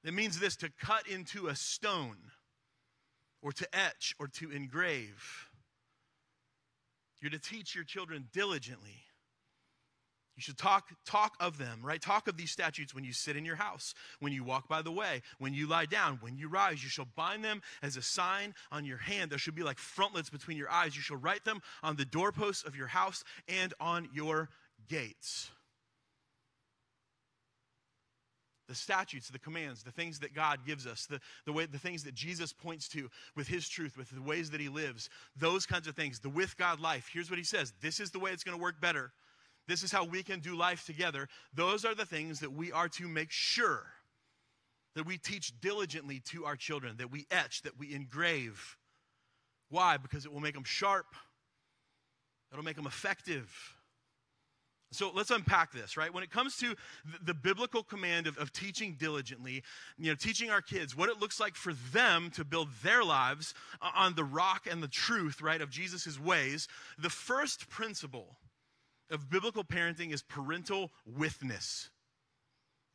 It 0.04 0.16
means 0.16 0.40
this 0.40 0.56
to 0.58 0.72
cut 0.80 1.08
into 1.08 1.48
a 1.48 1.56
stone 1.56 2.18
or 3.44 3.52
to 3.52 3.68
etch 3.76 4.16
or 4.18 4.28
to 4.28 4.50
engrave. 4.50 5.50
You're 7.22 7.32
to 7.32 7.40
teach 7.40 7.76
your 7.76 7.84
children 7.84 8.30
diligently. 8.34 9.04
You 10.40 10.44
should 10.44 10.58
talk, 10.58 10.94
talk 11.06 11.36
of 11.42 11.58
them, 11.58 11.82
right? 11.84 12.02
Talk 12.02 12.30
of 12.30 12.38
these 12.38 12.50
statutes 12.50 12.96
when 12.96 13.04
you 13.04 13.12
sit 13.12 13.36
in 13.36 13.44
your 13.44 13.58
house, 13.58 13.94
when 14.22 14.32
you 14.32 14.46
walk 14.46 14.70
by 14.70 14.82
the 14.82 14.90
way, 14.90 15.22
when 15.38 15.54
you 15.54 15.68
lie 15.68 15.86
down, 15.86 16.18
when 16.22 16.38
you 16.38 16.48
rise. 16.48 16.82
You 16.82 16.88
shall 16.88 17.10
bind 17.18 17.44
them 17.44 17.62
as 17.84 17.98
a 17.98 18.02
sign 18.02 18.54
on 18.72 18.86
your 18.86 19.00
hand. 19.00 19.32
There 19.32 19.38
should 19.38 19.54
be 19.54 19.64
like 19.64 19.78
frontlets 19.78 20.30
between 20.30 20.56
your 20.56 20.72
eyes. 20.72 20.96
You 20.96 21.02
shall 21.02 21.18
write 21.18 21.44
them 21.44 21.62
on 21.84 21.98
the 21.98 22.06
doorposts 22.06 22.64
of 22.64 22.74
your 22.74 22.88
house 22.88 23.26
and 23.50 23.74
on 23.82 24.08
your 24.14 24.48
gates. 24.88 25.50
the 28.70 28.76
statutes, 28.76 29.30
the 29.30 29.40
commands, 29.40 29.82
the 29.82 29.92
things 29.92 30.20
that 30.20 30.36
God 30.36 30.60
gives 30.64 30.86
us, 30.86 31.08
the, 31.08 31.20
the, 31.48 31.52
way, 31.52 31.66
the 31.66 31.80
things 31.80 32.04
that 32.04 32.14
Jesus 32.14 32.54
points 32.54 32.88
to 32.90 33.10
with 33.36 33.48
his 33.48 33.68
truth, 33.68 33.98
with 33.98 34.12
the 34.12 34.22
ways 34.22 34.52
that 34.52 34.62
he 34.62 34.70
lives, 34.70 35.10
those 35.36 35.66
kinds 35.66 35.88
of 35.88 35.96
things, 35.96 36.20
the 36.20 36.30
with 36.30 36.56
God 36.56 36.80
life. 36.80 37.10
Here's 37.12 37.32
what 37.32 37.40
he 37.40 37.44
says 37.44 37.74
this 37.82 38.00
is 38.00 38.12
the 38.12 38.20
way 38.20 38.30
it's 38.30 38.44
going 38.44 38.56
to 38.56 38.62
work 38.62 38.80
better. 38.80 39.12
This 39.70 39.84
is 39.84 39.92
how 39.92 40.04
we 40.04 40.24
can 40.24 40.40
do 40.40 40.56
life 40.56 40.84
together. 40.84 41.30
Those 41.54 41.86
are 41.86 41.94
the 41.94 42.06
things 42.06 42.40
that 42.40 42.52
we 42.52 42.72
are 42.72 42.90
to 42.90 43.08
make 43.08 43.30
sure 43.30 43.86
that 44.96 45.06
we 45.06 45.20
teach 45.20 45.54
diligently 45.62 46.22
to 46.32 46.46
our 46.46 46.56
children, 46.56 46.96
that 46.98 47.12
we 47.12 47.28
etch, 47.30 47.62
that 47.62 47.78
we 47.78 47.94
engrave. 47.94 48.78
Why? 49.70 49.98
Because 49.98 50.26
it 50.26 50.34
will 50.34 50.40
make 50.40 50.56
them 50.56 50.64
sharp, 50.64 51.06
it'll 52.52 52.66
make 52.66 52.78
them 52.78 52.88
effective. 52.88 53.76
So 54.92 55.12
let's 55.14 55.30
unpack 55.30 55.72
this, 55.72 55.96
right? 55.96 56.12
When 56.12 56.24
it 56.24 56.32
comes 56.32 56.58
to 56.58 56.74
the, 57.24 57.36
biblical 57.36 57.84
command 57.84 58.26
of, 58.26 58.40
of, 58.40 58.52
teaching 58.52 58.96
diligently, 58.98 59.62
you 60.00 60.10
know, 60.10 60.16
teaching 60.16 60.50
our 60.50 60.64
kids 60.64 60.98
what 60.98 61.10
it 61.10 61.20
looks 61.20 61.40
like 61.40 61.56
for 61.56 61.74
them 61.94 62.32
to 62.32 62.44
build 62.44 62.70
their 62.82 63.04
lives 63.04 63.54
on 63.96 64.16
the 64.16 64.24
rock 64.24 64.66
and 64.68 64.82
the 64.82 64.88
truth, 64.88 65.44
right, 65.44 65.62
of 65.62 65.70
Jesus' 65.70 66.20
ways, 66.20 66.68
the 66.98 67.12
first 67.12 67.70
principle 67.70 68.36
of 69.12 69.30
biblical 69.30 69.64
parenting 69.64 70.14
is 70.14 70.22
parental 70.22 70.92
witness. 71.06 71.90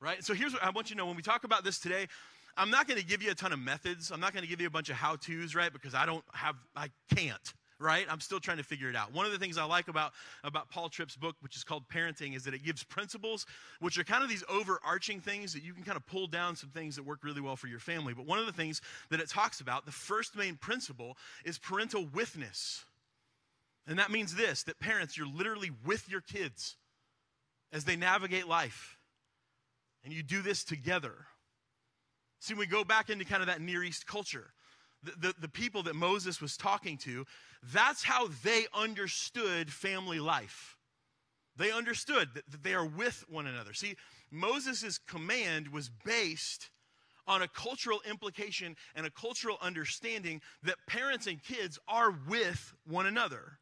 Right? 0.01 0.23
So 0.25 0.35
here's 0.35 0.53
what 0.53 0.63
I 0.63 0.71
want 0.71 0.91
you 0.91 0.97
to 0.97 0.99
know 0.99 1.07
when 1.07 1.17
we 1.17 1.23
talk 1.23 1.45
about 1.45 1.65
this 1.65 1.79
today, 1.79 2.09
I'm 2.57 2.71
not 2.71 2.87
going 2.87 3.01
to 3.01 3.07
give 3.07 3.23
you 3.23 3.31
a 3.31 3.35
ton 3.35 3.53
of 3.53 3.59
methods. 3.59 4.11
I'm 4.11 4.21
not 4.21 4.33
going 4.33 4.43
to 4.43 4.49
give 4.49 4.61
you 4.61 4.67
a 4.67 4.71
bunch 4.71 4.91
of 4.91 4.97
how 4.97 5.17
to's, 5.17 5.55
right? 5.55 5.73
Because 5.73 5.95
I 5.95 6.07
don't 6.07 6.25
have, 6.33 6.57
I 6.77 6.89
can't, 7.15 7.55
right? 7.81 8.07
I'm 8.09 8.21
still 8.21 8.39
trying 8.39 8.59
to 8.59 8.63
figure 8.63 8.89
it 8.89 8.97
out. 8.97 9.13
One 9.13 9.27
of 9.27 9.33
the 9.33 9.39
things 9.39 9.59
I 9.59 9.65
like 9.65 9.89
about, 9.89 10.13
about 10.45 10.71
Paul 10.71 10.89
Tripp's 10.89 11.17
book, 11.17 11.37
which 11.41 11.57
is 11.57 11.65
called 11.65 11.89
Parenting, 11.89 12.37
is 12.37 12.45
that 12.45 12.55
it 12.55 12.63
gives 12.63 12.85
principles, 12.85 13.47
which 13.81 13.99
are 13.99 14.05
kind 14.05 14.23
of 14.23 14.29
these 14.29 14.45
overarching 14.49 15.21
things 15.21 15.53
that 15.53 15.65
you 15.65 15.73
can 15.73 15.83
kind 15.83 15.97
of 15.97 16.07
pull 16.07 16.27
down 16.27 16.55
some 16.55 16.71
things 16.71 16.95
that 16.97 17.03
work 17.05 17.25
really 17.25 17.41
well 17.41 17.57
for 17.57 17.67
your 17.67 17.81
family. 17.81 18.15
But 18.15 18.27
one 18.27 18.39
of 18.39 18.47
the 18.47 18.53
things 18.53 18.81
that 19.11 19.21
it 19.21 19.29
talks 19.29 19.61
about, 19.61 19.85
the 19.87 19.93
first 19.93 20.37
main 20.37 20.57
principle, 20.57 21.17
is 21.45 21.59
parental 21.59 22.07
witness. 22.13 22.85
And 23.87 23.99
that 23.99 24.11
means 24.11 24.35
this 24.35 24.63
that 24.65 24.79
parents, 24.79 25.17
you're 25.17 25.27
literally 25.27 25.71
with 25.85 26.09
your 26.09 26.21
kids 26.21 26.77
as 27.73 27.85
they 27.85 27.97
navigate 27.97 28.49
life. 28.49 28.97
And 30.05 30.13
you 30.13 30.23
do 30.23 30.43
this 30.43 30.65
together. 30.65 31.27
See, 32.41 32.55
we 32.55 32.67
go 32.67 32.85
back 32.85 33.09
into 33.09 33.25
kind 33.25 33.43
of 33.43 33.47
that 33.49 33.61
Near 33.61 33.83
East 33.83 34.07
culture. 34.07 34.53
The, 35.03 35.13
the, 35.29 35.35
the, 35.43 35.49
people 35.49 35.83
that 35.85 35.95
Moses 35.95 36.41
was 36.41 36.57
talking 36.57 36.97
to, 36.99 37.27
that's 37.73 38.03
how 38.03 38.29
they 38.43 38.67
understood 38.75 39.71
family 39.71 40.19
life. 40.19 40.79
They 41.57 41.71
understood 41.71 42.29
that, 42.35 42.51
that 42.51 42.63
they 42.63 42.75
are 42.75 42.87
with 42.87 43.25
one 43.29 43.47
another. 43.47 43.75
See, 43.75 43.97
Moses' 44.31 44.99
command 44.99 45.69
was 45.69 45.91
based 46.05 46.71
on 47.27 47.43
a 47.43 47.49
cultural 47.49 48.01
implication 48.09 48.77
and 48.95 49.07
a 49.07 49.11
cultural 49.11 49.57
understanding 49.61 50.41
that 50.63 50.77
parents 50.87 51.27
and 51.27 51.43
kids 51.43 51.79
are 51.89 52.15
with 52.29 52.75
one 52.87 53.07
another. 53.07 53.59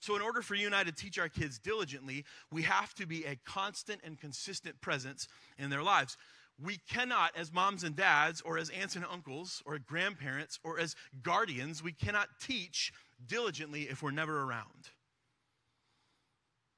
So, 0.00 0.16
in 0.16 0.22
order 0.22 0.40
for 0.40 0.54
you 0.54 0.66
and 0.66 0.74
I 0.74 0.82
to 0.82 0.92
teach 0.92 1.18
our 1.18 1.28
kids 1.28 1.58
diligently, 1.58 2.24
we 2.50 2.62
have 2.62 2.94
to 2.94 3.06
be 3.06 3.24
a 3.24 3.36
constant 3.44 4.00
and 4.02 4.18
consistent 4.18 4.80
presence 4.80 5.28
in 5.58 5.68
their 5.68 5.82
lives. 5.82 6.16
We 6.62 6.78
cannot, 6.88 7.32
as 7.36 7.52
moms 7.52 7.84
and 7.84 7.94
dads, 7.94 8.40
or 8.40 8.58
as 8.58 8.70
aunts 8.70 8.96
and 8.96 9.04
uncles, 9.10 9.62
or 9.66 9.78
grandparents, 9.78 10.58
or 10.64 10.78
as 10.78 10.96
guardians, 11.22 11.82
we 11.82 11.92
cannot 11.92 12.28
teach 12.40 12.92
diligently 13.26 13.82
if 13.82 14.02
we're 14.02 14.10
never 14.10 14.42
around. 14.42 14.88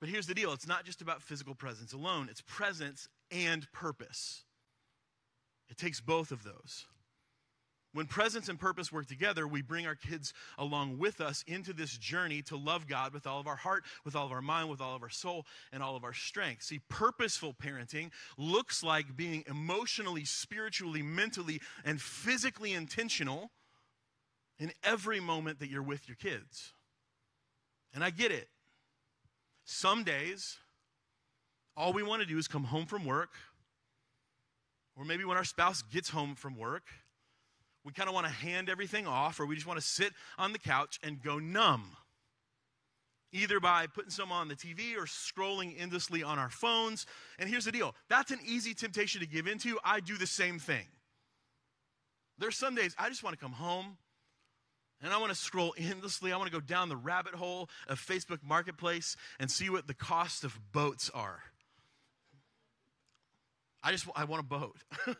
But 0.01 0.09
here's 0.09 0.27
the 0.27 0.35
deal 0.35 0.53
it's 0.53 0.67
not 0.67 0.85
just 0.85 1.01
about 1.01 1.23
physical 1.23 1.55
presence 1.55 1.93
alone, 1.93 2.27
it's 2.29 2.43
presence 2.43 3.09
and 3.31 3.71
purpose. 3.73 4.43
It 5.69 5.79
takes 5.79 6.01
both 6.01 6.33
of 6.33 6.43
those. 6.43 6.87
When 7.93 8.07
presence 8.07 8.49
and 8.49 8.59
purpose 8.59 8.91
work 8.91 9.07
together, 9.07 9.47
we 9.47 9.61
bring 9.61 9.87
our 9.87 9.95
kids 9.95 10.33
along 10.57 10.99
with 10.99 11.21
us 11.21 11.45
into 11.47 11.75
this 11.75 11.97
journey 11.99 12.41
to 12.43 12.57
love 12.57 12.87
God 12.87 13.13
with 13.13 13.27
all 13.27 13.39
of 13.39 13.47
our 13.47 13.57
heart, 13.57 13.85
with 14.05 14.17
all 14.17 14.25
of 14.25 14.33
our 14.33 14.41
mind, 14.41 14.71
with 14.71 14.81
all 14.81 14.97
of 14.97 15.03
our 15.03 15.11
soul, 15.11 15.45
and 15.73 15.83
all 15.83 15.95
of 15.95 16.03
our 16.03 16.15
strength. 16.15 16.63
See, 16.63 16.81
purposeful 16.89 17.55
parenting 17.55 18.11
looks 18.39 18.83
like 18.83 19.15
being 19.15 19.45
emotionally, 19.47 20.25
spiritually, 20.25 21.03
mentally, 21.03 21.61
and 21.85 22.01
physically 22.01 22.73
intentional 22.73 23.51
in 24.59 24.73
every 24.83 25.21
moment 25.21 25.59
that 25.59 25.69
you're 25.69 25.83
with 25.83 26.09
your 26.09 26.17
kids. 26.17 26.73
And 27.95 28.03
I 28.03 28.09
get 28.09 28.33
it. 28.33 28.49
Some 29.65 30.03
days, 30.03 30.59
all 31.77 31.93
we 31.93 32.03
want 32.03 32.23
to 32.23 32.29
do 32.29 32.39
is 32.39 32.49
come 32.49 32.65
home 32.65 32.87
from 32.87 33.05
work, 33.05 33.35
or 34.97 35.05
maybe 35.05 35.25
when 35.25 35.37
our 35.37 35.45
spouse 35.45 35.83
gets 35.83 36.09
home 36.09 36.35
from 36.35 36.57
work 36.57 36.85
we 37.85 37.93
kind 37.93 38.09
of 38.09 38.15
want 38.15 38.27
to 38.27 38.33
hand 38.33 38.69
everything 38.69 39.07
off, 39.07 39.41
or 39.41 39.47
we 39.47 39.55
just 39.55 39.67
want 39.67 39.81
to 39.81 39.87
sit 39.87 40.13
on 40.39 40.53
the 40.53 40.59
couch 40.59 40.99
and 41.03 41.23
go 41.23 41.39
numb. 41.39 41.97
Either 43.33 43.61
by 43.61 43.87
putting 43.87 44.11
some 44.11 44.31
on 44.31 44.49
the 44.49 44.55
TV 44.55 44.95
or 44.97 45.07
scrolling 45.07 45.75
endlessly 45.81 46.23
on 46.23 46.39
our 46.39 46.51
phones. 46.51 47.07
And 47.39 47.49
here's 47.49 47.65
the 47.65 47.73
deal 47.73 47.95
that's 48.09 48.31
an 48.31 48.41
easy 48.45 48.75
temptation 48.75 49.21
to 49.21 49.27
give 49.27 49.47
into. 49.47 49.79
I 49.85 50.01
do 50.01 50.19
the 50.19 50.27
same 50.27 50.59
thing. 50.59 50.87
There's 52.39 52.57
some 52.57 52.75
days 52.75 52.95
I 52.99 53.09
just 53.09 53.23
want 53.23 53.39
to 53.39 53.43
come 53.43 53.53
home 53.53 53.97
and 55.03 55.13
I 55.13 55.19
want 55.19 55.31
to 55.31 55.39
scroll 55.39 55.75
endlessly. 55.79 56.33
I 56.33 56.37
want 56.37 56.51
to 56.51 56.53
go 56.53 56.61
down 56.61 56.89
the 56.89 56.97
rabbit 56.97 57.35
hole 57.35 57.69
of 57.89 57.99
Facebook 57.99 58.39
Marketplace 58.43 59.17
and 59.41 59.51
see 59.51 59.71
what 59.71 59.87
the 59.87 59.95
cost 59.95 60.45
of 60.45 60.59
boats 60.73 61.11
are. 61.13 61.43
I 63.83 63.91
just 63.91 64.07
I 64.15 64.25
want 64.25 64.41
a 64.41 64.47
boat. 64.47 64.77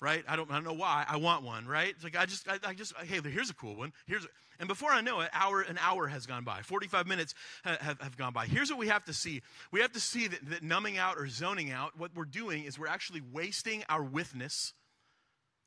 right? 0.00 0.24
I 0.28 0.36
don't, 0.36 0.50
I 0.50 0.54
don't 0.54 0.64
know 0.64 0.72
why. 0.72 1.04
I 1.08 1.16
want 1.16 1.44
one, 1.44 1.66
right? 1.66 1.90
It's 1.90 2.04
like 2.04 2.16
I 2.16 2.26
just, 2.26 2.48
I, 2.48 2.58
I 2.64 2.74
just, 2.74 2.94
hey, 2.96 3.20
here's 3.28 3.50
a 3.50 3.54
cool 3.54 3.76
one. 3.76 3.92
Here's, 4.06 4.24
a, 4.24 4.28
and 4.58 4.68
before 4.68 4.90
I 4.90 5.00
know 5.00 5.20
it, 5.20 5.30
hour, 5.32 5.60
an 5.62 5.78
hour 5.80 6.06
has 6.08 6.26
gone 6.26 6.44
by. 6.44 6.62
45 6.62 7.06
minutes 7.06 7.34
have, 7.64 8.00
have 8.00 8.16
gone 8.16 8.32
by. 8.32 8.46
Here's 8.46 8.70
what 8.70 8.78
we 8.78 8.88
have 8.88 9.04
to 9.04 9.12
see. 9.12 9.42
We 9.70 9.80
have 9.80 9.92
to 9.92 10.00
see 10.00 10.26
that, 10.26 10.50
that 10.50 10.62
numbing 10.62 10.98
out 10.98 11.16
or 11.16 11.28
zoning 11.28 11.70
out, 11.70 11.98
what 11.98 12.10
we're 12.14 12.24
doing 12.24 12.64
is 12.64 12.78
we're 12.78 12.88
actually 12.88 13.22
wasting 13.32 13.84
our 13.88 14.02
witness 14.02 14.72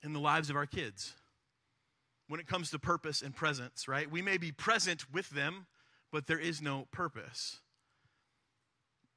in 0.03 0.13
the 0.13 0.19
lives 0.19 0.49
of 0.49 0.55
our 0.55 0.65
kids 0.65 1.13
when 2.27 2.39
it 2.39 2.47
comes 2.47 2.71
to 2.71 2.79
purpose 2.79 3.21
and 3.21 3.35
presence, 3.35 3.87
right? 3.87 4.09
We 4.09 4.21
may 4.21 4.37
be 4.37 4.51
present 4.51 5.11
with 5.11 5.29
them, 5.31 5.67
but 6.11 6.27
there 6.27 6.39
is 6.39 6.61
no 6.61 6.87
purpose. 6.91 7.59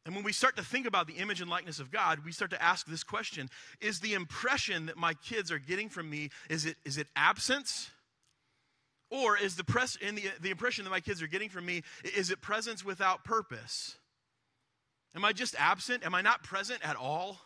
And 0.07 0.15
when 0.15 0.25
we 0.25 0.33
start 0.33 0.57
to 0.57 0.63
think 0.63 0.87
about 0.87 1.07
the 1.07 1.15
image 1.15 1.41
and 1.41 1.49
likeness 1.49 1.81
of 1.81 1.91
God, 1.91 2.25
we 2.25 2.33
start 2.33 2.51
to 2.51 2.63
ask 2.63 2.87
this 2.87 3.03
question 3.03 3.49
Is 3.81 4.01
the 4.01 4.15
impression 4.15 4.87
that 4.87 4.97
my 4.97 5.15
kids 5.15 5.51
are 5.51 5.59
getting 5.59 5.89
from 5.89 6.11
me, 6.11 6.31
is 6.51 6.67
it, 6.67 6.77
is 6.85 6.99
it 6.99 7.07
absence? 7.17 7.91
Or 9.11 9.39
is 9.39 9.55
the, 9.55 9.65
press, 9.65 9.97
in 9.97 10.17
the, 10.17 10.25
the 10.41 10.51
impression 10.51 10.85
that 10.85 10.91
my 10.91 11.01
kids 11.01 11.23
are 11.23 11.27
getting 11.27 11.49
from 11.49 11.65
me, 11.65 11.83
is 12.17 12.31
it 12.31 12.41
presence 12.41 12.85
without 12.85 13.23
purpose? 13.23 13.97
Am 15.15 15.25
I 15.25 15.33
just 15.33 15.55
absent? 15.59 16.05
Am 16.05 16.15
I 16.15 16.21
not 16.21 16.43
present 16.43 16.81
at 16.83 16.97
all? 16.97 17.39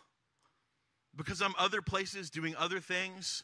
Because 1.15 1.41
I'm 1.41 1.53
other 1.59 1.81
places 1.81 2.29
doing 2.29 2.55
other 2.57 2.79
things? 2.79 3.43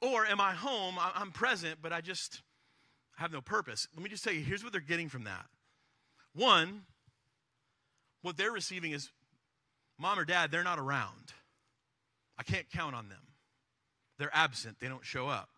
Or 0.00 0.24
am 0.24 0.40
I 0.40 0.52
home? 0.52 0.96
I'm 0.98 1.30
present, 1.30 1.78
but 1.82 1.92
I 1.92 2.00
just 2.00 2.42
have 3.16 3.32
no 3.32 3.40
purpose. 3.40 3.88
Let 3.94 4.02
me 4.02 4.08
just 4.08 4.24
tell 4.24 4.32
you 4.32 4.40
here's 4.40 4.62
what 4.62 4.72
they're 4.72 4.80
getting 4.80 5.08
from 5.08 5.24
that. 5.24 5.46
One, 6.34 6.82
what 8.26 8.36
they're 8.36 8.50
receiving 8.50 8.90
is 8.90 9.08
mom 9.98 10.18
or 10.18 10.24
dad, 10.24 10.50
they're 10.50 10.64
not 10.64 10.80
around. 10.80 11.32
I 12.36 12.42
can't 12.42 12.68
count 12.68 12.96
on 12.96 13.08
them. 13.08 13.22
They're 14.18 14.34
absent, 14.34 14.78
they 14.80 14.88
don't 14.88 15.04
show 15.04 15.28
up. 15.28 15.48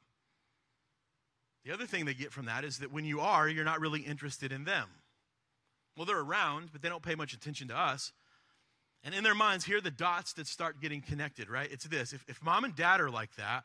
The 1.65 1.73
other 1.73 1.87
thing 1.87 2.05
they 2.05 2.15
get 2.15 2.31
from 2.31 2.45
that 2.47 2.65
is 2.65 2.79
that 2.79 2.93
when 2.93 3.05
you 3.05 3.21
are, 3.21 3.49
you're 3.49 3.65
not 3.65 3.81
really 3.81 4.01
interested 4.01 4.53
in 4.53 4.65
them. 4.65 4.89
Well, 5.97 6.05
they're 6.05 6.21
around, 6.21 6.69
but 6.71 6.83
they 6.83 6.89
don't 6.89 7.03
pay 7.03 7.15
much 7.15 7.33
attention 7.33 7.69
to 7.69 7.77
us. 7.77 8.13
And 9.03 9.15
in 9.15 9.25
their 9.25 9.35
minds, 9.35 9.65
here 9.65 9.79
are 9.79 9.83
the 9.83 9.91
dots 9.91 10.35
that 10.35 10.47
start 10.47 10.81
getting 10.81 11.01
connected, 11.01 11.49
right? 11.49 11.69
It's 11.71 11.85
this 11.85 12.13
if, 12.13 12.25
if 12.29 12.43
mom 12.43 12.65
and 12.65 12.77
dad 12.77 13.01
are 13.01 13.11
like 13.11 13.35
that, 13.37 13.65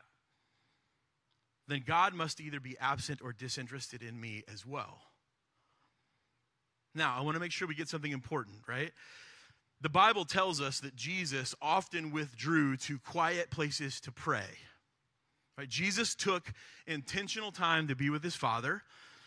then 1.68 1.84
God 1.86 2.14
must 2.14 2.40
either 2.40 2.60
be 2.60 2.78
absent 2.80 3.22
or 3.22 3.34
disinterested 3.34 4.02
in 4.02 4.20
me 4.20 4.44
as 4.52 4.66
well. 4.66 5.02
Now, 6.96 7.16
I 7.18 7.22
want 7.22 7.36
to 7.36 7.40
make 7.40 7.52
sure 7.52 7.68
we 7.68 7.76
get 7.76 7.90
something 7.90 8.12
important, 8.12 8.58
right? 8.68 8.92
The 9.82 9.90
Bible 9.90 10.26
tells 10.26 10.62
us 10.62 10.80
that 10.80 10.96
Jesus 10.96 11.54
often 11.62 12.12
withdrew 12.12 12.78
to 12.78 13.00
quiet 13.00 13.50
places 13.50 14.00
to 14.02 14.12
pray. 14.12 14.46
Right? 15.58 15.68
Jesus 15.68 16.16
took 16.16 16.54
intentional 16.88 17.52
time 17.52 17.88
to 17.88 17.96
be 17.96 18.10
with 18.10 18.24
his 18.24 18.36
Father, 18.36 18.82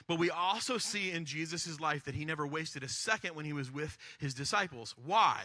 but 0.08 0.18
we 0.18 0.30
also 0.30 0.78
see 0.78 1.10
in 1.10 1.24
Jesus' 1.24 1.80
life 1.80 2.04
that 2.04 2.14
he 2.14 2.24
never 2.24 2.46
wasted 2.46 2.82
a 2.82 2.88
second 2.88 3.34
when 3.34 3.44
he 3.44 3.52
was 3.52 3.70
with 3.70 3.98
his 4.18 4.34
disciples. 4.34 4.94
Why? 5.04 5.42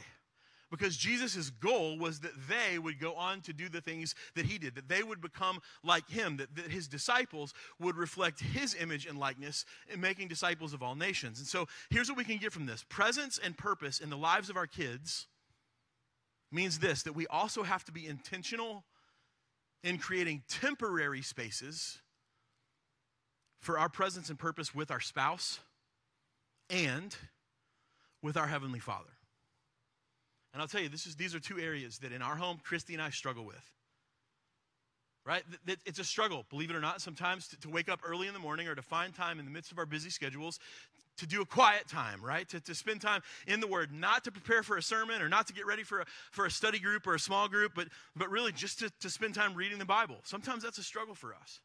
Because 0.72 0.96
Jesus' 0.96 1.50
goal 1.50 2.00
was 2.00 2.22
that 2.22 2.32
they 2.48 2.80
would 2.80 3.00
go 3.00 3.14
on 3.14 3.42
to 3.42 3.54
do 3.54 3.68
the 3.68 3.82
things 3.82 4.16
that 4.36 4.46
he 4.46 4.58
did, 4.58 4.74
that 4.76 4.88
they 4.88 5.04
would 5.04 5.22
become 5.22 5.60
like 5.84 6.10
him, 6.10 6.38
that, 6.38 6.56
that 6.56 6.72
his 6.72 6.88
disciples 6.88 7.54
would 7.80 7.98
reflect 7.98 8.40
his 8.40 8.74
image 8.76 9.06
and 9.06 9.20
likeness 9.20 9.66
in 9.94 10.00
making 10.00 10.30
disciples 10.30 10.74
of 10.74 10.82
all 10.82 10.96
nations. 10.96 11.40
And 11.40 11.48
so 11.48 11.68
here's 11.90 12.08
what 12.08 12.18
we 12.18 12.24
can 12.24 12.38
get 12.38 12.54
from 12.54 12.66
this 12.66 12.86
presence 12.88 13.38
and 13.38 13.56
purpose 13.56 14.00
in 14.00 14.10
the 14.10 14.18
lives 14.18 14.50
of 14.50 14.56
our 14.56 14.68
kids 14.68 15.28
means 16.52 16.80
this 16.80 17.04
that 17.04 17.14
we 17.14 17.28
also 17.28 17.64
have 17.64 17.84
to 17.86 17.92
be 17.92 18.08
intentional 18.08 18.86
in 19.84 19.98
creating 19.98 20.44
temporary 20.48 21.22
spaces 21.22 22.00
for 23.60 23.78
our 23.78 23.90
presence 23.90 24.30
and 24.30 24.40
purpose 24.40 24.74
with 24.74 24.90
our 24.90 25.00
spouse 25.00 25.60
and 26.70 27.16
with 28.22 28.38
our 28.38 28.48
Heavenly 28.48 28.80
Father. 28.80 29.10
And 30.54 30.62
I'll 30.62 30.68
tell 30.68 30.82
you, 30.82 30.90
this 30.90 31.06
is, 31.06 31.16
these 31.16 31.34
are 31.34 31.40
two 31.40 31.60
areas 31.60 32.00
that 32.00 32.12
in 32.12 32.22
our 32.22 32.36
home, 32.36 32.60
Christy 32.64 32.94
and 32.94 33.02
I 33.02 33.10
struggle 33.10 33.46
with. 33.46 33.72
Right? 35.24 35.44
It's 35.86 36.00
a 36.00 36.04
struggle, 36.04 36.46
believe 36.50 36.72
it 36.72 36.76
or 36.76 36.82
not, 36.82 37.00
sometimes 37.00 37.48
to, 37.50 37.60
to 37.62 37.70
wake 37.70 37.90
up 37.90 38.00
early 38.04 38.28
in 38.28 38.34
the 38.34 38.40
morning 38.40 38.68
or 38.68 38.74
to 38.74 38.82
find 38.82 39.14
time 39.14 39.40
in 39.40 39.46
the 39.46 39.52
midst 39.52 39.72
of 39.72 39.78
our 39.78 39.86
busy 39.86 40.10
schedules 40.10 40.60
to 41.18 41.28
do 41.28 41.42
a 41.42 41.46
quiet 41.46 41.88
time, 41.88 42.20
right? 42.24 42.50
To, 42.50 42.60
to 42.62 42.74
spend 42.74 43.02
time 43.02 43.22
in 43.46 43.60
the 43.60 43.68
Word, 43.68 43.92
not 43.94 44.24
to 44.24 44.32
prepare 44.32 44.64
for 44.64 44.78
a 44.78 44.82
sermon 44.82 45.22
or 45.22 45.30
not 45.30 45.46
to 45.48 45.54
get 45.54 45.68
ready 45.68 45.84
for 45.84 46.02
a, 46.02 46.06
for 46.32 46.48
a 46.48 46.52
study 46.52 46.80
group 46.80 47.06
or 47.06 47.14
a 47.14 47.20
small 47.20 47.48
group, 47.48 47.74
but, 47.76 47.88
but 48.16 48.32
really 48.32 48.52
just 48.52 48.80
to, 48.80 48.92
to 49.02 49.10
spend 49.10 49.36
time 49.36 49.54
reading 49.54 49.78
the 49.78 49.86
Bible. 49.86 50.18
Sometimes 50.24 50.64
that's 50.64 50.80
a 50.80 50.84
struggle 50.84 51.14
for 51.14 51.36
us. 51.36 51.60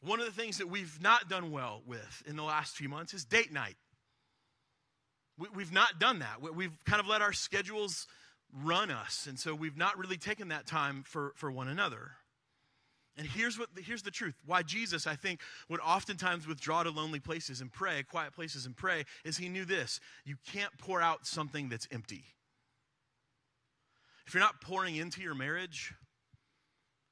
One 0.00 0.18
of 0.18 0.26
the 0.26 0.32
things 0.32 0.58
that 0.58 0.68
we've 0.68 1.00
not 1.00 1.28
done 1.28 1.52
well 1.52 1.82
with 1.86 2.22
in 2.26 2.34
the 2.34 2.42
last 2.42 2.76
few 2.76 2.88
months 2.88 3.14
is 3.14 3.24
date 3.24 3.52
night. 3.52 3.76
We, 5.38 5.62
have 5.62 5.72
not 5.72 5.98
done 5.98 6.20
that. 6.20 6.40
We've 6.40 6.72
kind 6.84 7.00
of 7.00 7.06
let 7.06 7.20
our 7.20 7.32
schedules 7.32 8.06
run 8.52 8.90
us. 8.90 9.26
And 9.28 9.38
so 9.38 9.54
we've 9.54 9.76
not 9.76 9.98
really 9.98 10.16
taken 10.16 10.48
that 10.48 10.66
time 10.66 11.02
for, 11.06 11.32
for 11.36 11.50
one 11.50 11.68
another. 11.68 12.12
And 13.18 13.26
here's 13.26 13.58
what 13.58 13.68
here's 13.76 14.02
the 14.02 14.10
truth. 14.10 14.34
Why 14.44 14.62
Jesus, 14.62 15.06
I 15.06 15.16
think, 15.16 15.40
would 15.70 15.80
oftentimes 15.80 16.46
withdraw 16.46 16.82
to 16.82 16.90
lonely 16.90 17.20
places 17.20 17.60
and 17.60 17.72
pray, 17.72 18.02
quiet 18.02 18.34
places 18.34 18.66
and 18.66 18.76
pray, 18.76 19.04
is 19.24 19.38
he 19.38 19.48
knew 19.48 19.64
this. 19.64 20.00
You 20.24 20.36
can't 20.52 20.76
pour 20.78 21.00
out 21.00 21.26
something 21.26 21.68
that's 21.68 21.88
empty. 21.90 22.24
If 24.26 24.34
you're 24.34 24.42
not 24.42 24.60
pouring 24.60 24.96
into 24.96 25.22
your 25.22 25.34
marriage, 25.34 25.94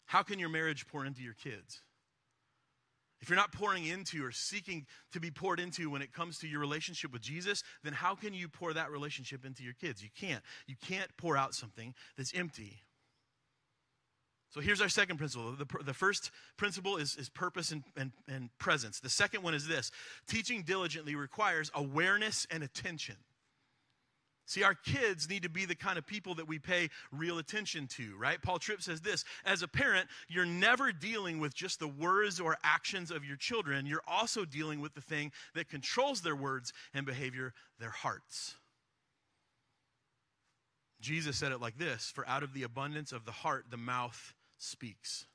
how 0.06 0.22
can 0.22 0.38
your 0.38 0.50
marriage 0.50 0.86
pour 0.88 1.06
into 1.06 1.22
your 1.22 1.34
kids? 1.34 1.80
If 3.20 3.28
you're 3.30 3.36
not 3.36 3.52
pouring 3.52 3.86
into 3.86 4.24
or 4.24 4.32
seeking 4.32 4.86
to 5.12 5.20
be 5.20 5.30
poured 5.30 5.58
into 5.58 5.88
when 5.88 6.02
it 6.02 6.12
comes 6.12 6.38
to 6.40 6.48
your 6.48 6.60
relationship 6.60 7.12
with 7.12 7.22
Jesus, 7.22 7.62
then 7.82 7.92
how 7.92 8.14
can 8.14 8.34
you 8.34 8.48
pour 8.48 8.72
that 8.74 8.90
relationship 8.90 9.46
into 9.46 9.62
your 9.62 9.72
kids? 9.72 10.02
You 10.02 10.10
can't. 10.18 10.42
You 10.66 10.74
can't 10.86 11.08
pour 11.16 11.36
out 11.36 11.54
something 11.54 11.94
that's 12.16 12.34
empty. 12.34 12.82
So 14.50 14.60
here's 14.60 14.80
our 14.80 14.88
second 14.88 15.16
principle. 15.16 15.52
The, 15.52 15.66
the 15.82 15.94
first 15.94 16.30
principle 16.56 16.96
is, 16.96 17.16
is 17.16 17.28
purpose 17.28 17.72
and, 17.72 17.82
and, 17.96 18.12
and 18.28 18.50
presence. 18.58 19.00
The 19.00 19.10
second 19.10 19.42
one 19.42 19.52
is 19.52 19.66
this 19.66 19.90
teaching 20.28 20.62
diligently 20.62 21.16
requires 21.16 21.72
awareness 21.74 22.46
and 22.52 22.62
attention. 22.62 23.16
See, 24.46 24.62
our 24.62 24.74
kids 24.74 25.28
need 25.28 25.42
to 25.44 25.48
be 25.48 25.64
the 25.64 25.74
kind 25.74 25.96
of 25.96 26.06
people 26.06 26.34
that 26.34 26.46
we 26.46 26.58
pay 26.58 26.90
real 27.10 27.38
attention 27.38 27.86
to, 27.96 28.14
right? 28.18 28.40
Paul 28.42 28.58
Tripp 28.58 28.82
says 28.82 29.00
this 29.00 29.24
As 29.44 29.62
a 29.62 29.68
parent, 29.68 30.06
you're 30.28 30.44
never 30.44 30.92
dealing 30.92 31.38
with 31.40 31.54
just 31.54 31.80
the 31.80 31.88
words 31.88 32.40
or 32.40 32.58
actions 32.62 33.10
of 33.10 33.24
your 33.24 33.36
children, 33.36 33.86
you're 33.86 34.02
also 34.06 34.44
dealing 34.44 34.80
with 34.80 34.94
the 34.94 35.00
thing 35.00 35.32
that 35.54 35.70
controls 35.70 36.20
their 36.20 36.36
words 36.36 36.72
and 36.92 37.06
behavior, 37.06 37.54
their 37.80 37.90
hearts. 37.90 38.54
Jesus 41.00 41.36
said 41.36 41.52
it 41.52 41.60
like 41.60 41.78
this 41.78 42.12
For 42.14 42.26
out 42.28 42.42
of 42.42 42.52
the 42.52 42.64
abundance 42.64 43.12
of 43.12 43.24
the 43.24 43.32
heart, 43.32 43.66
the 43.70 43.78
mouth 43.78 44.34
speaks. 44.58 45.26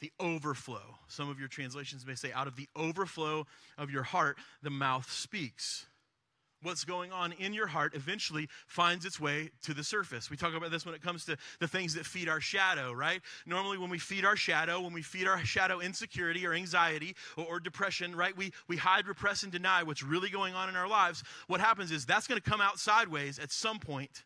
The 0.00 0.12
overflow. 0.20 0.98
Some 1.08 1.28
of 1.28 1.38
your 1.40 1.48
translations 1.48 2.06
may 2.06 2.14
say, 2.14 2.30
out 2.30 2.46
of 2.46 2.56
the 2.56 2.68
overflow 2.76 3.46
of 3.78 3.90
your 3.90 4.02
heart, 4.02 4.36
the 4.62 4.70
mouth 4.70 5.10
speaks 5.10 5.86
what's 6.64 6.84
going 6.84 7.12
on 7.12 7.32
in 7.32 7.52
your 7.52 7.66
heart 7.66 7.94
eventually 7.94 8.48
finds 8.66 9.04
its 9.04 9.20
way 9.20 9.50
to 9.62 9.74
the 9.74 9.84
surface. 9.84 10.30
We 10.30 10.36
talk 10.36 10.54
about 10.54 10.70
this 10.70 10.86
when 10.86 10.94
it 10.94 11.02
comes 11.02 11.24
to 11.26 11.36
the 11.60 11.68
things 11.68 11.94
that 11.94 12.06
feed 12.06 12.28
our 12.28 12.40
shadow, 12.40 12.92
right? 12.92 13.20
Normally, 13.46 13.78
when 13.78 13.90
we 13.90 13.98
feed 13.98 14.24
our 14.24 14.36
shadow, 14.36 14.80
when 14.80 14.92
we 14.92 15.02
feed 15.02 15.28
our 15.28 15.38
shadow 15.44 15.80
insecurity 15.80 16.46
or 16.46 16.54
anxiety 16.54 17.14
or, 17.36 17.44
or 17.44 17.60
depression, 17.60 18.16
right, 18.16 18.36
we, 18.36 18.52
we 18.66 18.76
hide, 18.76 19.06
repress, 19.06 19.42
and 19.42 19.52
deny 19.52 19.82
what's 19.82 20.02
really 20.02 20.30
going 20.30 20.54
on 20.54 20.68
in 20.68 20.76
our 20.76 20.88
lives. 20.88 21.22
What 21.46 21.60
happens 21.60 21.90
is 21.90 22.06
that's 22.06 22.26
going 22.26 22.40
to 22.40 22.50
come 22.50 22.60
out 22.60 22.78
sideways 22.78 23.38
at 23.38 23.52
some 23.52 23.78
point. 23.78 24.24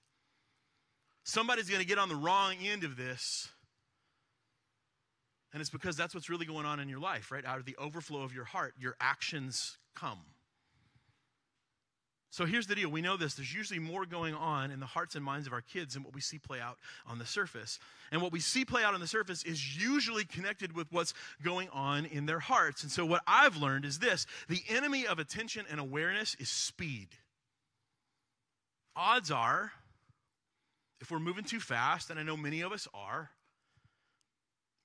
Somebody's 1.24 1.68
going 1.68 1.82
to 1.82 1.86
get 1.86 1.98
on 1.98 2.08
the 2.08 2.16
wrong 2.16 2.54
end 2.64 2.84
of 2.84 2.96
this. 2.96 3.48
And 5.52 5.60
it's 5.60 5.70
because 5.70 5.96
that's 5.96 6.14
what's 6.14 6.28
really 6.28 6.46
going 6.46 6.66
on 6.66 6.78
in 6.78 6.88
your 6.88 7.00
life, 7.00 7.30
right? 7.30 7.44
Out 7.44 7.58
of 7.58 7.64
the 7.64 7.76
overflow 7.78 8.22
of 8.22 8.34
your 8.34 8.44
heart, 8.44 8.74
your 8.78 8.96
actions 9.00 9.78
come. 9.94 10.20
So 12.30 12.44
here's 12.44 12.66
the 12.66 12.74
deal. 12.74 12.90
We 12.90 13.00
know 13.00 13.16
this. 13.16 13.34
There's 13.34 13.54
usually 13.54 13.78
more 13.78 14.04
going 14.04 14.34
on 14.34 14.70
in 14.70 14.80
the 14.80 14.86
hearts 14.86 15.14
and 15.14 15.24
minds 15.24 15.46
of 15.46 15.54
our 15.54 15.62
kids 15.62 15.94
than 15.94 16.02
what 16.02 16.14
we 16.14 16.20
see 16.20 16.38
play 16.38 16.60
out 16.60 16.76
on 17.06 17.18
the 17.18 17.24
surface. 17.24 17.78
And 18.12 18.20
what 18.20 18.32
we 18.32 18.40
see 18.40 18.66
play 18.66 18.84
out 18.84 18.92
on 18.92 19.00
the 19.00 19.06
surface 19.06 19.42
is 19.44 19.82
usually 19.82 20.24
connected 20.24 20.74
with 20.74 20.88
what's 20.90 21.14
going 21.42 21.70
on 21.70 22.04
in 22.04 22.26
their 22.26 22.38
hearts. 22.38 22.82
And 22.82 22.92
so 22.92 23.06
what 23.06 23.22
I've 23.26 23.56
learned 23.56 23.86
is 23.86 23.98
this 23.98 24.26
the 24.48 24.62
enemy 24.68 25.06
of 25.06 25.18
attention 25.18 25.64
and 25.70 25.80
awareness 25.80 26.36
is 26.38 26.50
speed. 26.50 27.08
Odds 28.94 29.30
are, 29.30 29.72
if 31.00 31.10
we're 31.10 31.20
moving 31.20 31.44
too 31.44 31.60
fast, 31.60 32.10
and 32.10 32.18
I 32.18 32.24
know 32.24 32.36
many 32.36 32.60
of 32.60 32.72
us 32.72 32.88
are, 32.92 33.30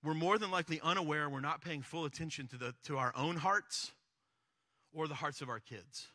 we're 0.04 0.14
more 0.14 0.38
than 0.38 0.52
likely 0.52 0.80
unaware 0.82 1.30
we're 1.30 1.40
not 1.40 1.62
paying 1.62 1.82
full 1.82 2.06
attention 2.06 2.48
to, 2.48 2.58
the, 2.58 2.76
to 2.86 2.98
our 2.98 3.12
own 3.18 3.38
hearts 3.38 3.92
or 4.94 5.08
the 5.08 5.16
hearts 5.16 5.42
of 5.42 5.50
our 5.50 5.60
kids. 5.60 6.08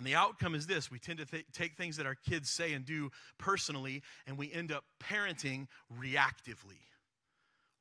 And 0.00 0.06
the 0.06 0.14
outcome 0.14 0.54
is 0.54 0.66
this 0.66 0.90
we 0.90 0.98
tend 0.98 1.18
to 1.18 1.26
th- 1.26 1.44
take 1.52 1.76
things 1.76 1.98
that 1.98 2.06
our 2.06 2.14
kids 2.14 2.48
say 2.48 2.72
and 2.72 2.86
do 2.86 3.10
personally, 3.36 4.02
and 4.26 4.38
we 4.38 4.50
end 4.50 4.72
up 4.72 4.82
parenting 4.98 5.66
reactively. 6.00 6.80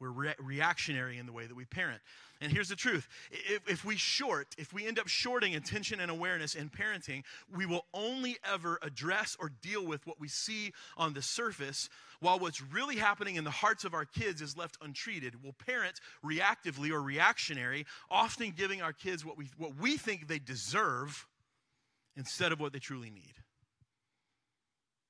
We're 0.01 0.09
re- 0.09 0.35
reactionary 0.37 1.17
in 1.17 1.25
the 1.25 1.31
way 1.31 1.45
that 1.45 1.55
we 1.55 1.63
parent. 1.63 2.01
And 2.41 2.51
here's 2.51 2.67
the 2.67 2.75
truth 2.75 3.07
if, 3.31 3.61
if 3.69 3.85
we 3.85 3.95
short, 3.95 4.47
if 4.57 4.73
we 4.73 4.85
end 4.85 4.99
up 4.99 5.07
shorting 5.07 5.55
attention 5.55 6.01
and 6.01 6.11
awareness 6.11 6.55
in 6.55 6.69
parenting, 6.69 7.23
we 7.55 7.65
will 7.65 7.85
only 7.93 8.35
ever 8.43 8.79
address 8.81 9.37
or 9.39 9.49
deal 9.61 9.85
with 9.85 10.05
what 10.05 10.19
we 10.19 10.27
see 10.27 10.73
on 10.97 11.13
the 11.13 11.21
surface, 11.21 11.87
while 12.19 12.37
what's 12.37 12.61
really 12.61 12.97
happening 12.97 13.35
in 13.35 13.45
the 13.45 13.49
hearts 13.49 13.85
of 13.85 13.93
our 13.93 14.03
kids 14.03 14.41
is 14.41 14.57
left 14.57 14.77
untreated. 14.81 15.35
We'll 15.41 15.53
parent 15.53 16.01
reactively 16.21 16.91
or 16.91 17.01
reactionary, 17.01 17.85
often 18.11 18.51
giving 18.51 18.81
our 18.81 18.91
kids 18.91 19.23
what 19.23 19.37
we, 19.37 19.47
what 19.57 19.77
we 19.77 19.95
think 19.95 20.27
they 20.27 20.39
deserve 20.39 21.25
instead 22.19 22.51
of 22.51 22.59
what 22.59 22.73
they 22.73 22.79
truly 22.79 23.09
need. 23.09 23.33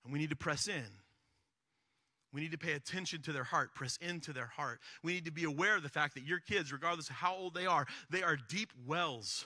And 0.03 0.13
we 0.13 0.19
need 0.19 0.29
to 0.29 0.35
press 0.35 0.67
in. 0.67 0.85
We 2.31 2.39
need 2.39 2.51
to 2.51 2.57
pay 2.59 2.73
attention 2.73 3.23
to 3.23 3.33
their 3.33 3.43
heart, 3.43 3.73
press 3.73 3.97
into 3.97 4.31
their 4.31 4.45
heart. 4.45 4.79
We 5.03 5.13
need 5.13 5.25
to 5.25 5.31
be 5.31 5.43
aware 5.43 5.75
of 5.75 5.81
the 5.81 5.89
fact 5.89 6.13
that 6.13 6.23
your 6.23 6.39
kids, 6.39 6.71
regardless 6.71 7.09
of 7.09 7.15
how 7.15 7.33
old 7.33 7.55
they 7.55 7.65
are, 7.65 7.87
they 8.11 8.21
are 8.21 8.37
deep 8.37 8.69
wells. 8.85 9.45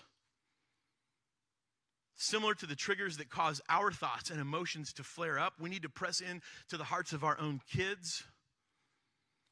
Similar 2.16 2.54
to 2.56 2.66
the 2.66 2.76
triggers 2.76 3.18
that 3.18 3.30
cause 3.30 3.62
our 3.70 3.92
thoughts 3.92 4.30
and 4.30 4.42
emotions 4.42 4.92
to 4.94 5.04
flare 5.04 5.40
up, 5.40 5.54
we 5.58 5.70
need 5.70 5.84
to 5.84 5.90
press 5.90 6.20
in 6.20 6.42
to 6.70 6.76
the 6.76 6.84
hearts 6.84 7.14
of 7.14 7.24
our 7.24 7.40
own 7.40 7.62
kids 7.72 8.24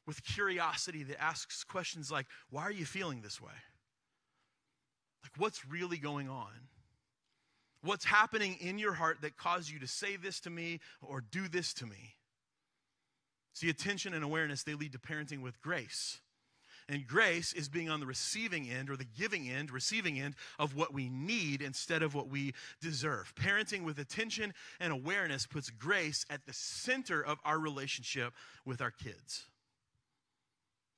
with 0.06 0.22
curiosity 0.22 1.02
that 1.04 1.20
asks 1.20 1.64
questions 1.64 2.10
like, 2.10 2.26
Why 2.50 2.62
are 2.62 2.72
you 2.72 2.84
feeling 2.84 3.22
this 3.22 3.40
way? 3.40 3.52
Like, 5.22 5.32
what's 5.38 5.66
really 5.66 5.96
going 5.96 6.28
on? 6.28 6.52
What's 7.82 8.04
happening 8.04 8.56
in 8.60 8.78
your 8.78 8.92
heart 8.92 9.22
that 9.22 9.36
caused 9.36 9.70
you 9.70 9.80
to 9.80 9.86
say 9.86 10.16
this 10.16 10.40
to 10.40 10.50
me 10.50 10.80
or 11.00 11.20
do 11.20 11.48
this 11.48 11.74
to 11.74 11.86
me? 11.86 12.14
See, 13.54 13.68
attention 13.68 14.14
and 14.14 14.24
awareness, 14.24 14.62
they 14.62 14.74
lead 14.74 14.92
to 14.92 14.98
parenting 14.98 15.42
with 15.42 15.60
grace. 15.60 16.20
And 16.88 17.06
grace 17.06 17.52
is 17.52 17.68
being 17.68 17.88
on 17.90 18.00
the 18.00 18.06
receiving 18.06 18.68
end 18.68 18.90
or 18.90 18.96
the 18.96 19.04
giving 19.04 19.48
end, 19.48 19.70
receiving 19.70 20.20
end 20.20 20.34
of 20.58 20.74
what 20.74 20.92
we 20.92 21.08
need 21.08 21.62
instead 21.62 22.02
of 22.02 22.14
what 22.14 22.28
we 22.28 22.54
deserve. 22.80 23.32
Parenting 23.34 23.84
with 23.84 23.98
attention 23.98 24.52
and 24.80 24.92
awareness 24.92 25.46
puts 25.46 25.70
grace 25.70 26.26
at 26.28 26.44
the 26.46 26.52
center 26.52 27.22
of 27.24 27.38
our 27.44 27.58
relationship 27.58 28.32
with 28.64 28.80
our 28.80 28.90
kids 28.90 29.46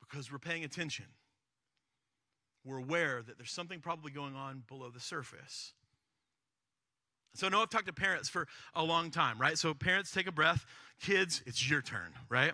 because 0.01 0.31
we're 0.31 0.39
paying 0.39 0.65
attention. 0.65 1.07
We're 2.65 2.79
aware 2.79 3.23
that 3.23 3.37
there's 3.37 3.51
something 3.51 3.81
probably 3.81 4.11
going 4.11 4.35
on 4.35 4.63
below 4.69 4.91
the 4.91 5.01
surface. 5.01 5.75
So, 7.35 7.47
I 7.47 7.51
know 7.51 7.63
I've 7.63 7.71
talked 7.71 7.87
to 7.87 7.93
parents 7.93 8.29
for 8.29 8.47
a 8.75 8.83
long 8.83 9.11
time, 9.11 9.41
right? 9.41 9.59
So, 9.59 9.75
parents, 9.75 10.11
take 10.13 10.27
a 10.27 10.33
breath. 10.33 10.65
Kids, 11.01 11.43
it's 11.47 11.69
your 11.69 11.83
turn, 11.83 12.13
right? 12.29 12.53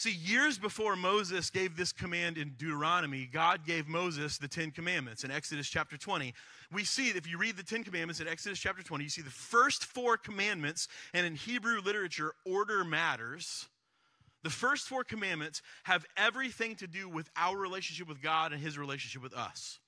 See, 0.00 0.12
years 0.12 0.56
before 0.56 0.96
Moses 0.96 1.50
gave 1.50 1.76
this 1.76 1.92
command 1.92 2.38
in 2.38 2.54
Deuteronomy, 2.56 3.28
God 3.30 3.66
gave 3.66 3.86
Moses 3.86 4.38
the 4.38 4.48
Ten 4.48 4.70
Commandments 4.70 5.24
in 5.24 5.30
Exodus 5.30 5.68
chapter 5.68 5.98
20. 5.98 6.32
We 6.72 6.84
see, 6.84 7.08
if 7.08 7.28
you 7.28 7.36
read 7.36 7.58
the 7.58 7.62
Ten 7.62 7.84
Commandments 7.84 8.18
in 8.18 8.26
Exodus 8.26 8.58
chapter 8.58 8.82
20, 8.82 9.04
you 9.04 9.10
see 9.10 9.20
the 9.20 9.28
first 9.28 9.84
four 9.84 10.16
commandments, 10.16 10.88
and 11.12 11.26
in 11.26 11.34
Hebrew 11.34 11.82
literature, 11.82 12.32
order 12.46 12.82
matters. 12.82 13.68
The 14.42 14.48
first 14.48 14.88
four 14.88 15.04
commandments 15.04 15.60
have 15.82 16.06
everything 16.16 16.76
to 16.76 16.86
do 16.86 17.06
with 17.06 17.28
our 17.36 17.58
relationship 17.58 18.08
with 18.08 18.22
God 18.22 18.54
and 18.54 18.62
his 18.62 18.78
relationship 18.78 19.22
with 19.22 19.34
us. 19.34 19.80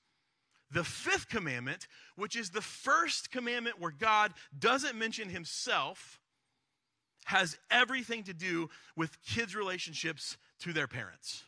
The 0.73 0.83
fifth 0.83 1.29
commandment, 1.29 1.87
which 2.15 2.35
is 2.35 2.49
the 2.49 2.61
first 2.61 3.31
commandment 3.31 3.79
where 3.79 3.91
God 3.91 4.33
doesn't 4.57 4.97
mention 4.97 5.29
himself, 5.29 6.19
has 7.25 7.57
everything 7.71 8.23
to 8.23 8.33
do 8.33 8.69
with 8.95 9.17
kids' 9.23 9.55
relationships 9.55 10.35
to 10.59 10.73
their 10.73 10.87
parents. 10.87 11.43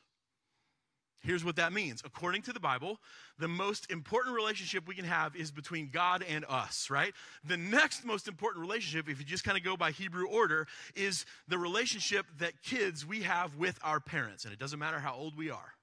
Here's 1.21 1.43
what 1.43 1.55
that 1.55 1.73
means. 1.73 2.03
According 2.05 2.43
to 2.43 2.53
the 2.53 2.59
Bible, 2.59 2.99
the 3.39 3.47
most 3.47 3.91
important 3.91 4.35
relationship 4.35 4.87
we 4.87 4.93
can 4.93 5.05
have 5.05 5.35
is 5.35 5.49
between 5.49 5.89
God 5.91 6.23
and 6.27 6.45
us, 6.47 6.89
right? 6.91 7.13
The 7.43 7.57
next 7.57 8.05
most 8.05 8.27
important 8.27 8.61
relationship, 8.61 9.09
if 9.09 9.19
you 9.19 9.25
just 9.25 9.43
kind 9.43 9.57
of 9.57 9.63
go 9.63 9.75
by 9.75 9.89
Hebrew 9.89 10.27
order, 10.27 10.67
is 10.95 11.25
the 11.47 11.57
relationship 11.57 12.27
that 12.37 12.61
kids 12.61 13.05
we 13.05 13.23
have 13.23 13.55
with 13.55 13.79
our 13.81 13.99
parents. 13.99 14.45
And 14.45 14.53
it 14.53 14.59
doesn't 14.59 14.77
matter 14.77 14.99
how 14.99 15.15
old 15.15 15.35
we 15.35 15.49
are. 15.49 15.74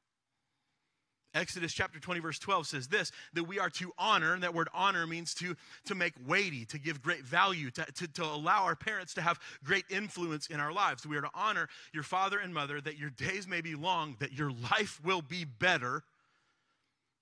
Exodus 1.35 1.73
chapter 1.73 1.99
20, 1.99 2.21
verse 2.21 2.39
12 2.39 2.67
says 2.67 2.89
this 2.89 3.11
that 3.33 3.45
we 3.45 3.59
are 3.59 3.71
to 3.71 3.93
honor, 3.97 4.35
and 4.35 4.43
that 4.43 4.55
word 4.55 4.69
honor 4.75 5.07
means 5.07 5.35
to, 5.35 5.57
to 5.87 5.95
make 5.95 6.13
weighty, 6.27 6.65
to 6.67 6.79
give 6.79 7.01
great 7.01 7.25
value, 7.25 7.71
to, 7.71 7.85
to, 7.85 8.09
to 8.09 8.25
allow 8.25 8.65
our 8.65 8.77
parents 8.77 9.15
to 9.15 9.23
have 9.23 9.41
great 9.65 9.85
influence 9.91 10.49
in 10.49 10.61
our 10.61 10.73
lives. 10.73 11.07
We 11.07 11.17
are 11.17 11.23
to 11.23 11.31
honor 11.35 11.69
your 11.93 12.03
father 12.03 12.39
and 12.39 12.53
mother, 12.53 12.81
that 12.81 12.99
your 12.99 13.11
days 13.11 13.49
may 13.49 13.63
be 13.63 13.75
long, 13.75 14.17
that 14.21 14.33
your 14.33 14.51
life 14.51 15.01
will 15.03 15.23
be 15.23 15.45
better 15.45 16.05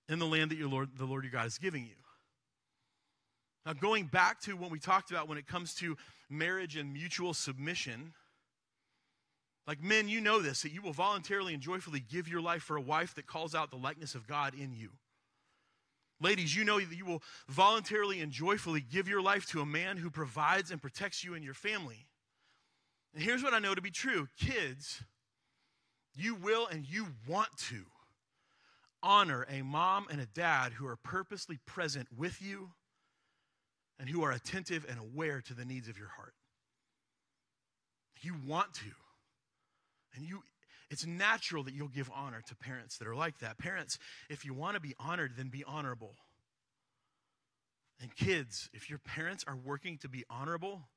in 0.08 0.18
the 0.18 0.26
land 0.26 0.50
that 0.50 0.58
your 0.58 0.68
Lord, 0.68 0.90
the 0.96 1.04
Lord 1.04 1.22
your 1.24 1.32
God 1.32 1.46
is 1.46 1.58
giving 1.58 1.84
you. 1.84 1.94
Now, 3.64 3.74
going 3.74 4.06
back 4.06 4.40
to 4.42 4.56
what 4.56 4.70
we 4.70 4.78
talked 4.78 5.10
about 5.10 5.28
when 5.28 5.38
it 5.38 5.46
comes 5.46 5.74
to 5.76 5.96
marriage 6.28 6.76
and 6.76 6.92
mutual 6.92 7.34
submission, 7.34 8.14
like 9.70 9.84
men, 9.84 10.08
you 10.08 10.20
know 10.20 10.40
this, 10.40 10.62
that 10.62 10.72
you 10.72 10.82
will 10.82 10.92
voluntarily 10.92 11.54
and 11.54 11.62
joyfully 11.62 12.00
give 12.00 12.26
your 12.26 12.40
life 12.40 12.60
for 12.60 12.76
a 12.76 12.80
wife 12.80 13.14
that 13.14 13.28
calls 13.28 13.54
out 13.54 13.70
the 13.70 13.76
likeness 13.76 14.16
of 14.16 14.26
God 14.26 14.52
in 14.52 14.72
you. 14.72 14.88
Ladies, 16.20 16.56
you 16.56 16.64
know 16.64 16.80
that 16.80 16.96
you 16.96 17.04
will 17.04 17.22
voluntarily 17.48 18.20
and 18.20 18.32
joyfully 18.32 18.80
give 18.80 19.06
your 19.06 19.22
life 19.22 19.46
to 19.50 19.60
a 19.60 19.64
man 19.64 19.96
who 19.96 20.10
provides 20.10 20.72
and 20.72 20.82
protects 20.82 21.22
you 21.22 21.34
and 21.34 21.44
your 21.44 21.54
family. 21.54 22.08
And 23.14 23.22
here's 23.22 23.44
what 23.44 23.54
I 23.54 23.60
know 23.60 23.76
to 23.76 23.80
be 23.80 23.92
true 23.92 24.26
kids, 24.40 25.04
you 26.16 26.34
will 26.34 26.66
and 26.66 26.84
you 26.84 27.06
want 27.28 27.56
to 27.68 27.84
honor 29.04 29.46
a 29.48 29.62
mom 29.62 30.08
and 30.10 30.20
a 30.20 30.26
dad 30.26 30.72
who 30.72 30.86
are 30.88 30.96
purposely 30.96 31.60
present 31.64 32.08
with 32.18 32.42
you 32.42 32.72
and 34.00 34.08
who 34.08 34.24
are 34.24 34.32
attentive 34.32 34.84
and 34.88 34.98
aware 34.98 35.40
to 35.42 35.54
the 35.54 35.64
needs 35.64 35.86
of 35.86 35.96
your 35.96 36.08
heart. 36.08 36.34
You 38.20 38.34
want 38.44 38.74
to. 38.74 39.09
And 40.14 40.24
you 40.24 40.42
it's 40.90 41.06
natural 41.06 41.62
that 41.64 41.74
you'll 41.74 41.88
give 41.88 42.10
honor 42.12 42.42
to 42.48 42.56
parents 42.56 42.98
that 42.98 43.06
are 43.06 43.14
like 43.14 43.38
that. 43.38 43.58
Parents, 43.58 43.98
if 44.28 44.44
you 44.44 44.52
want 44.52 44.74
to 44.74 44.80
be 44.80 44.94
honored, 44.98 45.32
then 45.36 45.48
be 45.48 45.62
honorable. 45.62 46.16
And 48.00 48.14
kids, 48.16 48.68
if 48.72 48.90
your 48.90 48.98
parents 48.98 49.44
are 49.46 49.56
working 49.56 49.98
to 49.98 50.08
be 50.08 50.24
honorable, 50.28 50.88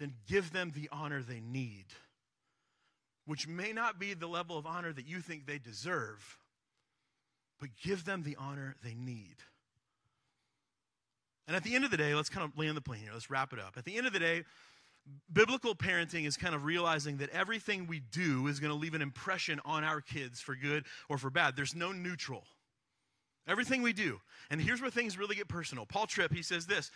then 0.00 0.14
give 0.26 0.52
them 0.52 0.72
the 0.74 0.88
honor 0.90 1.22
they 1.22 1.38
need, 1.38 1.84
which 3.24 3.46
may 3.46 3.72
not 3.72 4.00
be 4.00 4.14
the 4.14 4.26
level 4.26 4.58
of 4.58 4.66
honor 4.66 4.92
that 4.92 5.06
you 5.06 5.20
think 5.20 5.46
they 5.46 5.58
deserve, 5.58 6.38
but 7.60 7.68
give 7.84 8.04
them 8.04 8.24
the 8.24 8.36
honor 8.36 8.74
they 8.82 8.94
need. 8.94 9.36
And 11.46 11.54
at 11.54 11.62
the 11.62 11.74
end 11.74 11.84
of 11.84 11.90
the 11.90 11.96
day, 11.96 12.14
let's 12.14 12.30
kind 12.30 12.44
of 12.44 12.58
land 12.58 12.76
the 12.76 12.80
plane 12.80 13.02
here. 13.02 13.10
Let's 13.12 13.30
wrap 13.30 13.52
it 13.52 13.58
up. 13.58 13.74
At 13.76 13.84
the 13.84 13.96
end 13.96 14.06
of 14.06 14.12
the 14.12 14.18
day, 14.18 14.44
biblical 15.32 15.74
parenting 15.74 16.26
is 16.26 16.36
kind 16.36 16.54
of 16.54 16.64
realizing 16.64 17.18
that 17.18 17.30
everything 17.30 17.86
we 17.86 18.00
do 18.00 18.46
is 18.46 18.60
going 18.60 18.72
to 18.72 18.78
leave 18.78 18.94
an 18.94 19.02
impression 19.02 19.60
on 19.64 19.84
our 19.84 20.00
kids 20.00 20.40
for 20.40 20.54
good 20.54 20.84
or 21.08 21.18
for 21.18 21.30
bad. 21.30 21.56
There's 21.56 21.74
no 21.74 21.92
neutral. 21.92 22.44
Everything 23.46 23.82
we 23.82 23.92
do. 23.92 24.20
And 24.50 24.60
here's 24.60 24.80
where 24.80 24.90
things 24.90 25.18
really 25.18 25.36
get 25.36 25.48
personal. 25.48 25.86
Paul 25.86 26.06
Tripp, 26.06 26.32
he 26.32 26.42
says 26.42 26.66
this. 26.66 26.90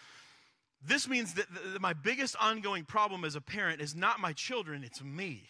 This 0.86 1.08
means 1.08 1.34
that, 1.34 1.46
that 1.72 1.80
my 1.80 1.94
biggest 1.94 2.36
ongoing 2.40 2.84
problem 2.84 3.24
as 3.24 3.36
a 3.36 3.40
parent 3.40 3.80
is 3.80 3.94
not 3.94 4.20
my 4.20 4.32
children, 4.32 4.84
it's 4.84 5.02
me. 5.02 5.44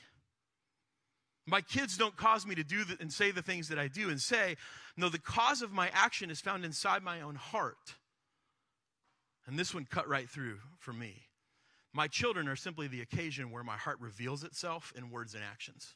My 1.47 1.61
kids 1.61 1.99
don't 1.99 2.17
cause 2.17 2.47
me 2.47 2.55
to 2.55 2.65
do 2.65 2.85
the, 2.85 2.97
and 3.01 3.13
say 3.13 3.31
the 3.31 3.43
things 3.43 3.69
that 3.69 3.79
I 3.79 3.89
do 3.89 4.09
and 4.09 4.21
say. 4.21 4.57
No, 4.97 5.09
the 5.09 5.19
cause 5.19 5.61
of 5.61 5.73
my 5.73 5.91
action 5.93 6.31
is 6.31 6.41
found 6.41 6.65
inside 6.65 7.03
my 7.03 7.21
own 7.21 7.35
heart. 7.35 7.97
And 9.47 9.59
this 9.59 9.75
one 9.75 9.87
cut 9.91 10.09
right 10.09 10.29
through 10.29 10.59
for 10.79 10.93
me. 10.93 11.25
My 11.95 12.09
children 12.09 12.49
are 12.49 12.57
simply 12.57 12.89
the 12.89 13.01
occasion 13.01 13.53
where 13.53 13.63
my 13.63 13.77
heart 13.77 13.99
reveals 14.01 14.43
itself 14.43 14.93
in 14.97 15.11
words 15.11 15.35
and 15.35 15.45
actions. 15.45 15.95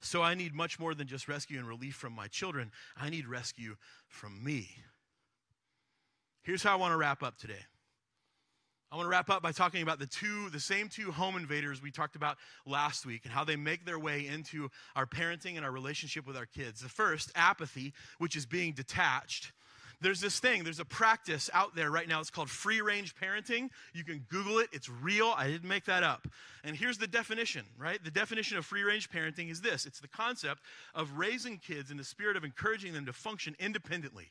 So 0.00 0.22
I 0.22 0.34
need 0.34 0.54
much 0.54 0.78
more 0.78 0.94
than 0.94 1.08
just 1.08 1.26
rescue 1.26 1.58
and 1.58 1.66
relief 1.66 1.94
from 1.94 2.12
my 2.12 2.28
children. 2.28 2.70
I 2.96 3.08
need 3.08 3.26
rescue 3.26 3.76
from 4.06 4.44
me. 4.44 4.68
Here's 6.42 6.62
how 6.62 6.74
I 6.74 6.76
want 6.76 6.92
to 6.92 6.98
wrap 6.98 7.22
up 7.22 7.38
today. 7.38 7.64
I 8.92 8.96
want 8.96 9.06
to 9.06 9.10
wrap 9.10 9.28
up 9.28 9.42
by 9.42 9.52
talking 9.52 9.82
about 9.82 9.98
the 9.98 10.06
two, 10.06 10.48
the 10.50 10.60
same 10.60 10.88
two 10.88 11.12
home 11.12 11.36
invaders 11.36 11.82
we 11.82 11.90
talked 11.90 12.16
about 12.16 12.38
last 12.64 13.04
week 13.04 13.24
and 13.24 13.32
how 13.32 13.44
they 13.44 13.56
make 13.56 13.84
their 13.84 13.98
way 13.98 14.26
into 14.26 14.70
our 14.96 15.04
parenting 15.04 15.56
and 15.56 15.64
our 15.64 15.70
relationship 15.70 16.26
with 16.26 16.36
our 16.36 16.46
kids. 16.46 16.80
The 16.80 16.88
first, 16.88 17.32
apathy, 17.34 17.92
which 18.18 18.36
is 18.36 18.46
being 18.46 18.72
detached. 18.72 19.52
There's 20.00 20.20
this 20.20 20.38
thing, 20.38 20.62
there's 20.62 20.78
a 20.78 20.84
practice 20.84 21.50
out 21.52 21.74
there 21.74 21.90
right 21.90 22.06
now. 22.06 22.20
It's 22.20 22.30
called 22.30 22.48
free 22.48 22.80
range 22.80 23.16
parenting. 23.16 23.68
You 23.92 24.04
can 24.04 24.24
Google 24.28 24.58
it, 24.58 24.68
it's 24.72 24.88
real. 24.88 25.34
I 25.36 25.48
didn't 25.48 25.68
make 25.68 25.86
that 25.86 26.04
up. 26.04 26.28
And 26.62 26.76
here's 26.76 26.98
the 26.98 27.08
definition, 27.08 27.64
right? 27.76 28.02
The 28.02 28.10
definition 28.10 28.58
of 28.58 28.64
free 28.64 28.82
range 28.82 29.10
parenting 29.10 29.50
is 29.50 29.60
this 29.60 29.86
it's 29.86 30.00
the 30.00 30.08
concept 30.08 30.62
of 30.94 31.18
raising 31.18 31.58
kids 31.58 31.90
in 31.90 31.96
the 31.96 32.04
spirit 32.04 32.36
of 32.36 32.44
encouraging 32.44 32.92
them 32.92 33.06
to 33.06 33.12
function 33.12 33.56
independently 33.58 34.30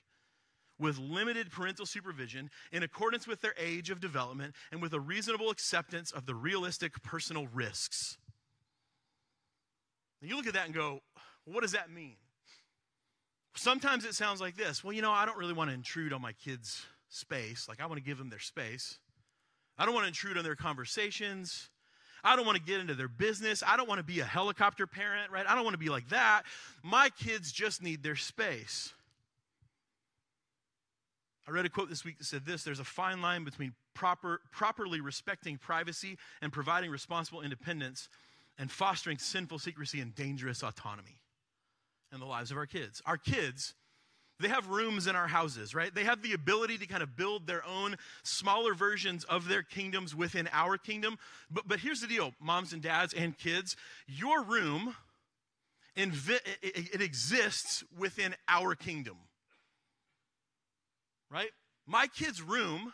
with 0.80 0.98
limited 1.00 1.52
parental 1.52 1.86
supervision 1.86 2.50
in 2.72 2.84
accordance 2.84 3.28
with 3.28 3.42
their 3.42 3.56
age 3.58 3.90
of 3.90 4.00
development 4.00 4.54
and 4.72 4.82
with 4.82 4.94
a 4.94 5.00
reasonable 5.00 5.50
acceptance 5.50 6.12
of 6.12 6.26
the 6.26 6.36
realistic 6.36 7.02
personal 7.02 7.48
risks. 7.54 8.18
you 10.22 10.36
look 10.36 10.48
at 10.48 10.54
that 10.54 10.66
and 10.66 10.76
go, 10.76 11.02
what 11.46 11.62
does 11.62 11.72
that 11.72 11.90
mean? 11.92 12.16
Sometimes 13.58 14.06
it 14.06 14.14
sounds 14.14 14.40
like 14.40 14.56
this 14.56 14.84
Well, 14.84 14.94
you 14.94 15.02
know, 15.02 15.12
I 15.12 15.26
don't 15.26 15.38
really 15.38 15.54
want 15.54 15.70
to 15.70 15.74
intrude 15.74 16.14
on 16.14 16.22
my 16.22 16.34
kids' 16.34 16.86
space. 17.10 17.68
Like, 17.68 17.82
I 17.82 17.86
want 17.86 17.98
to 17.98 18.04
give 18.04 18.18
them 18.18 18.30
their 18.30 18.40
space. 18.40 19.00
I 19.78 19.86
don't 19.86 19.94
want 19.94 20.06
to 20.06 20.10
intrude 20.10 20.38
on 20.38 20.44
their 20.44 20.56
conversations. 20.56 21.70
I 22.24 22.36
don't 22.36 22.46
want 22.46 22.58
to 22.58 22.64
get 22.64 22.80
into 22.80 22.96
their 22.96 23.08
business. 23.08 23.64
I 23.66 23.78
don't 23.78 23.88
want 23.88 24.00
to 24.00 24.04
be 24.04 24.20
a 24.20 24.26
helicopter 24.26 24.88
parent, 24.88 25.32
right? 25.32 25.46
I 25.48 25.56
don't 25.56 25.64
want 25.64 25.76
to 25.76 25.80
be 25.80 25.90
like 25.90 26.10
that. 26.10 26.44
My 26.84 27.10
kids 27.10 27.52
just 27.52 27.82
need 27.82 28.04
their 28.04 28.16
space. 28.16 28.92
I 31.48 31.52
read 31.52 31.66
a 31.66 31.70
quote 31.70 31.90
this 31.90 32.04
week 32.04 32.18
that 32.18 32.26
said 32.26 32.46
this 32.46 32.64
there's 32.64 32.80
a 32.80 32.84
fine 32.84 33.22
line 33.22 33.44
between 33.44 33.74
proper, 33.94 34.42
properly 34.52 35.00
respecting 35.00 35.58
privacy 35.58 36.18
and 36.42 36.52
providing 36.52 36.92
responsible 36.92 37.42
independence 37.42 38.10
and 38.58 38.70
fostering 38.70 39.18
sinful 39.18 39.60
secrecy 39.60 40.02
and 40.02 40.14
dangerous 40.14 40.64
autonomy 40.64 41.20
in 42.14 42.20
the 42.20 42.26
lives 42.26 42.52
of 42.52 42.58
our 42.58 42.66
kids. 42.66 43.02
Our 43.06 43.18
kids, 43.18 43.74
they 44.40 44.48
have 44.48 44.68
rooms 44.68 45.08
in 45.08 45.16
our 45.16 45.28
houses, 45.28 45.74
right? 45.76 45.94
They 45.94 46.04
have 46.04 46.22
the 46.22 46.34
ability 46.34 46.78
to 46.80 46.86
kind 46.86 47.04
of 47.04 47.16
build 47.16 47.48
their 47.48 47.66
own 47.66 47.96
smaller 48.24 48.74
versions 48.74 49.24
of 49.26 49.48
their 49.48 49.64
kingdoms 49.64 50.16
within 50.16 50.50
our 50.52 50.78
kingdom. 50.78 51.18
But, 51.50 51.68
but 51.68 51.80
here's 51.80 52.02
the 52.02 52.08
deal 52.08 52.34
moms 52.40 52.74
and 52.74 52.82
dads 52.82 53.14
and 53.14 53.38
kids, 53.38 53.76
your 54.08 54.44
room, 54.44 54.96
invi- 55.98 56.40
it, 56.62 56.96
it 56.96 57.02
exists 57.02 57.84
within 57.98 58.36
our 58.48 58.76
kingdom 58.76 59.18
right? 61.30 61.50
My 61.86 62.08
kid's 62.08 62.42
room, 62.42 62.94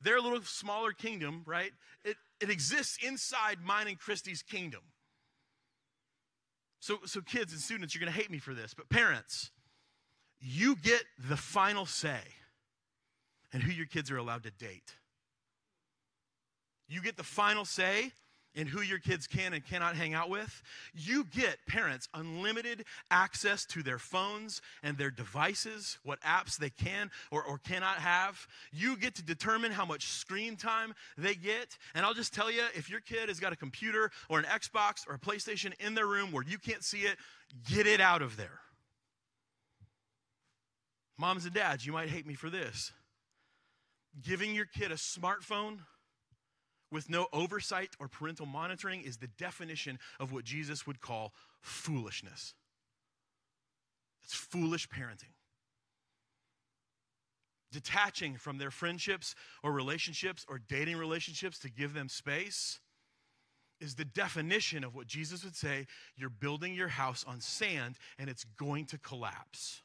their 0.00 0.20
little 0.20 0.42
smaller 0.42 0.92
kingdom, 0.92 1.42
right? 1.46 1.72
It, 2.04 2.16
it 2.40 2.50
exists 2.50 2.98
inside 3.04 3.58
mine 3.62 3.88
and 3.88 3.98
Christy's 3.98 4.42
kingdom. 4.42 4.80
So, 6.80 6.98
so 7.04 7.20
kids 7.20 7.52
and 7.52 7.60
students, 7.60 7.94
you're 7.94 8.00
going 8.00 8.12
to 8.12 8.18
hate 8.18 8.30
me 8.30 8.38
for 8.38 8.54
this, 8.54 8.74
but 8.74 8.88
parents, 8.88 9.50
you 10.40 10.76
get 10.76 11.02
the 11.28 11.36
final 11.36 11.84
say 11.84 12.20
in 13.52 13.60
who 13.60 13.70
your 13.70 13.86
kids 13.86 14.10
are 14.10 14.16
allowed 14.16 14.42
to 14.44 14.50
date. 14.50 14.96
You 16.88 17.02
get 17.02 17.16
the 17.16 17.22
final 17.22 17.64
say 17.64 18.12
in 18.54 18.66
who 18.66 18.80
your 18.82 18.98
kids 18.98 19.26
can 19.26 19.52
and 19.52 19.64
cannot 19.64 19.94
hang 19.94 20.14
out 20.14 20.28
with, 20.28 20.62
you 20.94 21.24
get, 21.24 21.58
parents, 21.66 22.08
unlimited 22.14 22.84
access 23.10 23.64
to 23.66 23.82
their 23.82 23.98
phones 23.98 24.60
and 24.82 24.98
their 24.98 25.10
devices, 25.10 25.98
what 26.02 26.20
apps 26.22 26.56
they 26.56 26.70
can 26.70 27.10
or, 27.30 27.42
or 27.44 27.58
cannot 27.58 27.96
have. 27.96 28.46
You 28.72 28.96
get 28.96 29.14
to 29.16 29.22
determine 29.22 29.72
how 29.72 29.84
much 29.84 30.08
screen 30.08 30.56
time 30.56 30.94
they 31.16 31.34
get. 31.34 31.78
And 31.94 32.04
I'll 32.04 32.14
just 32.14 32.34
tell 32.34 32.50
you 32.50 32.62
if 32.74 32.90
your 32.90 33.00
kid 33.00 33.28
has 33.28 33.38
got 33.38 33.52
a 33.52 33.56
computer 33.56 34.10
or 34.28 34.38
an 34.38 34.44
Xbox 34.46 35.08
or 35.08 35.14
a 35.14 35.18
PlayStation 35.18 35.72
in 35.80 35.94
their 35.94 36.06
room 36.06 36.32
where 36.32 36.44
you 36.44 36.58
can't 36.58 36.84
see 36.84 37.00
it, 37.02 37.18
get 37.68 37.86
it 37.86 38.00
out 38.00 38.22
of 38.22 38.36
there. 38.36 38.60
Moms 41.18 41.44
and 41.44 41.54
dads, 41.54 41.84
you 41.84 41.92
might 41.92 42.08
hate 42.08 42.26
me 42.26 42.34
for 42.34 42.48
this. 42.48 42.92
Giving 44.22 44.54
your 44.54 44.64
kid 44.64 44.90
a 44.90 44.96
smartphone 44.96 45.80
with 46.90 47.08
no 47.08 47.26
oversight 47.32 47.90
or 47.98 48.08
parental 48.08 48.46
monitoring 48.46 49.02
is 49.02 49.16
the 49.16 49.28
definition 49.38 49.98
of 50.18 50.32
what 50.32 50.44
Jesus 50.44 50.86
would 50.86 51.00
call 51.00 51.32
foolishness. 51.60 52.54
It's 54.24 54.34
foolish 54.34 54.88
parenting. 54.88 55.34
Detaching 57.72 58.36
from 58.36 58.58
their 58.58 58.70
friendships 58.70 59.34
or 59.62 59.72
relationships 59.72 60.44
or 60.48 60.58
dating 60.58 60.96
relationships 60.96 61.58
to 61.60 61.70
give 61.70 61.94
them 61.94 62.08
space 62.08 62.80
is 63.80 63.94
the 63.94 64.04
definition 64.04 64.84
of 64.84 64.94
what 64.94 65.06
Jesus 65.06 65.44
would 65.44 65.56
say 65.56 65.86
you're 66.16 66.30
building 66.30 66.74
your 66.74 66.88
house 66.88 67.24
on 67.26 67.40
sand 67.40 67.96
and 68.18 68.28
it's 68.28 68.44
going 68.56 68.86
to 68.86 68.98
collapse. 68.98 69.82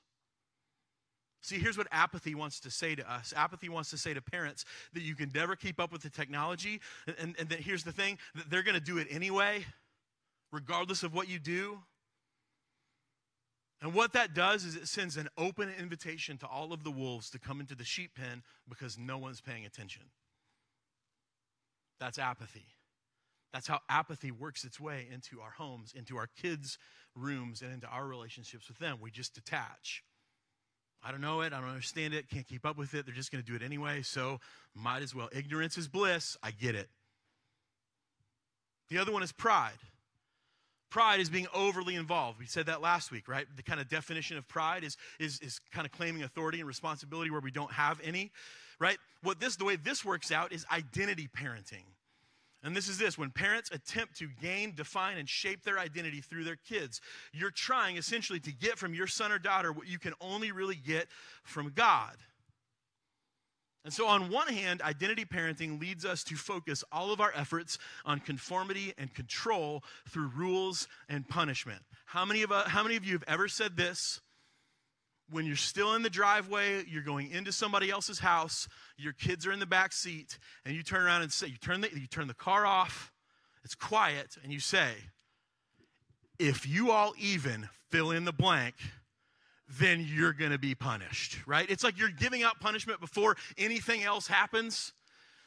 See, 1.46 1.60
here's 1.60 1.78
what 1.78 1.86
apathy 1.92 2.34
wants 2.34 2.60
to 2.62 2.72
say 2.72 2.96
to 2.96 3.12
us. 3.12 3.32
Apathy 3.38 3.70
wants 3.70 3.92
to 3.92 4.00
say 4.00 4.16
to 4.16 4.22
parents 4.22 4.66
that 4.94 5.04
you 5.04 5.14
can 5.14 5.32
never 5.36 5.56
keep 5.56 5.80
up 5.80 5.92
with 5.92 6.02
the 6.02 6.10
technology. 6.10 6.82
And, 7.20 7.36
and 7.38 7.50
that 7.50 7.60
here's 7.60 7.84
the 7.84 7.92
thing 7.92 8.18
that 8.34 8.50
they're 8.50 8.64
going 8.64 8.74
to 8.74 8.82
do 8.82 8.98
it 8.98 9.08
anyway, 9.12 9.64
regardless 10.52 11.04
of 11.04 11.14
what 11.14 11.30
you 11.30 11.38
do. 11.38 11.78
And 13.80 13.94
what 13.94 14.14
that 14.14 14.34
does 14.34 14.66
is 14.66 14.76
it 14.76 14.88
sends 14.88 15.18
an 15.18 15.30
open 15.38 15.70
invitation 15.80 16.40
to 16.40 16.48
all 16.48 16.74
of 16.74 16.84
the 16.84 16.90
wolves 16.90 17.30
to 17.30 17.38
come 17.38 17.60
into 17.60 17.76
the 17.76 17.84
sheep 17.84 18.16
pen 18.16 18.42
because 18.68 18.98
no 18.98 19.20
one's 19.20 19.40
paying 19.40 19.68
attention. 19.68 20.02
That's 22.00 22.18
apathy. 22.18 22.66
That's 23.54 23.68
how 23.68 23.82
apathy 23.88 24.32
works 24.32 24.64
its 24.64 24.80
way 24.80 25.08
into 25.14 25.42
our 25.42 25.52
homes, 25.52 25.94
into 25.96 26.18
our 26.18 26.28
kids' 26.42 26.80
rooms, 27.16 27.62
and 27.62 27.72
into 27.72 27.86
our 27.86 28.08
relationships 28.08 28.68
with 28.68 28.80
them. 28.80 28.98
We 29.00 29.12
just 29.12 29.36
detach. 29.36 30.04
I 31.06 31.12
don't 31.12 31.22
know 31.22 31.42
it. 31.42 31.54
I 31.54 31.62
don't 31.62 31.70
understand 31.70 32.16
it. 32.16 32.30
Can't 32.30 32.48
keep 32.48 32.66
up 32.66 32.78
with 32.78 32.96
it. 32.96 33.06
They're 33.06 33.14
just 33.14 33.32
going 33.32 33.44
to 33.44 33.48
do 33.48 33.56
it 33.56 33.62
anyway. 33.62 34.02
So 34.02 34.40
might 34.74 35.04
as 35.04 35.14
well. 35.14 35.30
Ignorance 35.32 35.78
is 35.78 35.88
bliss. 35.88 36.36
I 36.42 36.50
get 36.50 36.74
it. 36.74 36.90
The 38.90 38.98
other 38.98 39.12
one 39.12 39.22
is 39.22 39.32
pride. 39.32 39.78
Pride 40.90 41.20
is 41.20 41.30
being 41.30 41.48
overly 41.54 41.96
involved. 41.96 42.40
We 42.40 42.46
said 42.48 42.66
that 42.68 42.82
last 42.82 43.12
week, 43.12 43.28
right? 43.28 43.46
The 43.56 43.64
kind 43.64 43.80
of 43.80 43.88
definition 43.88 44.38
of 44.38 44.48
pride 44.48 44.84
is, 44.84 44.98
is, 45.20 45.40
is 45.42 45.60
kind 45.72 45.86
of 45.86 45.92
claiming 45.92 46.24
authority 46.24 46.60
and 46.60 46.68
responsibility 46.68 47.30
where 47.30 47.42
we 47.42 47.52
don't 47.52 47.72
have 47.72 48.00
any, 48.04 48.32
right? 48.80 48.98
What 49.22 49.40
this, 49.40 49.58
the 49.58 49.66
way 49.66 49.76
this 49.76 50.04
works 50.06 50.32
out 50.32 50.54
is 50.54 50.66
identity 50.72 51.28
parenting. 51.38 51.84
And 52.66 52.76
this 52.76 52.90
is 52.90 52.98
this 52.98 53.16
when 53.16 53.30
parents 53.30 53.70
attempt 53.72 54.18
to 54.18 54.28
gain, 54.42 54.74
define, 54.74 55.18
and 55.18 55.30
shape 55.30 55.64
their 55.64 55.78
identity 55.78 56.20
through 56.20 56.46
their 56.46 56.56
kids, 56.56 57.00
you're 57.32 57.52
trying 57.52 57.96
essentially 57.96 58.40
to 58.40 58.52
get 58.52 58.80
from 58.80 58.96
your 58.96 59.06
son 59.06 59.32
or 59.32 59.38
daughter 59.38 59.72
what 59.72 59.88
you 59.88 60.00
can 60.00 60.14
only 60.20 60.52
really 60.52 60.76
get 60.76 61.08
from 61.44 61.72
God. 61.76 62.16
And 63.84 63.94
so, 63.94 64.08
on 64.08 64.32
one 64.32 64.48
hand, 64.48 64.82
identity 64.82 65.26
parenting 65.26 65.80
leads 65.80 66.06
us 66.06 66.24
to 66.24 66.36
focus 66.36 66.84
all 66.92 67.14
of 67.14 67.22
our 67.22 67.32
efforts 67.36 67.78
on 68.04 68.20
conformity 68.20 68.96
and 68.98 69.14
control 69.14 69.84
through 70.10 70.32
rules 70.36 70.88
and 71.08 71.30
punishment. 71.30 71.84
How 72.08 72.26
many 72.26 72.42
of, 72.42 72.52
uh, 72.52 72.68
how 72.68 72.82
many 72.82 72.96
of 72.96 73.06
you 73.06 73.14
have 73.14 73.24
ever 73.28 73.48
said 73.48 73.78
this? 73.78 74.22
When 75.30 75.46
you're 75.46 75.56
still 75.56 75.96
in 75.96 76.04
the 76.04 76.10
driveway, 76.10 76.84
you're 76.88 77.02
going 77.02 77.32
into 77.32 77.52
somebody 77.52 77.90
else's 77.90 78.20
house, 78.20 78.68
your 78.98 79.14
kids 79.14 79.48
are 79.48 79.52
in 79.52 79.60
the 79.60 79.66
back 79.66 79.92
seat, 79.92 80.38
and 80.66 80.76
you 80.76 80.84
turn 80.84 81.04
around 81.04 81.24
and 81.24 81.32
say, 81.32 81.48
you 81.48 81.58
turn 81.58 81.82
the, 81.82 81.90
you 81.90 82.08
turn 82.08 82.28
the 82.28 82.34
car 82.34 82.66
off, 82.66 83.12
it's 83.64 83.76
quiet, 83.76 84.38
and 84.44 84.54
you 84.54 84.60
say, 84.60 84.92
if 86.38 86.68
you 86.68 86.92
all 86.92 87.14
even 87.20 87.70
fill 87.90 88.12
in 88.12 88.26
the 88.26 88.34
blank, 88.34 88.76
then 89.80 90.06
you're 90.08 90.34
going 90.34 90.52
to 90.52 90.60
be 90.60 90.76
punished, 90.76 91.38
right? 91.48 91.70
It's 91.70 91.84
like 91.84 91.98
you're 91.98 92.10
giving 92.10 92.44
out 92.44 92.60
punishment 92.60 93.00
before 93.00 93.36
anything 93.58 94.04
else 94.04 94.28
happens, 94.28 94.94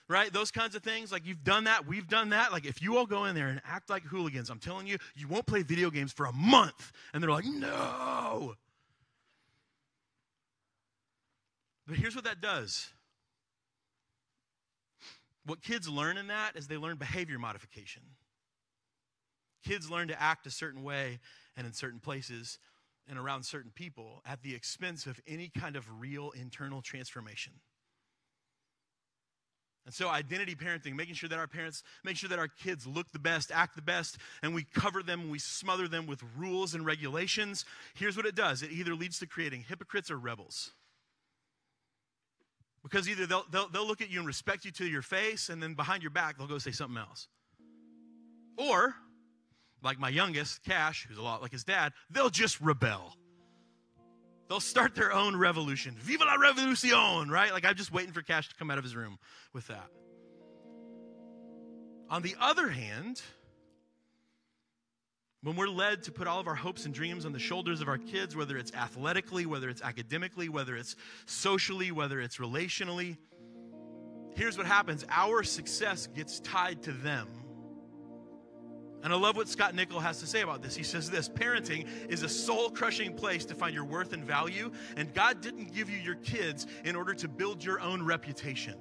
right? 0.08 0.32
Those 0.32 0.50
kinds 0.50 0.74
of 0.74 0.82
things. 0.82 1.12
Like 1.12 1.24
you've 1.24 1.44
done 1.44 1.64
that, 1.64 1.86
we've 1.86 2.08
done 2.08 2.30
that. 2.30 2.50
Like 2.50 2.66
if 2.66 2.82
you 2.82 2.96
all 2.96 3.06
go 3.06 3.26
in 3.26 3.36
there 3.36 3.48
and 3.48 3.60
act 3.64 3.90
like 3.90 4.02
hooligans, 4.02 4.50
I'm 4.50 4.58
telling 4.58 4.88
you, 4.88 4.96
you 5.14 5.28
won't 5.28 5.46
play 5.46 5.62
video 5.62 5.90
games 5.90 6.12
for 6.12 6.26
a 6.26 6.32
month. 6.32 6.92
And 7.12 7.22
they're 7.22 7.30
like, 7.30 7.44
no. 7.44 8.54
But 11.88 11.96
here's 11.96 12.14
what 12.14 12.24
that 12.24 12.40
does 12.40 12.90
what 15.46 15.62
kids 15.62 15.88
learn 15.88 16.18
in 16.18 16.26
that 16.26 16.56
is 16.56 16.68
they 16.68 16.76
learn 16.76 16.98
behavior 16.98 17.38
modification. 17.38 18.02
Kids 19.64 19.90
learn 19.90 20.08
to 20.08 20.22
act 20.22 20.46
a 20.46 20.50
certain 20.50 20.82
way 20.82 21.20
and 21.56 21.66
in 21.66 21.72
certain 21.72 22.00
places 22.00 22.58
and 23.08 23.18
around 23.18 23.44
certain 23.44 23.70
people 23.74 24.20
at 24.26 24.42
the 24.42 24.54
expense 24.54 25.06
of 25.06 25.18
any 25.26 25.48
kind 25.48 25.74
of 25.74 25.86
real 25.98 26.32
internal 26.32 26.82
transformation. 26.82 27.54
And 29.86 29.94
so, 29.94 30.10
identity 30.10 30.54
parenting, 30.54 30.94
making 30.94 31.14
sure 31.14 31.30
that 31.30 31.38
our 31.38 31.46
parents, 31.46 31.82
make 32.04 32.18
sure 32.18 32.28
that 32.28 32.38
our 32.38 32.48
kids 32.48 32.86
look 32.86 33.10
the 33.10 33.18
best, 33.18 33.50
act 33.50 33.74
the 33.74 33.80
best, 33.80 34.18
and 34.42 34.54
we 34.54 34.64
cover 34.74 35.02
them 35.02 35.22
and 35.22 35.30
we 35.30 35.38
smother 35.38 35.88
them 35.88 36.06
with 36.06 36.22
rules 36.36 36.74
and 36.74 36.84
regulations. 36.84 37.64
Here's 37.94 38.18
what 38.18 38.26
it 38.26 38.34
does 38.34 38.62
it 38.62 38.70
either 38.70 38.94
leads 38.94 39.18
to 39.20 39.26
creating 39.26 39.64
hypocrites 39.66 40.10
or 40.10 40.18
rebels. 40.18 40.72
Because 42.82 43.08
either 43.08 43.26
they'll, 43.26 43.44
they'll, 43.50 43.68
they'll 43.68 43.86
look 43.86 44.00
at 44.00 44.10
you 44.10 44.18
and 44.18 44.26
respect 44.26 44.64
you 44.64 44.70
to 44.72 44.86
your 44.86 45.02
face, 45.02 45.48
and 45.48 45.62
then 45.62 45.74
behind 45.74 46.02
your 46.02 46.10
back, 46.10 46.38
they'll 46.38 46.46
go 46.46 46.58
say 46.58 46.70
something 46.70 46.96
else. 46.98 47.28
Or, 48.56 48.94
like 49.82 49.98
my 49.98 50.08
youngest, 50.08 50.64
Cash, 50.64 51.06
who's 51.08 51.18
a 51.18 51.22
lot 51.22 51.42
like 51.42 51.52
his 51.52 51.64
dad, 51.64 51.92
they'll 52.10 52.30
just 52.30 52.60
rebel. 52.60 53.14
They'll 54.48 54.60
start 54.60 54.94
their 54.94 55.12
own 55.12 55.36
revolution. 55.36 55.96
Viva 55.98 56.24
la 56.24 56.36
revolucion, 56.36 57.28
right? 57.30 57.52
Like 57.52 57.64
I'm 57.66 57.76
just 57.76 57.92
waiting 57.92 58.12
for 58.12 58.22
Cash 58.22 58.48
to 58.48 58.54
come 58.54 58.70
out 58.70 58.78
of 58.78 58.84
his 58.84 58.96
room 58.96 59.18
with 59.52 59.66
that. 59.66 59.88
On 62.08 62.22
the 62.22 62.34
other 62.40 62.68
hand, 62.68 63.20
when 65.42 65.54
we're 65.54 65.68
led 65.68 66.02
to 66.04 66.12
put 66.12 66.26
all 66.26 66.40
of 66.40 66.48
our 66.48 66.54
hopes 66.54 66.84
and 66.84 66.92
dreams 66.92 67.24
on 67.24 67.32
the 67.32 67.38
shoulders 67.38 67.80
of 67.80 67.88
our 67.88 67.98
kids, 67.98 68.34
whether 68.34 68.56
it's 68.56 68.72
athletically, 68.74 69.46
whether 69.46 69.68
it's 69.68 69.82
academically, 69.82 70.48
whether 70.48 70.76
it's 70.76 70.96
socially, 71.26 71.92
whether 71.92 72.20
it's 72.20 72.38
relationally, 72.38 73.16
here's 74.34 74.58
what 74.58 74.66
happens 74.66 75.04
our 75.10 75.42
success 75.42 76.08
gets 76.08 76.40
tied 76.40 76.82
to 76.82 76.92
them. 76.92 77.28
And 79.04 79.12
I 79.12 79.16
love 79.16 79.36
what 79.36 79.48
Scott 79.48 79.76
Nickel 79.76 80.00
has 80.00 80.18
to 80.20 80.26
say 80.26 80.40
about 80.40 80.60
this. 80.60 80.74
He 80.74 80.82
says 80.82 81.08
this 81.08 81.28
parenting 81.28 81.86
is 82.08 82.24
a 82.24 82.28
soul 82.28 82.70
crushing 82.70 83.14
place 83.14 83.44
to 83.44 83.54
find 83.54 83.72
your 83.72 83.84
worth 83.84 84.12
and 84.12 84.24
value, 84.24 84.72
and 84.96 85.14
God 85.14 85.40
didn't 85.40 85.72
give 85.72 85.88
you 85.88 85.98
your 85.98 86.16
kids 86.16 86.66
in 86.84 86.96
order 86.96 87.14
to 87.14 87.28
build 87.28 87.62
your 87.62 87.80
own 87.80 88.02
reputation. 88.02 88.74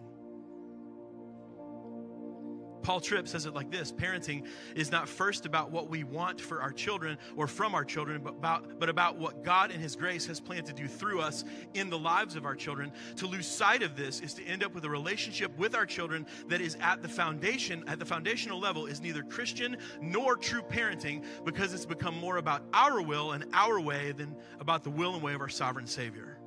Paul 2.81 2.99
Tripp 2.99 3.27
says 3.27 3.45
it 3.45 3.53
like 3.53 3.71
this 3.71 3.91
Parenting 3.91 4.45
is 4.75 4.91
not 4.91 5.09
first 5.09 5.45
about 5.45 5.71
what 5.71 5.89
we 5.89 6.03
want 6.03 6.39
for 6.39 6.61
our 6.61 6.71
children 6.71 7.17
or 7.35 7.47
from 7.47 7.75
our 7.75 7.83
children, 7.83 8.21
but 8.23 8.33
about, 8.33 8.79
but 8.79 8.89
about 8.89 9.17
what 9.17 9.43
God 9.43 9.71
in 9.71 9.79
His 9.79 9.95
grace 9.95 10.25
has 10.27 10.39
planned 10.39 10.65
to 10.67 10.73
do 10.73 10.87
through 10.87 11.21
us 11.21 11.43
in 11.73 11.89
the 11.89 11.97
lives 11.97 12.35
of 12.35 12.45
our 12.45 12.55
children. 12.55 12.91
To 13.17 13.27
lose 13.27 13.47
sight 13.47 13.83
of 13.83 13.95
this 13.95 14.21
is 14.21 14.33
to 14.35 14.43
end 14.45 14.63
up 14.63 14.73
with 14.73 14.85
a 14.85 14.89
relationship 14.89 15.57
with 15.57 15.75
our 15.75 15.85
children 15.85 16.25
that 16.47 16.61
is 16.61 16.77
at 16.81 17.01
the 17.01 17.09
foundation, 17.09 17.83
at 17.87 17.99
the 17.99 18.05
foundational 18.05 18.59
level, 18.59 18.85
is 18.85 19.01
neither 19.01 19.23
Christian 19.23 19.77
nor 20.01 20.35
true 20.35 20.61
parenting 20.61 21.23
because 21.43 21.73
it's 21.73 21.85
become 21.85 22.15
more 22.15 22.37
about 22.37 22.63
our 22.73 23.01
will 23.01 23.33
and 23.33 23.45
our 23.53 23.79
way 23.79 24.11
than 24.11 24.35
about 24.59 24.83
the 24.83 24.89
will 24.89 25.13
and 25.13 25.23
way 25.23 25.33
of 25.33 25.41
our 25.41 25.49
sovereign 25.49 25.87
Savior. 25.87 26.37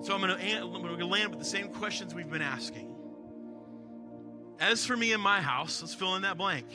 So 0.00 0.14
I'm 0.14 0.20
going 0.20 0.98
to 0.98 1.06
land 1.06 1.30
with 1.30 1.38
the 1.38 1.44
same 1.44 1.68
questions 1.68 2.14
we've 2.14 2.30
been 2.30 2.42
asking. 2.42 2.97
As 4.60 4.84
for 4.84 4.96
me 4.96 5.12
and 5.12 5.22
my 5.22 5.40
house, 5.40 5.80
let's 5.80 5.94
fill 5.94 6.16
in 6.16 6.22
that 6.22 6.36
blank. 6.36 6.66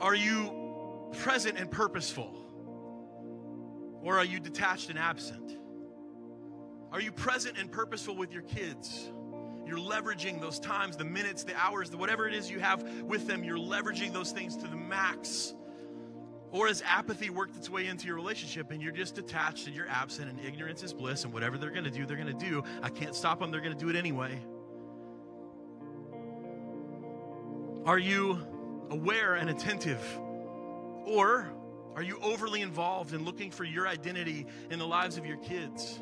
Are 0.00 0.14
you 0.14 1.12
present 1.18 1.58
and 1.58 1.70
purposeful? 1.70 2.36
Or 4.02 4.18
are 4.18 4.24
you 4.24 4.40
detached 4.40 4.88
and 4.88 4.98
absent? 4.98 5.58
Are 6.90 7.00
you 7.00 7.12
present 7.12 7.58
and 7.58 7.70
purposeful 7.70 8.16
with 8.16 8.32
your 8.32 8.42
kids? 8.42 9.10
You're 9.66 9.78
leveraging 9.78 10.40
those 10.40 10.58
times, 10.58 10.96
the 10.96 11.04
minutes, 11.04 11.44
the 11.44 11.54
hours, 11.54 11.90
the 11.90 11.98
whatever 11.98 12.26
it 12.26 12.34
is 12.34 12.50
you 12.50 12.60
have 12.60 12.82
with 13.02 13.26
them, 13.26 13.44
you're 13.44 13.58
leveraging 13.58 14.12
those 14.12 14.32
things 14.32 14.56
to 14.56 14.66
the 14.66 14.76
max. 14.76 15.54
Or 16.50 16.66
has 16.66 16.82
apathy 16.84 17.30
worked 17.30 17.56
its 17.56 17.70
way 17.70 17.86
into 17.86 18.06
your 18.06 18.16
relationship 18.16 18.72
and 18.72 18.82
you're 18.82 18.90
just 18.90 19.14
detached 19.14 19.66
and 19.68 19.76
you're 19.76 19.88
absent 19.88 20.28
and 20.28 20.40
ignorance 20.40 20.82
is 20.82 20.92
bliss 20.92 21.24
and 21.24 21.32
whatever 21.32 21.58
they're 21.58 21.70
going 21.70 21.84
to 21.84 21.90
do, 21.90 22.06
they're 22.06 22.16
going 22.16 22.36
to 22.36 22.44
do. 22.44 22.64
I 22.82 22.88
can't 22.88 23.14
stop 23.14 23.38
them, 23.38 23.50
they're 23.50 23.60
going 23.60 23.76
to 23.76 23.78
do 23.78 23.90
it 23.90 23.96
anyway. 23.96 24.40
Are 27.86 27.98
you 27.98 28.46
aware 28.90 29.34
and 29.34 29.48
attentive? 29.48 30.02
Or 31.06 31.50
are 31.96 32.02
you 32.02 32.18
overly 32.22 32.60
involved 32.60 33.14
in 33.14 33.24
looking 33.24 33.50
for 33.50 33.64
your 33.64 33.88
identity 33.88 34.46
in 34.70 34.78
the 34.78 34.86
lives 34.86 35.16
of 35.16 35.24
your 35.24 35.38
kids? 35.38 35.98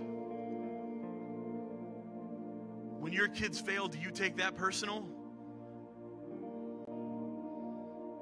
When 2.98 3.12
your 3.12 3.28
kids 3.28 3.60
fail, 3.60 3.86
do 3.86 3.98
you 3.98 4.10
take 4.10 4.38
that 4.38 4.56
personal? 4.56 5.02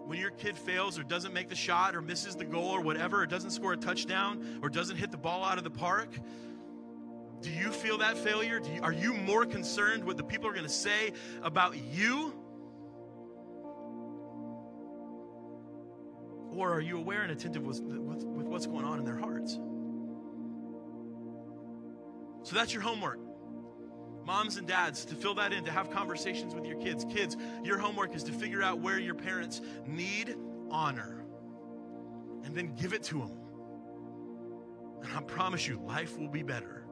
When 0.04 0.20
your 0.20 0.30
kid 0.30 0.58
fails 0.58 0.98
or 0.98 1.02
doesn't 1.02 1.32
make 1.32 1.48
the 1.48 1.56
shot 1.56 1.96
or 1.96 2.02
misses 2.02 2.36
the 2.36 2.44
goal 2.44 2.68
or 2.68 2.82
whatever, 2.82 3.22
or 3.22 3.26
doesn't 3.26 3.50
score 3.50 3.72
a 3.72 3.76
touchdown 3.76 4.60
or 4.62 4.68
doesn't 4.68 4.96
hit 4.96 5.10
the 5.10 5.16
ball 5.16 5.42
out 5.44 5.56
of 5.56 5.64
the 5.64 5.70
park, 5.70 6.10
do 7.40 7.50
you 7.50 7.72
feel 7.72 7.98
that 7.98 8.18
failure? 8.18 8.60
You, 8.62 8.82
are 8.82 8.92
you 8.92 9.14
more 9.14 9.46
concerned 9.46 10.04
what 10.04 10.18
the 10.18 10.24
people 10.24 10.46
are 10.46 10.52
going 10.52 10.66
to 10.66 10.68
say 10.68 11.12
about 11.42 11.76
you 11.76 12.34
Or 16.56 16.72
are 16.72 16.80
you 16.80 16.96
aware 16.96 17.22
and 17.22 17.30
attentive 17.30 17.66
with, 17.66 17.82
with, 17.82 18.24
with 18.24 18.46
what's 18.46 18.66
going 18.66 18.86
on 18.86 18.98
in 18.98 19.04
their 19.04 19.18
hearts? 19.18 19.58
So 22.44 22.54
that's 22.54 22.72
your 22.72 22.82
homework. 22.82 23.18
Moms 24.24 24.56
and 24.56 24.66
dads, 24.66 25.04
to 25.04 25.14
fill 25.14 25.34
that 25.34 25.52
in, 25.52 25.64
to 25.64 25.70
have 25.70 25.90
conversations 25.90 26.54
with 26.54 26.64
your 26.64 26.80
kids. 26.80 27.04
Kids, 27.04 27.36
your 27.62 27.78
homework 27.78 28.14
is 28.14 28.22
to 28.24 28.32
figure 28.32 28.62
out 28.62 28.80
where 28.80 28.98
your 28.98 29.14
parents 29.14 29.60
need 29.86 30.34
honor 30.70 31.24
and 32.44 32.54
then 32.54 32.74
give 32.74 32.94
it 32.94 33.02
to 33.04 33.18
them. 33.18 33.32
And 35.02 35.12
I 35.14 35.20
promise 35.20 35.68
you, 35.68 35.78
life 35.86 36.18
will 36.18 36.28
be 36.28 36.42
better. 36.42 36.85